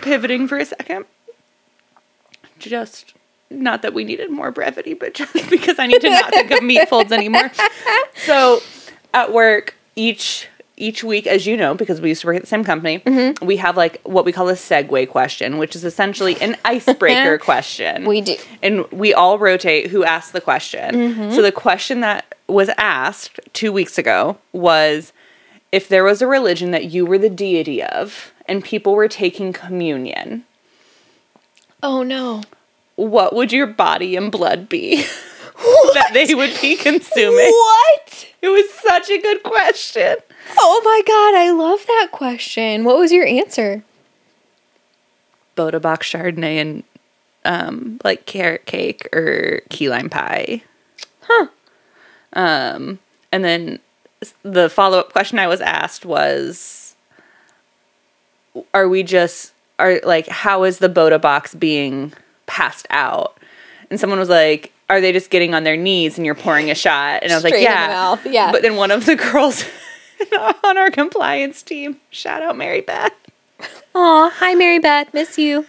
[0.00, 1.04] pivoting for a second.
[2.58, 3.14] Just
[3.52, 6.62] not that we needed more brevity, but just because I need to not think of
[6.62, 7.50] meat folds anymore.
[8.24, 8.60] So,
[9.12, 10.46] at work, each
[10.76, 13.44] each week, as you know, because we used to work at the same company, mm-hmm.
[13.44, 18.04] we have like what we call a segue question, which is essentially an icebreaker question.
[18.04, 18.36] We do.
[18.62, 20.94] And we all rotate who asked the question.
[20.94, 21.30] Mm-hmm.
[21.32, 25.12] So the question that was asked two weeks ago was
[25.72, 29.52] if there was a religion that you were the deity of and people were taking
[29.52, 30.44] communion,
[31.82, 32.42] Oh no.
[32.96, 34.96] What would your body and blood be
[35.94, 37.50] that they would be consuming?
[37.50, 38.28] What?
[38.42, 40.16] It was such a good question.
[40.58, 42.84] Oh my god, I love that question.
[42.84, 43.84] What was your answer?
[45.54, 46.84] Bota Box Chardonnay and
[47.44, 50.62] um, like carrot cake or key lime pie.
[51.22, 51.46] Huh.
[52.32, 52.98] Um,
[53.30, 53.78] and then
[54.42, 56.94] the follow up question I was asked was,
[58.74, 62.12] "Are we just are like how is the Bota Box being
[62.46, 63.38] passed out?"
[63.90, 66.74] And someone was like, "Are they just getting on their knees and you're pouring a
[66.74, 68.52] shot?" And I was like, Straight the "Yeah, yeah.
[68.52, 69.64] But then one of the girls
[70.64, 73.12] on our compliance team, shout out Mary Beth.
[73.94, 75.66] Aw, hi Mary Beth, miss you.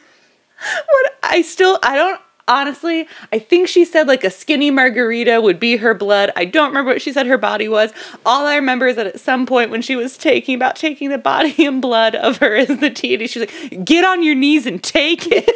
[0.87, 5.59] What I still I don't honestly I think she said like a skinny margarita would
[5.59, 6.31] be her blood.
[6.35, 7.91] I don't remember what she said her body was.
[8.25, 11.17] All I remember is that at some point when she was taking about taking the
[11.17, 14.65] body and blood of her as the deity, she was like, "Get on your knees
[14.65, 15.49] and take it."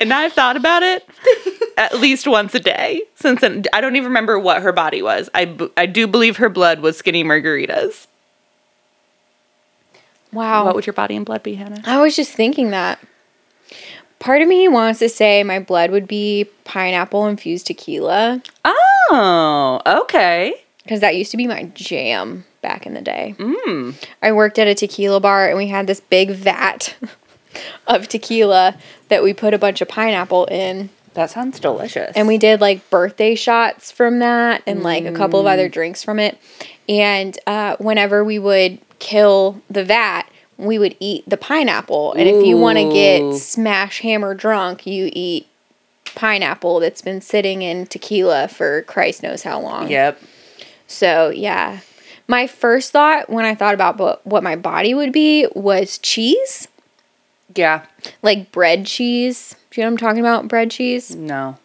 [0.00, 1.06] And I've thought about it
[1.76, 3.64] at least once a day since then.
[3.72, 5.28] I don't even remember what her body was.
[5.34, 8.06] I, b- I do believe her blood was skinny margaritas.
[10.32, 10.64] Wow.
[10.64, 11.82] What would your body and blood be, Hannah?
[11.84, 12.98] I was just thinking that.
[14.18, 20.54] Part of me wants to say my blood would be pineapple infused tequila Oh, okay.
[20.84, 23.34] because that used to be my jam back in the day.
[23.38, 23.96] Mm.
[24.22, 26.94] I worked at a tequila bar and we had this big vat
[27.86, 28.76] of tequila
[29.08, 30.90] that we put a bunch of pineapple in.
[31.14, 32.16] That sounds delicious.
[32.16, 36.02] And we did like birthday shots from that and like a couple of other drinks
[36.02, 36.38] from it.
[36.88, 40.22] And uh, whenever we would kill the vat,
[40.56, 42.12] we would eat the pineapple.
[42.14, 42.92] And if you want to Ooh.
[42.92, 45.46] get smash hammer drunk, you eat
[46.14, 49.90] pineapple that's been sitting in tequila for Christ knows how long.
[49.90, 50.20] Yep.
[50.86, 51.80] So, yeah.
[52.28, 56.68] My first thought when I thought about bo- what my body would be was cheese,
[57.54, 57.84] Yeah.
[58.22, 59.54] like bread cheese.
[59.70, 60.48] Do you know what I'm talking about?
[60.48, 61.14] Bread cheese?
[61.16, 61.56] No.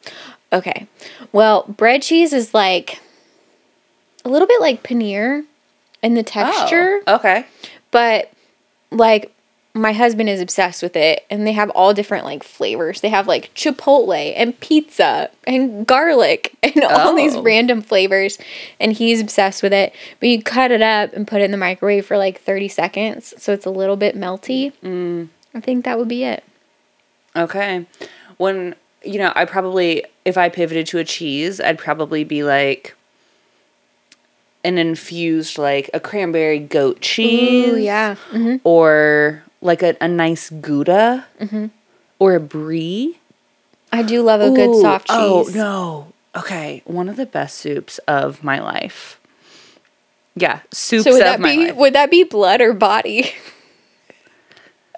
[0.53, 0.87] Okay.
[1.31, 2.99] Well, bread cheese is like
[4.25, 5.45] a little bit like paneer
[6.01, 7.45] in the texture, Oh, okay.
[7.91, 8.31] but
[8.91, 9.33] like
[9.73, 13.01] my husband is obsessed with it and they have all different like flavors.
[13.01, 17.41] They have like chipotle and pizza and garlic and all these Oh.
[17.43, 18.37] random flavors
[18.79, 19.93] and he's obsessed with it.
[20.19, 23.33] But you cut it up and put it in the microwave for like 30 seconds
[23.37, 24.73] so it's a little bit melty.
[24.83, 25.29] Mm.
[25.57, 26.43] I think that would be it.
[27.35, 27.87] Okay.
[28.37, 32.95] When you know, I probably if I pivoted to a cheese, I'd probably be like
[34.63, 37.73] an infused like a cranberry goat cheese.
[37.73, 38.15] Ooh, yeah.
[38.31, 38.61] Mhm.
[38.63, 41.25] Or like a, a nice Gouda.
[41.39, 41.65] Mm-hmm.
[42.19, 43.17] Or a brie.
[43.91, 45.15] I do love a good soft cheese.
[45.17, 46.13] Oh no.
[46.35, 49.19] Okay, one of the best soups of my life.
[50.35, 51.75] Yeah, soups So would of that my be life.
[51.77, 53.31] would that be blood or body?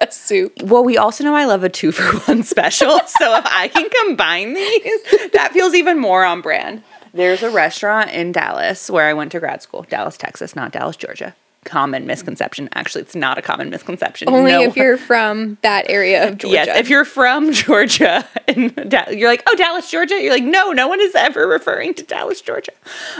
[0.00, 0.62] a soup.
[0.62, 2.90] Well, we also know I love a two for one special.
[3.06, 6.82] so if I can combine these, that feels even more on brand.
[7.12, 10.96] There's a restaurant in Dallas where I went to grad school, Dallas, Texas, not Dallas,
[10.96, 11.34] Georgia.
[11.64, 12.70] Common misconception.
[12.72, 14.28] Actually, it's not a common misconception.
[14.30, 16.54] Only No if you're from that area of Georgia.
[16.54, 20.14] Yes, if you're from Georgia and Da- you're like, oh, Dallas, Georgia.
[20.14, 22.72] You're like, no, no one is ever referring to Dallas, Georgia.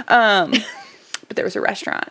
[0.08, 0.52] Um,
[1.28, 2.08] but there was a restaurant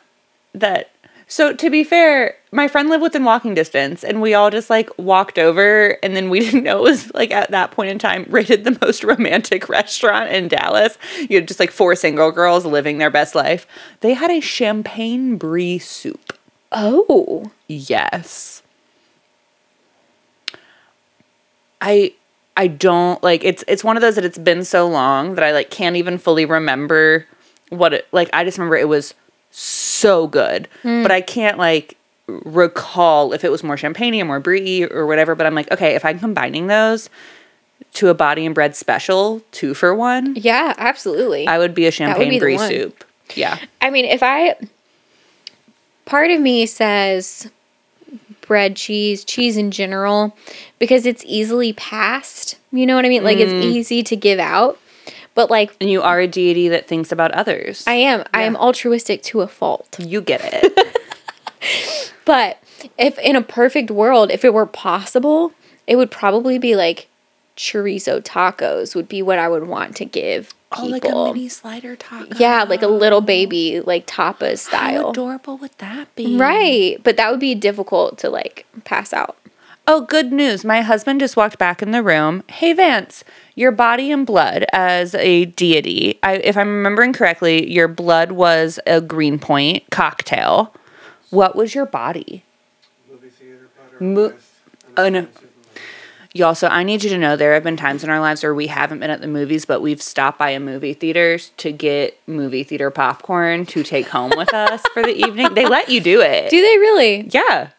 [0.54, 0.92] that.
[1.32, 4.90] So to be fair, my friend lived within walking distance, and we all just like
[4.98, 8.26] walked over, and then we didn't know it was like at that point in time
[8.30, 10.98] rated the most romantic restaurant in Dallas.
[11.30, 13.68] You had just like four single girls living their best life.
[14.02, 16.34] They had a champagne brie soup.
[16.72, 17.52] oh.
[17.68, 18.64] Yes.
[21.80, 22.14] I
[22.58, 25.52] I don't like it's it's one of those that it's been so long that I
[25.52, 27.28] like can't even fully remember
[27.70, 29.14] what it like I just remember it was
[29.52, 30.68] so good.
[30.82, 31.02] Hmm.
[31.02, 31.98] But I can't like
[32.28, 35.96] recall if it was more champagne or more brie or whatever, but I'm like, okay,
[35.96, 37.10] if I'm combining those
[37.94, 41.48] to a body and bread special, two for one, Yeah, absolutely.
[41.48, 43.04] I would be a champagne be brie soup.
[43.36, 43.58] Yeah.
[43.82, 44.56] I mean, if I
[46.06, 47.50] part of me says
[48.42, 50.36] bread, cheese, cheese in general,
[50.80, 52.58] because it's easily passed.
[52.72, 53.24] You know what I mean?
[53.24, 53.64] Like it's mm.
[53.64, 54.80] easy to give out.
[55.36, 57.84] But like And you are a deity that thinks about others.
[57.88, 59.96] I am, I am altruistic to a fault.
[60.00, 60.98] you get it.
[62.26, 62.60] But
[62.98, 65.52] if in a perfect world, if it were possible,
[65.88, 67.08] it would probably be like
[67.58, 70.86] chorizo tacos would be what I would want to give people.
[70.86, 72.36] Oh, like a mini slider taco.
[72.38, 75.06] yeah, like a little baby, like tapas style.
[75.06, 76.38] How adorable would that be?
[76.38, 79.36] Right, but that would be difficult to like pass out.
[79.92, 80.64] Oh, good news.
[80.64, 82.44] My husband just walked back in the room.
[82.48, 83.24] Hey, Vance,
[83.56, 86.20] your body and blood as a deity.
[86.22, 90.76] I, if I'm remembering correctly, your blood was a Greenpoint cocktail.
[91.32, 92.44] What was your body?
[93.10, 94.34] movie theater butter Mo-
[94.96, 95.28] Oh, no.
[96.36, 98.54] Y'all, so I need you to know there have been times in our lives where
[98.54, 102.16] we haven't been at the movies, but we've stopped by a movie theater to get
[102.28, 105.56] movie theater popcorn to take home with us for the evening.
[105.56, 106.52] They let you do it.
[106.52, 107.28] Do they really?
[107.32, 107.70] Yeah.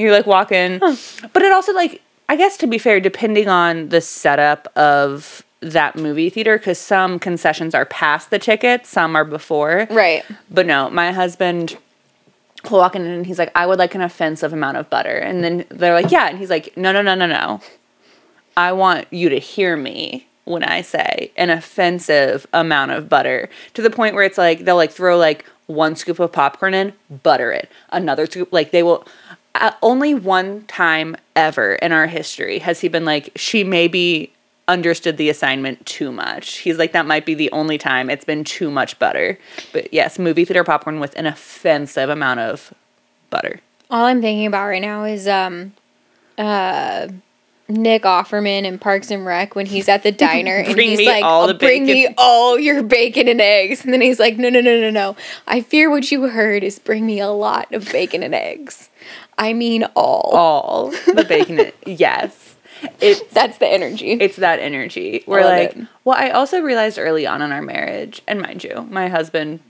[0.00, 0.78] You like walk in.
[0.78, 5.96] But it also like I guess to be fair, depending on the setup of that
[5.96, 9.86] movie theater, because some concessions are past the ticket, some are before.
[9.90, 10.24] Right.
[10.50, 11.76] But no, my husband
[12.70, 15.16] will walk in and he's like, I would like an offensive amount of butter.
[15.16, 16.28] And then they're like, Yeah.
[16.28, 17.60] And he's like, No, no, no, no, no.
[18.56, 23.82] I want you to hear me when I say an offensive amount of butter to
[23.82, 27.52] the point where it's like they'll like throw like one scoop of popcorn in, butter
[27.52, 28.52] it, another scoop.
[28.52, 29.06] Like they will.
[29.54, 34.32] Uh, only one time ever in our history has he been like, she maybe
[34.68, 36.58] understood the assignment too much.
[36.58, 39.38] He's like, that might be the only time it's been too much butter.
[39.72, 42.72] But yes, movie theater popcorn with an offensive amount of
[43.30, 43.60] butter.
[43.90, 45.72] All I'm thinking about right now is um
[46.38, 47.08] uh
[47.68, 51.24] Nick Offerman in Parks and Rec when he's at the diner and Bring he's like,
[51.24, 54.60] all the "Bring me all your bacon and eggs," and then he's like, "No, no,
[54.60, 55.16] no, no, no!
[55.46, 58.88] I fear what you heard is bring me a lot of bacon and eggs.
[59.40, 61.72] I mean all." All the bacon.
[61.86, 62.54] yes.
[63.00, 64.12] It's That's the energy.
[64.12, 65.24] it's that energy.
[65.26, 65.86] We're like, it.
[66.04, 69.60] well, I also realized early on in our marriage, and mind you, my husband,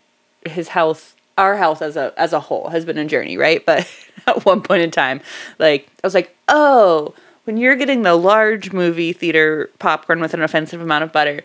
[0.47, 3.65] his health, our health as a as a whole has been a journey, right?
[3.65, 3.89] But
[4.27, 5.21] at one point in time,
[5.59, 7.15] like I was like, oh,
[7.45, 11.41] when you're getting the large movie theater popcorn with an offensive amount of butter,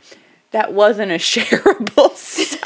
[0.52, 2.60] that wasn't a shareable size.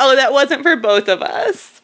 [0.00, 1.80] oh, that wasn't for both of us.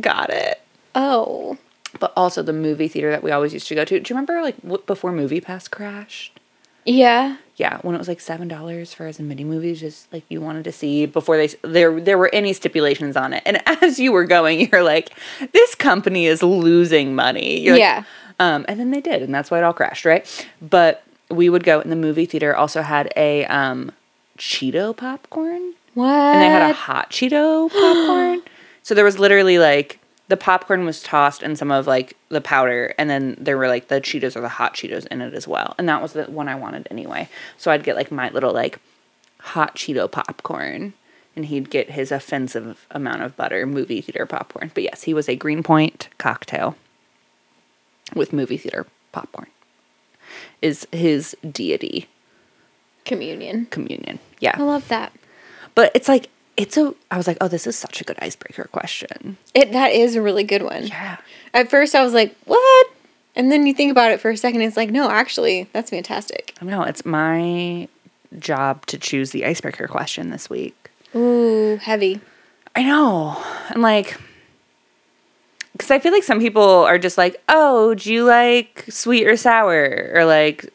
[0.00, 0.60] Got it.
[0.94, 1.58] oh,
[2.04, 3.98] But also the movie theater that we always used to go to.
[3.98, 6.38] Do you remember like w- before MoviePass crashed?
[6.84, 7.36] yeah.
[7.56, 10.64] Yeah, when it was like seven dollars for as mini movies, just like you wanted
[10.64, 13.42] to see before they there there were any stipulations on it.
[13.46, 15.14] And as you were going, you're like,
[15.52, 17.60] this company is losing money.
[17.60, 18.02] You're like- Yeah.
[18.40, 20.26] um, and then they did, and that's why it all crashed, right?
[20.60, 23.92] But we would go, and the movie theater also had a um,
[24.36, 26.08] Cheeto popcorn What?
[26.10, 28.42] and they had a hot Cheeto popcorn.
[28.82, 32.94] so there was literally like the popcorn was tossed in some of like the powder,
[32.98, 35.74] and then there were like the Cheetos or the hot Cheetos in it as well.
[35.78, 37.28] And that was the one I wanted anyway.
[37.58, 38.78] So I'd get like my little like
[39.40, 40.94] hot Cheeto popcorn,
[41.36, 44.70] and he'd get his offensive amount of butter movie theater popcorn.
[44.72, 46.76] But yes, he was a Greenpoint cocktail
[48.14, 49.48] with movie theater popcorn.
[50.62, 52.08] Is his deity
[53.04, 53.66] communion.
[53.66, 54.18] communion?
[54.40, 54.56] Yeah.
[54.58, 55.12] I love that.
[55.74, 56.94] But it's like it's a.
[57.10, 59.36] I was like, oh, this is such a good icebreaker question.
[59.54, 60.86] It that is a really good one.
[60.86, 61.18] Yeah.
[61.52, 62.86] At first, I was like, "What?"
[63.36, 66.54] And then you think about it for a second, it's like, no, actually, that's fantastic.
[66.60, 67.88] I know it's my
[68.38, 70.90] job to choose the icebreaker question this week.
[71.16, 72.20] Ooh, heavy.
[72.76, 73.36] I know.
[73.70, 74.18] And like,
[75.72, 79.36] because I feel like some people are just like, oh, do you like sweet or
[79.36, 80.12] sour?
[80.14, 80.72] Or like,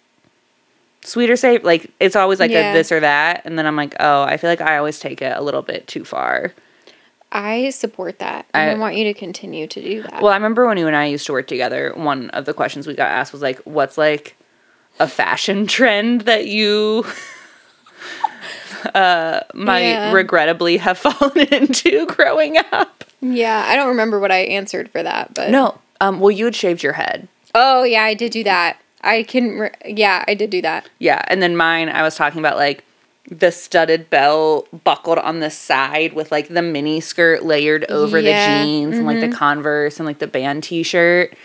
[1.01, 1.63] sweet or safe?
[1.63, 2.71] Like, it's always like Yeah.
[2.71, 3.41] a this or that.
[3.45, 5.87] And then I'm like, oh, I feel like I always take it a little bit
[5.87, 6.53] too far.
[7.31, 8.47] I support that.
[8.53, 10.21] I, I- want you to continue to do that.
[10.21, 12.87] Well, I remember when you and I used to work together, one of the questions
[12.87, 14.35] we got asked was like, what's like
[14.99, 17.05] a fashion trend that you
[18.95, 20.11] uh might Yeah.
[20.13, 23.03] regrettably have fallen into growing up?
[23.21, 25.77] yeah, I don't remember what I answered for that, but No.
[26.01, 27.27] Um well you had shaved your head.
[27.53, 28.77] Oh yeah, I did do that.
[29.01, 29.57] I can.
[29.57, 30.89] Re- yeah, I did do that.
[30.99, 32.83] Yeah, and then mine, I was talking about like
[33.29, 38.59] the studded belt buckled on the side with like the mini skirt layered over Yeah,
[38.59, 39.35] the jeans and like the mm-hmm.
[39.35, 41.35] Converse and like the band t shirt.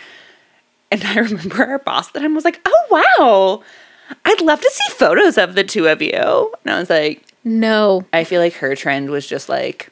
[0.91, 3.63] And I remember our boss at the time was like, oh wow,
[4.25, 6.11] I'd love to see photos of the two of you.
[6.11, 9.91] And I was like, No, I feel like her trend was just like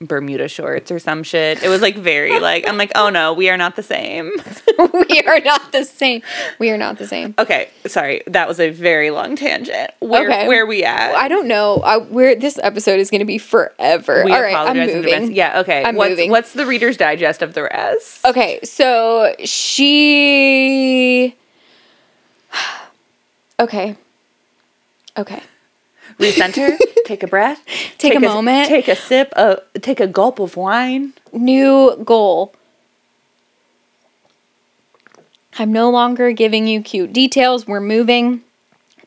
[0.00, 1.62] Bermuda shorts or some shit.
[1.62, 4.30] It was like very like, I'm like, oh no, we are not the same.
[4.78, 6.20] we are not the same.
[6.58, 7.34] We are not the same.
[7.38, 9.92] Okay, sorry, that was a very long tangent.
[10.00, 10.48] Where Okay.
[10.48, 11.14] where we at?
[11.14, 11.78] I don't know.
[11.78, 14.22] I, where this episode is going to be forever.
[14.24, 15.32] We All right, I'm moving.
[15.32, 15.82] Yeah, okay.
[15.82, 16.30] I'm what's, moving.
[16.30, 18.24] what's the Reader's Digest of the rest?
[18.26, 21.34] Okay, so she.
[23.58, 23.96] Okay.
[25.16, 25.42] Okay.
[26.18, 27.62] Recenter, take a breath.
[27.98, 28.68] Take a moment.
[28.68, 31.12] Take a sip, of, take a gulp of wine.
[31.32, 32.54] New goal.
[35.58, 37.66] I'm no longer giving you cute details.
[37.66, 38.42] We're moving.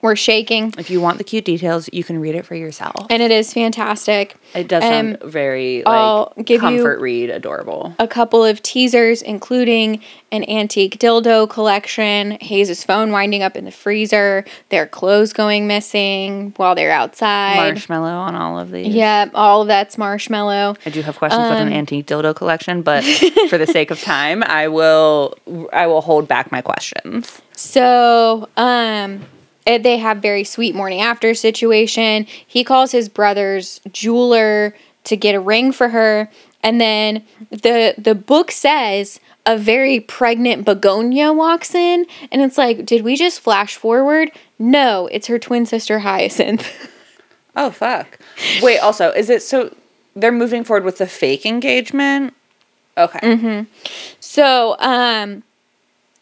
[0.02, 0.74] We're shaking.
[0.78, 3.08] If you want the cute details, you can read it for yourself.
[3.10, 4.36] And it is fantastic.
[4.56, 7.94] It does Um, sound very like I'll give you- comfort read, adorable.
[8.00, 10.00] a couple of teasers, including
[10.32, 16.54] an antique dildo collection, Hayes' phone winding up in the freezer, their clothes going missing
[16.56, 17.58] while they're outside.
[17.58, 18.88] Marshmallow on all of these.
[18.88, 20.76] Yep, all of that's marshmallow.
[20.86, 23.04] I do have questions about Um, an antique dildo collection, but
[23.50, 25.34] for the sake of time, I will
[25.74, 27.42] I will hold back my questions.
[27.56, 29.26] So, um,
[29.78, 32.26] they have very sweet morning after situation.
[32.26, 34.76] He calls his brother's jeweler
[35.06, 36.30] to get a ring for her,
[36.64, 42.86] and then the the book says a very pregnant begonia walks in, and it's like,
[42.86, 44.32] did we just flash forward?
[44.58, 46.68] No, it's her twin sister Hyacinth.
[47.56, 48.20] Oh fuck.
[48.62, 49.76] Wait, also, is it so
[50.16, 52.34] they're moving forward with the fake engagement?
[52.98, 53.20] Okay.
[53.20, 53.64] Mm-hmm.
[54.20, 55.44] So, um,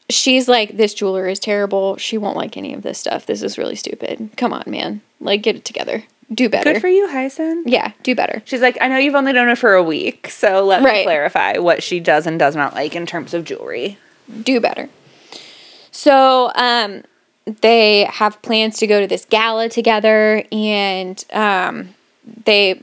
[0.10, 1.98] she's like, this jeweler is terrible.
[1.98, 3.26] She won't like any of this stuff.
[3.26, 4.30] This is really stupid.
[4.38, 5.02] Come on, man.
[5.20, 6.04] Like, get it together.
[6.34, 6.74] Do better.
[6.74, 7.68] Good for you, Hyacinth.
[7.68, 8.42] Yeah, do better.
[8.46, 11.58] She's like, I know you've only known her for a week, so let me clarify
[11.58, 13.98] what she does and does not like in terms of jewelry.
[14.44, 14.90] Do better.
[15.92, 17.04] So, um,
[17.62, 21.96] they have plans to go to this gala together, and um,
[22.44, 22.80] they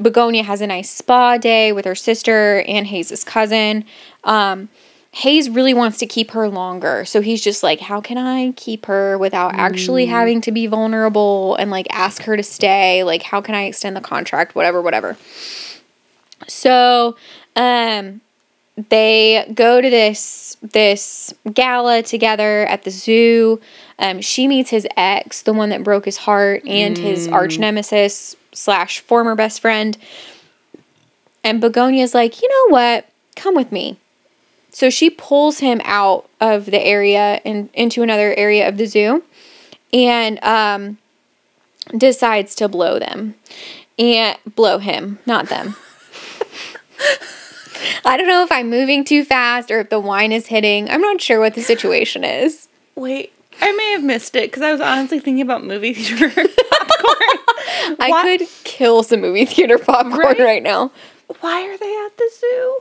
[0.00, 3.84] Begonia has a nice spa day with her sister and Hayes's cousin.
[4.24, 4.68] Um,
[5.12, 8.86] Hayes really wants to keep her longer, so he's just like, "How can I keep
[8.86, 13.02] her without actually having to be vulnerable and like ask her to stay?
[13.04, 14.54] Like, how can I extend the contract?
[14.54, 15.16] Whatever, whatever."
[16.46, 17.16] So,
[17.56, 18.20] um,
[18.90, 23.60] they go to this this gala together at the zoo.
[23.98, 28.36] Um, she meets his ex, the one that broke his heart, and his arch nemesis
[28.52, 29.98] slash former best friend.
[31.42, 33.08] And Begonia's like, you know what?
[33.34, 33.96] Come with me.
[34.70, 39.24] So she pulls him out of the area and into another area of the zoo,
[39.92, 40.98] and um,
[41.96, 43.34] decides to blow them
[43.98, 45.74] and blow him, not them.
[48.04, 50.90] I don't know if I'm moving too fast or if the wine is hitting.
[50.90, 52.68] I'm not sure what the situation is.
[52.96, 56.48] Wait, I may have missed it because I was honestly thinking about movie theater popcorn.
[58.00, 60.38] I Why- could kill some movie theater popcorn Right?
[60.40, 60.90] right, now
[61.40, 62.80] Why are they at the zoo?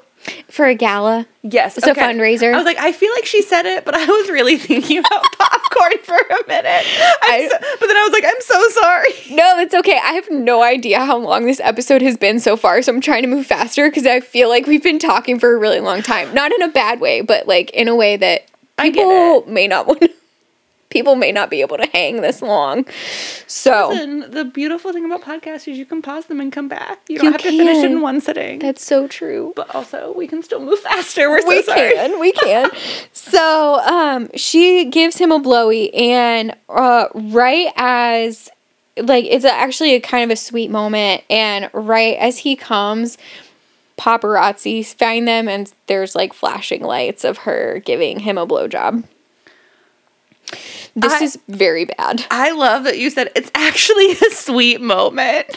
[0.49, 1.27] For a gala.
[1.43, 2.53] Yes, It's a fundraiser.
[2.53, 5.23] I was like, I feel like she said it, but I was really thinking about
[5.39, 6.85] popcorn for a minute.
[7.23, 9.09] I'm so- but then I was like, I'm so sorry.
[9.31, 9.99] No, that's okay.
[10.03, 13.21] I have no idea how long this episode has been so far, so I'm trying
[13.23, 16.33] to move faster because I feel like we've been talking for a really long time.
[16.33, 18.45] Not in a bad way, but like in a way that
[18.77, 20.03] I people may not want.
[20.89, 22.85] People may not be able to hang this long.
[23.45, 26.99] So And the beautiful thing about podcasts is you can pause them and come back.
[27.09, 28.59] You don't You have to finish in one sitting.
[28.59, 29.51] that's so true.
[29.55, 31.29] but also, we can still move faster.
[31.29, 31.93] We're so we sorry.
[31.93, 32.69] can we can
[33.13, 38.49] so um she gives him a blowy and uh right as
[38.97, 43.17] like it's actually a kind of a sweet moment and right as he comes
[43.97, 49.03] paparazzi find them and there's like flashing lights of her giving him a blowjob
[50.95, 52.25] This I- is very bad.
[52.31, 55.47] I love that you said it's actually a sweet moment.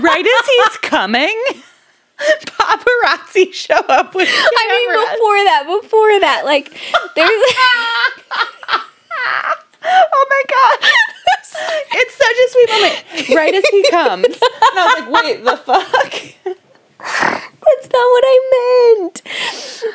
[0.00, 1.34] right as he's coming,
[2.18, 4.50] paparazzi show up with cameras.
[4.56, 6.72] I mean, before that, before that, like,
[7.14, 7.30] there's.
[9.84, 10.78] oh my god.
[11.92, 13.04] it's such a sweet moment.
[13.36, 14.24] Right as he comes.
[14.26, 16.12] And I was like, wait, the fuck?
[17.04, 19.22] That's not what I meant.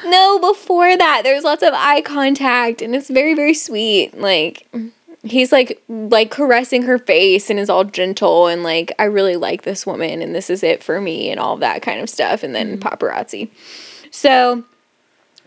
[0.06, 4.18] No, before that, there's lots of eye contact, and it's very, very sweet.
[4.18, 4.68] Like
[5.24, 9.64] he's like like caressing her face and is all gentle and like I really like
[9.64, 12.42] this woman and this is it for me and all that kind of stuff.
[12.42, 13.50] And then paparazzi.
[14.12, 14.64] So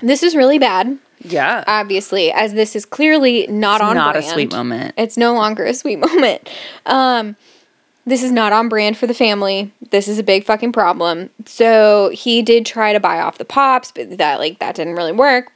[0.01, 1.65] this is really bad, Yeah.
[1.67, 4.95] obviously, as this is clearly not on not a sweet moment.
[4.99, 6.49] It's no longer a sweet moment.
[6.87, 7.37] Um,
[8.05, 9.73] this is not on brand for the family.
[9.91, 11.31] This is a big fucking problem.
[11.47, 15.13] So he did try to buy off the pops, but that like that didn't really
[15.13, 15.53] work.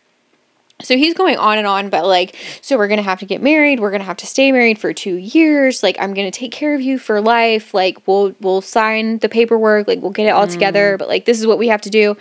[0.83, 3.81] So he's going on and on, but like, so we're gonna have to get married.
[3.81, 5.83] We're gonna have to stay married for two years.
[5.83, 7.73] Like, I'm gonna take care of you for life.
[7.73, 9.89] Like, we'll we'll sign the paperwork.
[9.89, 10.95] Like, we'll get it all together.
[10.95, 10.99] Mm.
[10.99, 12.17] But like, this is what we have to do.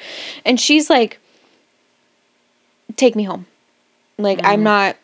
[0.45, 1.19] And she's like,
[2.95, 3.45] take me home.
[4.17, 4.63] Like, I'm mm.
[4.63, 4.97] not.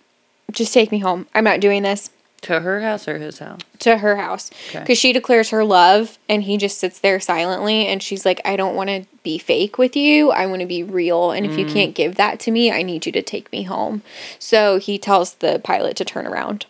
[0.52, 1.28] Just take me home.
[1.34, 2.10] I'm not doing this
[2.44, 3.60] To her house or his house?
[3.80, 4.52] to her house.
[4.70, 4.80] Okay.
[4.80, 8.56] because she declares her love and he just sits there silently and she's like i
[8.56, 10.32] don't want to be fake with you.
[10.32, 13.06] I want to be real and if you can't give that to me i need
[13.06, 14.02] you to take me home.
[14.40, 16.66] So he tells the pilot to turn around.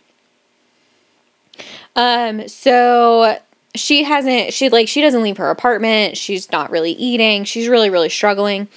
[1.95, 3.37] Um so
[3.75, 6.17] she hasn't she like she doesn't leave her apartment.
[6.17, 7.43] She's not really eating.
[7.45, 8.67] She's really really struggling.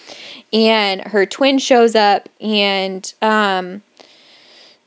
[0.52, 3.82] And her twin shows up and um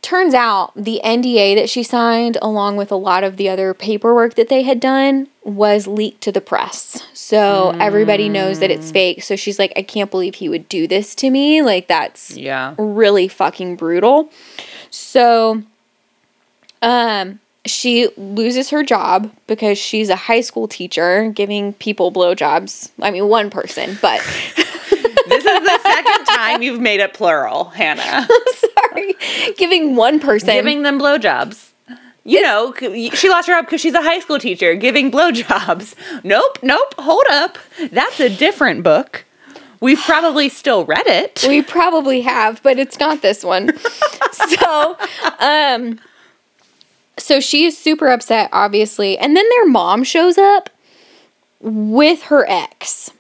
[0.08, 4.36] turns out the NDA that she signed, along with a lot of the other paperwork
[4.36, 7.04] that they had done, was leaked to the press.
[7.14, 9.22] So everybody knows that it's fake.
[9.22, 11.62] So she's like, I can't believe he would do this to me.
[11.62, 12.74] Like, that's Yeah.
[12.78, 14.30] really fucking brutal.
[14.92, 15.64] So,
[16.82, 22.92] um, she loses her job because she's a high school teacher giving people blowjobs.
[23.02, 24.22] I mean, one person, but
[25.28, 28.28] This is the second time you've made it plural, Hannah.
[28.56, 29.16] sorry,
[29.58, 30.50] giving one person.
[30.50, 31.72] Giving them blowjobs.
[32.24, 35.96] You know, she lost her job because she's a high school teacher giving blowjobs.
[36.24, 37.58] Nope, nope, hold up.
[37.92, 39.24] That's a different book.
[39.80, 41.46] We've probably still read it.
[41.48, 43.72] We probably have, but it's not this one.
[44.32, 44.98] so,
[45.40, 46.00] um,
[47.18, 50.70] so she is super upset, obviously, and then their mom shows up
[51.60, 53.12] with her ex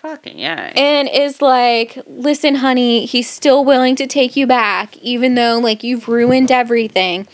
[0.00, 0.72] Fucking yeah.
[0.76, 5.82] and is like, "Listen, honey, he's still willing to take you back, even though like
[5.82, 7.26] you've ruined everything."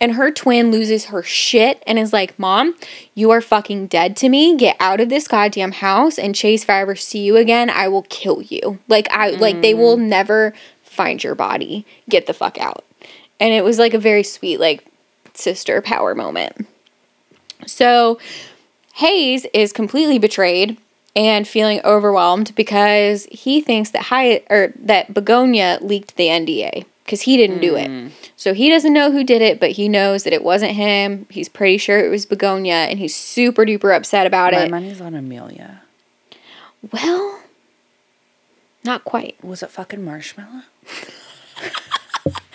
[0.00, 2.74] And her twin loses her shit and is like, Mom,
[3.14, 4.56] you are fucking dead to me.
[4.56, 6.18] Get out of this goddamn house.
[6.18, 8.78] And Chase, if I ever see you again, I will kill you.
[8.88, 10.08] Like, I, like, they will mm.
[10.08, 11.84] never find your body.
[12.08, 12.82] Get the fuck out.
[13.38, 14.86] And it was like a very sweet, like,
[15.34, 16.66] sister power moment.
[17.66, 18.18] So
[18.94, 20.78] Hayes is completely betrayed
[21.16, 27.22] and feeling overwhelmed because he thinks that Hyatt or that Begonia leaked the NDA because
[27.22, 27.88] he didn't do it.
[27.88, 28.08] Hmm.
[28.36, 31.26] So he doesn't know who did it, but he knows that it wasn't him.
[31.28, 34.70] He's pretty sure it was Begonia, and he's super duper upset about My it.
[34.70, 35.82] My money's on Amelia.
[36.92, 37.42] Well,
[38.84, 39.42] not quite.
[39.44, 40.62] Was it fucking marshmallow?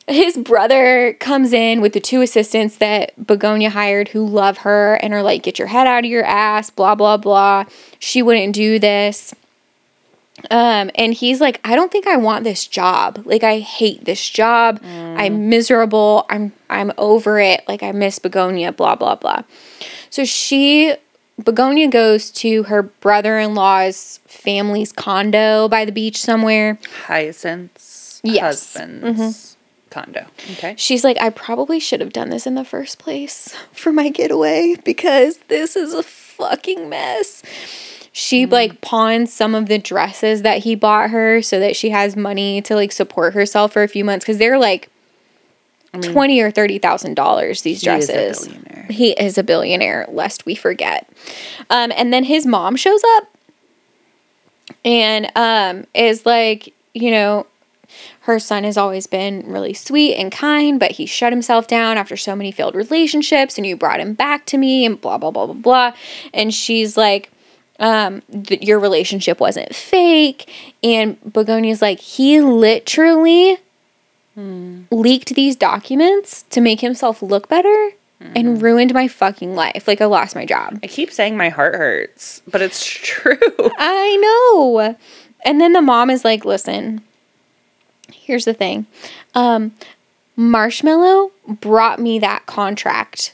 [0.07, 5.13] his brother comes in with the two assistants that Begonia hired who love her and
[5.13, 7.65] are like, get your head out of your ass, blah, blah, blah.
[7.99, 9.33] She wouldn't do this.
[10.49, 13.23] Um, and he's like, I don't think I want this job.
[13.25, 14.79] Like, I hate this job.
[14.83, 16.25] I'm miserable.
[16.29, 17.67] I'm I'm over it.
[17.67, 19.43] Like, I miss Begonia, blah, blah, blah.
[20.09, 20.95] So she
[21.43, 26.77] Begonia goes to her brother-in-law's family's condo by the beach somewhere.
[27.07, 28.73] Hyacinth's Yes.
[28.75, 29.89] husband's mm-hmm.
[29.89, 30.25] condo.
[30.53, 30.75] Okay.
[30.77, 34.75] She's like, I probably should have done this in the first place for my getaway
[34.83, 37.43] because this is a fucking mess.
[38.11, 38.51] She mm.
[38.51, 42.61] like pawns some of the dresses that he bought her so that she has money
[42.63, 44.89] to like support herself for a few months because they're like
[46.01, 47.61] twenty or thirty thousand dollars.
[47.61, 48.47] These He is a dresses.
[48.47, 48.85] billionaire.
[48.89, 51.07] He is a billionaire, lest we forget.
[51.69, 53.35] Um, and then his mom shows up
[54.85, 57.45] and um, is like, you know,
[58.21, 62.15] her son has always been really sweet and kind, but he shut himself down after
[62.15, 65.47] so many failed relationships, and you brought him back to me, and blah, blah, blah,
[65.47, 65.93] blah, blah.
[66.33, 67.31] And she's like,
[67.79, 70.51] um, that your relationship wasn't fake.
[70.83, 73.57] And Begonia's like, he literally
[74.91, 77.91] leaked these documents to make himself look better.
[78.35, 79.87] and ruined my fucking life.
[79.87, 80.79] Like I lost my job.
[80.83, 83.37] I keep saying my heart hurts, but it's true.
[83.77, 84.97] I know.
[85.45, 87.01] And then the mom is like, listen,
[88.11, 88.87] here's the thing.
[89.35, 89.73] Um,
[90.35, 93.33] Marshmallow brought me that contract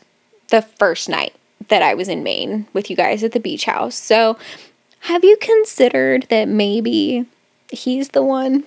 [0.49, 1.33] the first night
[1.69, 3.95] that I was in Maine with you guys at the beach house.
[3.95, 4.37] So
[5.01, 7.25] have you considered that maybe
[7.71, 8.63] he's the one?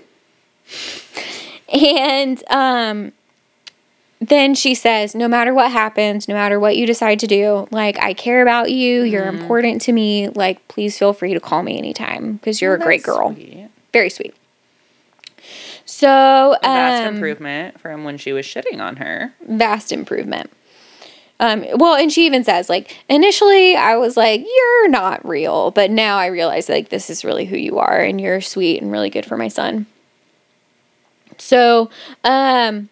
[1.73, 3.12] And um
[4.20, 7.99] then she says, no matter what happens, no matter what you decide to do, like
[8.01, 10.28] I care about you, you're important to me.
[10.28, 13.32] Like please feel free to call me anytime because you're a great girl.
[13.32, 13.69] sweet.
[13.93, 14.35] Very sweet.
[15.85, 19.32] So Vast um, improvement from when she was shitting on her.
[19.47, 20.51] vast improvement.
[21.40, 25.89] Um, well, and she even says, like, initially I was like, you're not real, but
[25.89, 29.09] now I realize, like, this is really who you are, and you're sweet and really
[29.09, 29.86] good for my son.
[31.39, 31.90] So,
[32.24, 32.89] um,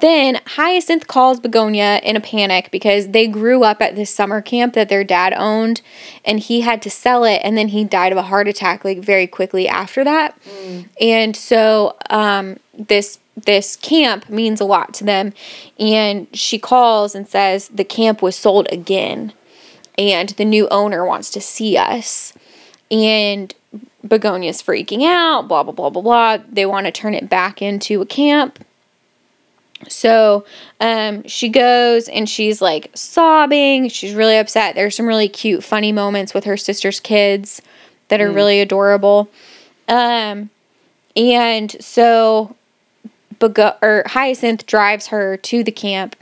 [0.00, 4.74] then Hyacinth calls Begonia in a panic because they grew up at this summer camp
[4.74, 5.82] that their dad owned
[6.24, 8.98] and he had to sell it and then he died of a heart attack like
[8.98, 10.36] very quickly after that.
[11.00, 15.32] And so um, this this camp means a lot to them
[15.78, 19.32] and she calls and says the camp was sold again
[19.96, 22.32] and the new owner wants to see us.
[22.90, 23.54] And
[24.06, 26.38] Begonia's freaking out, blah blah blah blah blah.
[26.48, 28.64] They want to turn it back into a camp.
[29.88, 30.44] So
[30.80, 33.88] um, she goes and she's like sobbing.
[33.88, 34.74] She's really upset.
[34.74, 37.60] There's some really cute, funny moments with her sister's kids
[38.08, 39.28] that are really adorable.
[39.88, 40.50] Um,
[41.16, 42.56] and so
[43.38, 46.16] Bego- or Hyacinth drives her to the camp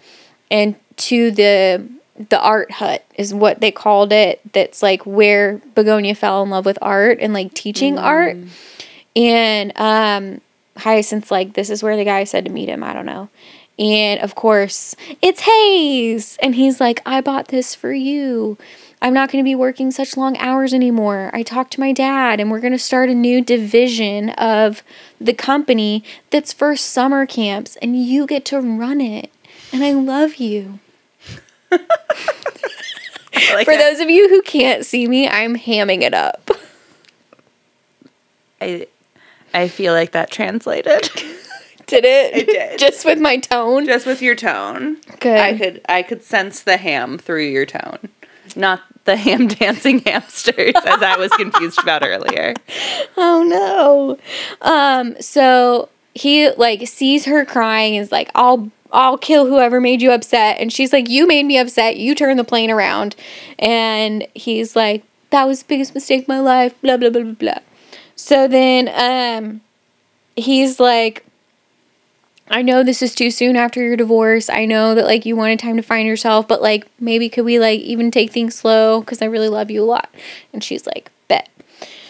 [0.51, 1.89] and to the
[2.29, 4.41] the art hut is what they called it.
[4.53, 8.37] That's like where Begonia fell in love with art and like teaching art.
[9.15, 10.41] And um,
[10.77, 12.83] Hyacinth's like, this is where the guy said to meet him.
[12.83, 13.29] I don't know.
[13.79, 16.37] And of course, it's Hayes.
[16.43, 18.59] And he's like, I bought this for you.
[19.01, 21.31] I'm not going to be working such long hours anymore.
[21.35, 24.85] I talked to my dad, and we're going to start a new division of
[25.21, 29.33] the company that's for summer camps, and you get to run it.
[29.73, 30.79] And I love you.
[33.55, 36.51] Like For those of you who can't see me, I'm hamming it up.
[38.61, 38.87] I,
[39.53, 41.11] I feel like that translated.
[41.87, 42.35] Did it?
[42.35, 42.79] It did.
[42.79, 43.85] Just with my tone.
[43.85, 44.97] Just with your tone.
[45.21, 45.37] Good.
[45.37, 47.99] I could I could sense the ham through your tone.
[48.57, 52.55] Not the ham dancing hamsters as I was confused about earlier.
[53.19, 54.19] Oh no.
[54.63, 60.13] Um so he like sees her crying is like I'll I'll kill whoever made you
[60.13, 61.97] upset and she's like you made me upset.
[61.97, 63.17] You turned the plane around.
[63.59, 67.33] And he's like that was the biggest mistake of my life blah blah blah blah
[67.33, 67.59] blah.
[68.17, 69.61] So then um
[70.37, 71.25] he's like
[72.49, 74.51] I know this is too soon after your divorce.
[74.51, 77.59] I know that like you wanted time to find yourself, but like maybe could we
[77.59, 80.11] like even take things slow cuz I really love you a lot.
[80.53, 81.49] And she's like, "Bet."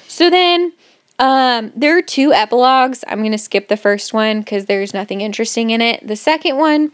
[0.08, 0.72] So then
[1.18, 3.04] um, there are two epilogues.
[3.06, 6.06] I'm going to skip the first one because there's nothing interesting in it.
[6.06, 6.92] The second one,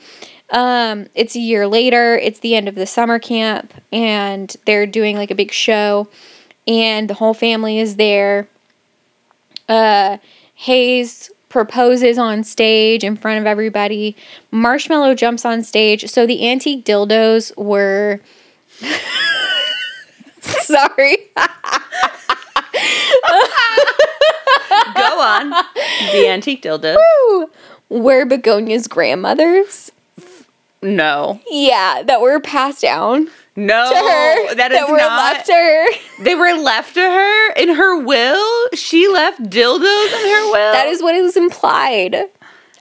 [0.51, 2.17] um, it's a year later.
[2.17, 6.09] It's the end of the summer camp, and they're doing like a big show,
[6.67, 8.49] and the whole family is there.
[9.69, 10.19] Uh,
[10.55, 14.17] Hayes proposes on stage in front of everybody.
[14.51, 16.09] Marshmallow jumps on stage.
[16.11, 18.21] So the antique dildos were.
[20.41, 21.17] Sorry.
[24.95, 25.51] Go on.
[26.13, 26.97] The antique dildo.
[27.89, 29.91] were Begonia's grandmothers.
[30.83, 31.41] No.
[31.51, 33.89] Yeah, that were passed down No.
[33.91, 34.55] to her.
[34.55, 35.17] that is were not.
[35.35, 35.87] left to her.
[36.25, 38.69] They were left to her in her will.
[38.75, 40.73] She left dildos in her will.
[40.73, 42.17] That is what it implied.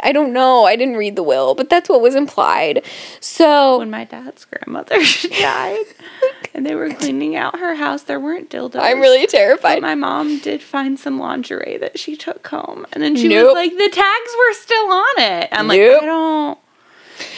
[0.03, 0.65] I don't know.
[0.65, 2.83] I didn't read the will, but that's what was implied.
[3.19, 4.95] So when my dad's grandmother
[5.39, 5.85] died,
[6.53, 8.03] and they were cleaning out her house.
[8.03, 8.79] There weren't dildos.
[8.81, 9.81] I'm really terrified.
[9.81, 13.47] my mom did find some lingerie that she took home, and then she Nope.
[13.47, 16.57] was like, "The tags were still on it." I'm like, "I don't,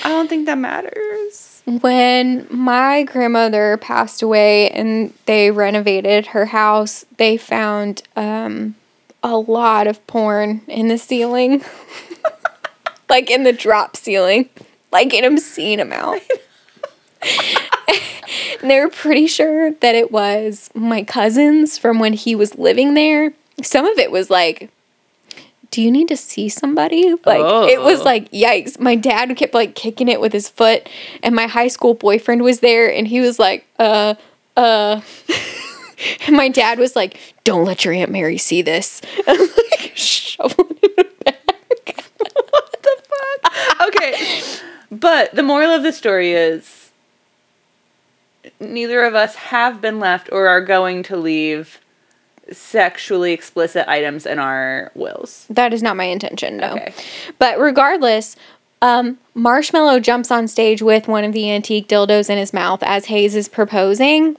[0.04, 1.46] I don't think that matters."
[1.82, 8.74] when my grandmother passed away and they renovated her house, they found um,
[9.22, 11.64] a lot of porn in the ceiling,
[13.10, 14.50] like in the drop ceiling,
[14.92, 16.22] like an obscene amount.
[18.62, 22.94] and they were pretty sure that it was my cousin's from when he was living
[22.94, 23.34] there.
[23.62, 24.70] Some of it was like,
[25.72, 27.14] do you need to see somebody?
[27.26, 28.04] Like it was Oh.
[28.04, 28.80] like yikes.
[28.80, 30.88] My dad kept like kicking it with his foot
[31.22, 34.16] and my high school boyfriend was there and he was like, uh,
[34.58, 35.02] uh
[36.28, 39.02] and my dad was like, Don't let your Aunt Mary see this.
[39.28, 42.09] And like shoveling it back.
[43.82, 44.42] Okay,
[44.92, 46.92] But the moral of the story is
[48.60, 51.80] neither of us have been left or are going to leave
[52.52, 55.46] sexually explicit items in our wills.
[55.50, 56.74] That is not my intention, no.
[56.74, 56.94] Okay.
[57.38, 58.36] But regardless,
[58.82, 63.06] um, Marshmallow jumps on stage with one of the antique dildos in his mouth as
[63.06, 64.38] Hayes is proposing.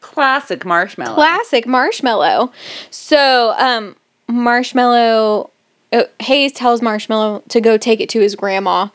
[0.00, 1.14] Classic marshmallow.
[1.14, 2.52] Classic Marshmallow.
[2.90, 3.96] So, um,
[4.28, 5.50] Marshmallow,
[5.92, 8.88] Uh, Hayes tells Marshmallow to go take it to his grandma,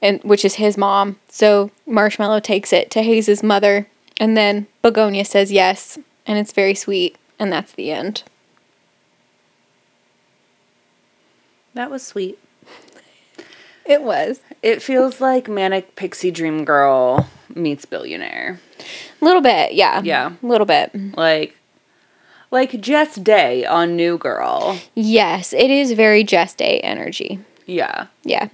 [0.00, 1.18] and which is his mom.
[1.28, 3.88] So Marshmallow takes it to Hayes's mother,
[4.18, 8.22] and then Begonia says yes, and it's very sweet, and that's the end.
[11.74, 12.38] that was sweet.
[13.86, 18.60] It was It feels like Manic Pixie Dream Girl meets Billionaire.
[19.20, 20.32] a little bit, yeah, Yeah.
[20.42, 20.90] a little bit.
[21.16, 21.56] Like
[22.50, 24.78] like Jess Day on New Girl.
[24.94, 27.40] Yes, it is very Jess Day energy.
[27.66, 28.06] Yeah.
[28.24, 28.48] Yeah.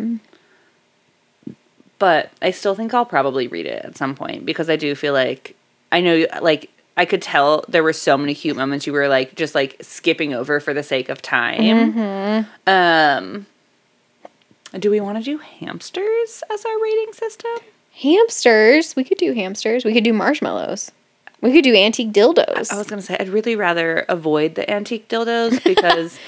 [1.99, 5.12] but I still think I'll probably read it at some point because I do feel
[5.12, 5.57] like
[5.93, 9.35] I know like I could tell there were so many cute moments you were like
[9.37, 12.47] just like skipping over for the sake of time.
[12.66, 13.47] Um
[14.79, 17.53] do we want to do hamsters as our rating system?
[17.93, 18.97] Hamsters.
[18.97, 19.85] We could do hamsters.
[19.85, 20.91] We could do marshmallows.
[21.45, 22.73] We could do antique dildos.
[22.73, 26.19] I was going to say I'd really rather avoid the antique dildos because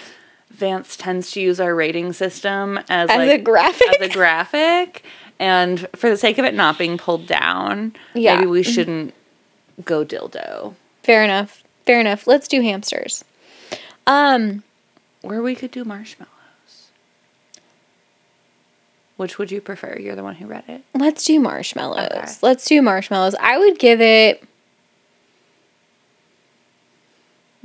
[0.50, 3.98] Vance tends to use our rating system as, As like, a graphic?
[3.98, 5.02] As a graphic.
[5.38, 8.34] And for the sake of it not being pulled down, Yeah.
[8.36, 9.14] maybe we shouldn't
[9.86, 10.74] go dildo.
[11.02, 11.64] Fair enough.
[11.86, 12.26] Fair enough.
[12.26, 13.24] Let's do hamsters.
[14.06, 14.64] Um,
[15.22, 16.30] Or we could do marshmallows.
[19.16, 19.96] Which would you prefer?
[19.98, 20.82] You're the one who read it.
[20.94, 22.10] let's do marshmallows.
[22.12, 22.32] Okay.
[22.42, 23.34] Let's do marshmallows.
[23.40, 24.44] I would give it.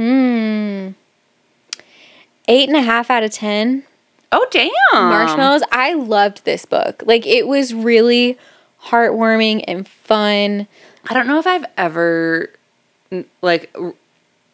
[0.01, 0.93] Hmm.
[2.47, 3.83] Eight and a half out of ten.
[4.31, 4.71] Oh damn.
[4.93, 5.61] Marshmallows.
[5.71, 7.03] I loved this book.
[7.05, 8.35] Like it was really
[8.85, 10.67] heartwarming and fun.
[11.07, 12.49] I don't know if I've ever
[13.43, 13.71] like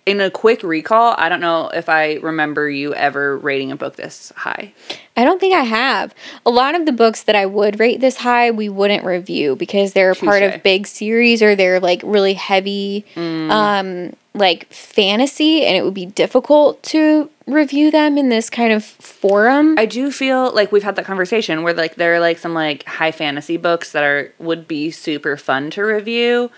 [0.07, 3.97] in a quick recall, I don't know if I remember you ever rating a book
[3.97, 4.73] this high.
[5.17, 6.15] I don't think I have.
[6.45, 9.91] A lot of the books that I would rate this high, we wouldn't review because
[9.91, 15.83] they're part of big series or they're like really heavy, um, like fantasy, and it
[15.83, 19.77] would be difficult to review them in this kind of forum.
[19.77, 22.83] I do feel like we've had that conversation where like there are like some like
[22.83, 26.51] high fantasy books that are would be super fun to review,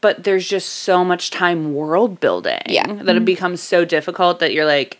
[0.00, 2.86] but there's just so much time world building Yeah.
[2.86, 3.24] that it mm-hmm.
[3.24, 4.98] becomes so difficult that you're like,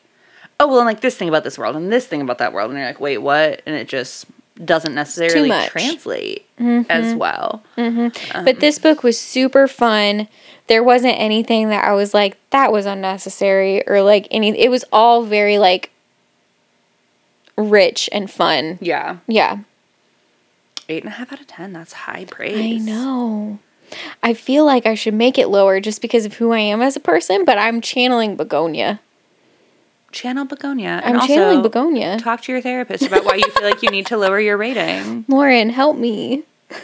[0.59, 2.71] oh well, and like this thing about this world and this thing about that world,
[2.71, 3.63] and you're like, wait, what?
[3.67, 4.27] And it just
[4.65, 6.91] doesn't necessarily translate mm-hmm.
[6.91, 7.63] as well.
[7.77, 8.45] Mm-hmm.
[8.45, 10.29] but um, this book was super fun.
[10.67, 14.59] There wasn't anything that I was like that was unnecessary or like any.
[14.59, 15.91] It was all very like
[17.57, 18.79] rich and fun.
[18.81, 19.59] Yeah, Yeah.
[20.89, 21.73] eight and a half out of ten.
[21.73, 22.83] That's high praise.
[22.83, 23.59] I know.
[24.23, 26.97] I feel like I should make it lower just because of who I am as
[26.97, 29.01] a person, but I'm channeling Begonia.
[30.13, 31.01] Channel Begonia.
[31.05, 32.19] I'm and channeling also Begonia.
[32.19, 35.25] Talk to your therapist about why you feel like you need to lower your rating.
[35.29, 36.43] Lauren, help me.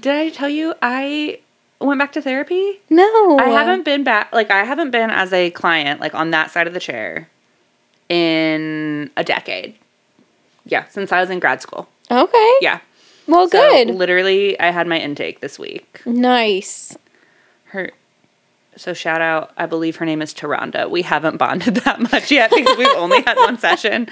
[0.00, 1.40] Did I tell you I
[1.80, 2.80] went back to therapy?
[2.90, 3.38] No.
[3.38, 6.66] I haven't been back like I haven't been as a client like on that side
[6.66, 7.28] of the chair
[8.08, 9.74] in a decade.
[10.64, 11.88] Yeah, since I was in grad school.
[12.10, 12.52] Okay.
[12.60, 12.80] Yeah.
[13.28, 13.88] Well, So, good.
[13.94, 16.00] literally I had my intake this week.
[16.06, 16.96] nice.
[17.70, 17.90] Her
[18.76, 20.88] so shout out, I believe her name is Taronda.
[20.90, 24.08] We haven't bonded that much yet because we've only had one session.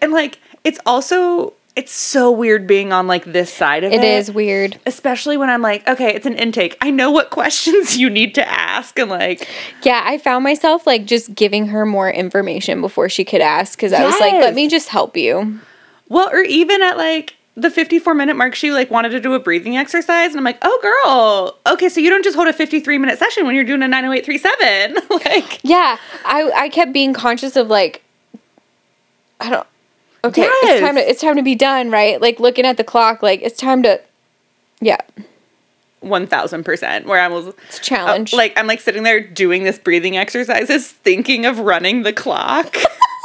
[0.00, 4.00] And like it's also it's so weird being on like this side of it.
[4.00, 4.80] It is weird.
[4.86, 6.74] especially when I'm like, okay, it's an intake.
[6.80, 9.46] I know what questions you need to ask, and like,
[9.82, 13.92] Yeah, I found myself like just giving her more information before she could ask because
[13.92, 15.60] I was like, let me just help you.
[16.08, 19.38] well, or even at like the 54 minute mark, she like wanted to do a
[19.38, 20.78] breathing exercise, and I'm like, oh,
[21.64, 23.88] girl, okay, so you don't just hold a 53 minute session when you're doing a
[23.88, 28.02] 90837, like, Yeah, I I kept being conscious of like,
[29.40, 29.66] I don't.
[30.24, 30.58] Okay, Yes.
[30.64, 32.20] it's time to it's time to be done, right?
[32.20, 34.00] Like looking at the clock, like it's time to.
[34.80, 34.98] Yeah,
[36.02, 37.06] 1000%.
[37.06, 38.34] Where I was it's a challenge.
[38.34, 42.76] uh, like, I'm like sitting there doing this breathing exercises, thinking of running the clock.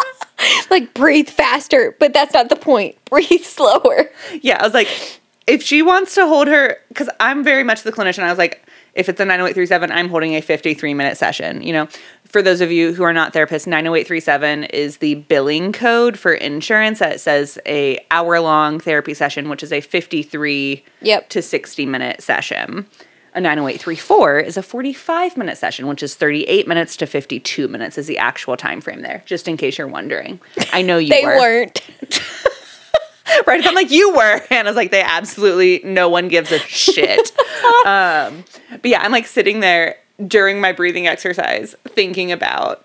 [0.70, 2.96] like breathe faster, but that's not the point.
[3.10, 4.10] Breathe slower.
[4.42, 4.88] yeah, I was like,
[5.48, 8.66] if she wants to hold her, because I'm very much the clinician, I was like,
[8.94, 11.62] if it's a 90837, I'm holding a 53 minute session.
[11.62, 11.88] You know,
[12.26, 17.00] for those of you who are not therapists, 90837 is the billing code for insurance
[17.00, 21.30] that says a hour long therapy session, which is a 53 Yep.
[21.30, 22.86] to 60 minute session.
[23.34, 28.08] A 90834 is a 45 minute session, which is 38 minutes to 52 minutes is
[28.08, 30.40] the actual time frame there, just in case you're wondering.
[30.74, 31.38] I know you They were.
[31.38, 31.82] weren't.
[33.48, 33.66] Right?
[33.66, 34.42] I'm like, you were.
[34.50, 37.32] Hannah's like, they absolutely, no one gives a shit.
[37.86, 39.96] um, but yeah, I'm like sitting there
[40.28, 42.84] during my breathing exercise thinking about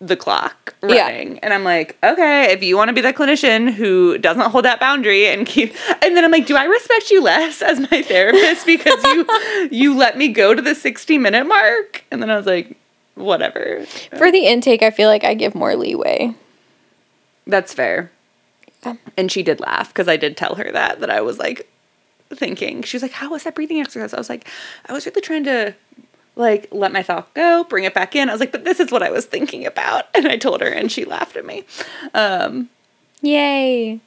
[0.00, 1.06] the clock Yeah.
[1.08, 1.38] running.
[1.40, 4.78] And I'm like, okay, if you want to be the clinician who doesn't hold that
[4.78, 8.64] boundary and keep and then I'm like, do I respect you less as my therapist
[8.74, 9.26] because you
[9.72, 12.04] you let me go to the 60 minute mark?
[12.12, 12.76] And then I was like,
[13.16, 13.84] whatever.
[14.16, 16.32] For the intake, I feel like I give more leeway.
[17.46, 18.12] That's fair.
[18.86, 18.94] Yeah.
[19.16, 21.68] And she did laugh because I did tell her that that I was like
[22.32, 22.82] thinking.
[22.82, 24.46] She was like, "How was that breathing exercise?" I was like,
[24.86, 25.74] "I was really trying to
[26.38, 28.90] like let my thought go, bring it back in." I was like, "But this is
[28.90, 31.64] what I was thinking about." And I told her and she laughed at me.
[32.14, 32.70] Um
[33.20, 34.00] Yay.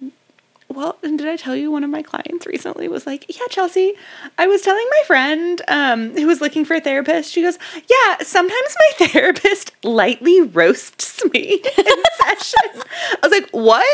[0.70, 3.94] well, and did I tell you one of my clients recently was like, "Yeah, Chelsea,
[4.38, 7.32] I was telling my friend um, who was looking for a therapist.
[7.32, 7.58] She goes,
[7.90, 11.86] "Yeah, sometimes my therapist lightly roasts me in
[12.24, 12.82] session."
[13.14, 13.86] I was like, "What?"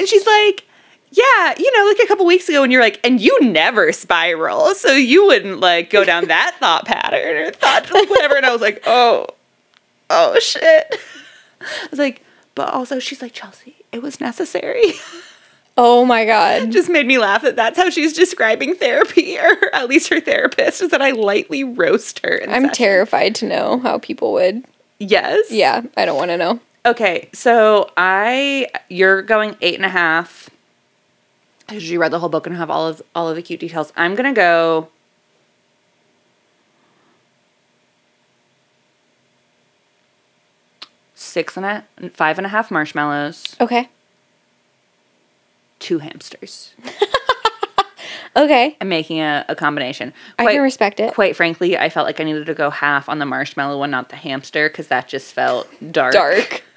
[0.00, 0.64] And she's like,
[1.12, 4.74] "Yeah, you know, like a couple weeks ago, when you're like, and you never spiral,
[4.74, 8.52] so you wouldn't like go down that thought pattern or thought like whatever." And I
[8.52, 9.26] was like, "Oh,
[10.10, 10.98] oh shit."
[11.60, 12.22] I was like,
[12.54, 14.94] but also she's like, Chelsea, it was necessary.
[15.78, 16.70] Oh my god.
[16.70, 20.82] just made me laugh that that's how she's describing therapy, or at least her therapist,
[20.82, 22.36] is that I lightly roast her.
[22.36, 22.74] in I'm session.
[22.74, 24.64] terrified to know how people would.
[24.98, 25.50] Yes.
[25.50, 26.60] Yeah, I don't want to know.
[26.84, 30.50] Okay, so I you're going eight and a half
[31.66, 33.92] because you read the whole book and have all of all of the cute details.
[33.96, 34.88] I'm gonna go.
[41.14, 43.88] Six and a five and a half marshmallows, Okay.
[45.78, 46.74] two hamsters.
[48.34, 48.78] Okay.
[48.80, 50.14] I'm making a, a combination.
[50.38, 51.12] I can respect it.
[51.12, 54.08] Quite frankly, I felt like I needed to go half on the marshmallow one, not
[54.08, 56.14] the hamster, because that just felt dark.
[56.14, 56.62] Dark.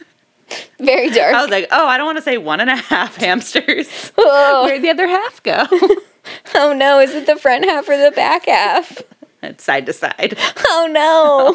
[0.80, 1.34] Very dark.
[1.34, 4.12] I was like, oh, I don't want to say one and a half hamsters.
[4.18, 4.64] oh.
[4.66, 5.66] Where'd the other half go?
[6.56, 9.02] oh no, is it the front half or the back half?
[9.42, 10.36] it's side to side.
[10.70, 11.54] Oh no.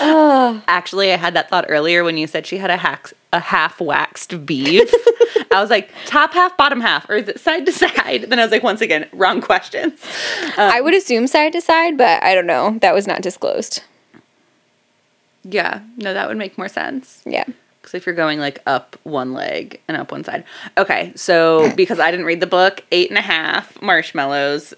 [0.00, 0.62] Oh.
[0.66, 3.80] Actually, I had that thought earlier when you said she had a hack, a half
[3.80, 4.92] waxed beef.
[5.52, 8.22] I was like, top half, bottom half, or is it side to side?
[8.22, 10.00] Then I was like, once again, wrong questions.
[10.56, 12.78] I um, would assume side to side, but I don't know.
[12.80, 13.82] That was not disclosed.
[15.44, 17.22] Yeah, no, that would make more sense.
[17.24, 17.44] Yeah.
[17.80, 20.44] Because if you're going like up one leg and up one side.
[20.78, 24.72] Okay, so because I didn't read the book, eight and a half marshmallows,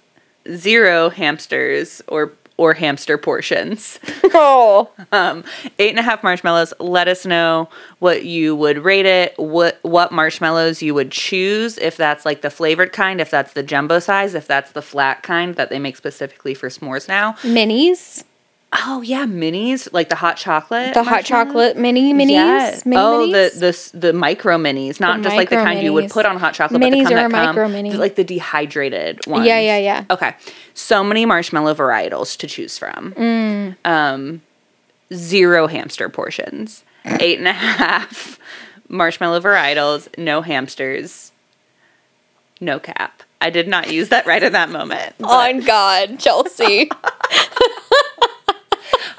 [0.51, 3.99] zero hamsters or or hamster portions.
[4.37, 4.91] Oh.
[5.13, 5.45] Um,
[5.79, 6.75] eight and a half marshmallows.
[6.81, 7.69] Let us know
[8.01, 9.33] what you would rate it.
[9.39, 13.63] What what marshmallows you would choose if that's like the flavored kind, if that's the
[13.63, 17.35] jumbo size, if that's the flat kind that they make specifically for s'mores now.
[17.43, 18.25] Minis.
[18.77, 20.95] Oh yeah, minis like the hot chocolate.
[20.95, 22.31] The hot chocolate mini minis.
[22.31, 22.85] Yes.
[22.87, 23.53] Mini oh, minis?
[23.61, 26.39] the the the micro minis, not The just like the kind you would put on
[26.39, 27.93] hot chocolate, Minis but the kind that micro mini?
[27.93, 29.47] like the dehydrated ones.
[29.47, 30.05] Yeah, yeah, yeah.
[30.11, 30.35] Okay,
[30.75, 33.13] so many marshmallow varietals to choose from.
[33.13, 33.77] Mm.
[33.85, 34.43] Um,
[35.13, 38.41] zero hamster portions, eight and a half
[38.89, 41.31] marshmallow varietals, no hamsters,
[42.61, 43.23] no cap.
[43.41, 45.15] I did not use that right at that moment.
[45.19, 46.91] but- On God, Chelsea.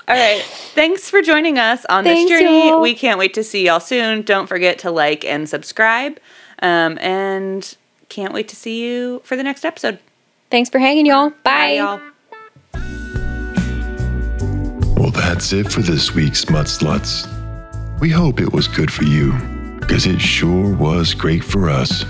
[0.07, 0.41] All right.
[0.75, 2.69] Thanks for joining us on Thanks, this journey.
[2.69, 2.79] y'all.
[2.79, 4.21] We can't wait to see y'all soon.
[4.21, 6.19] Don't forget to like and subscribe.
[6.59, 7.75] Um, and
[8.09, 9.97] can't wait to see you for the next episode.
[10.51, 11.31] Thanks for hanging, y'all.
[11.43, 11.73] Bye.
[11.73, 11.99] y'all.
[14.95, 17.27] Well, that's it for this week's Mud Sluts.
[17.99, 19.33] We hope it was good for you,
[19.79, 22.05] because it sure was great for us.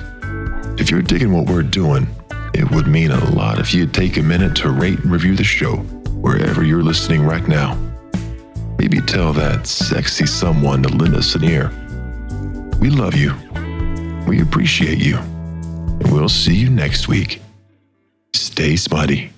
[0.78, 2.08] If you're digging what we're doing,
[2.54, 5.44] it would mean a lot if you'd take a minute to rate and review the
[5.44, 5.86] show
[6.26, 7.78] wherever you're listening right now.
[8.80, 11.70] Maybe tell that sexy someone to lend us an ear.
[12.80, 13.36] We love you.
[14.28, 15.18] We appreciate you.
[15.18, 17.44] And we'll see you next week.
[18.34, 19.35] Stay smutty.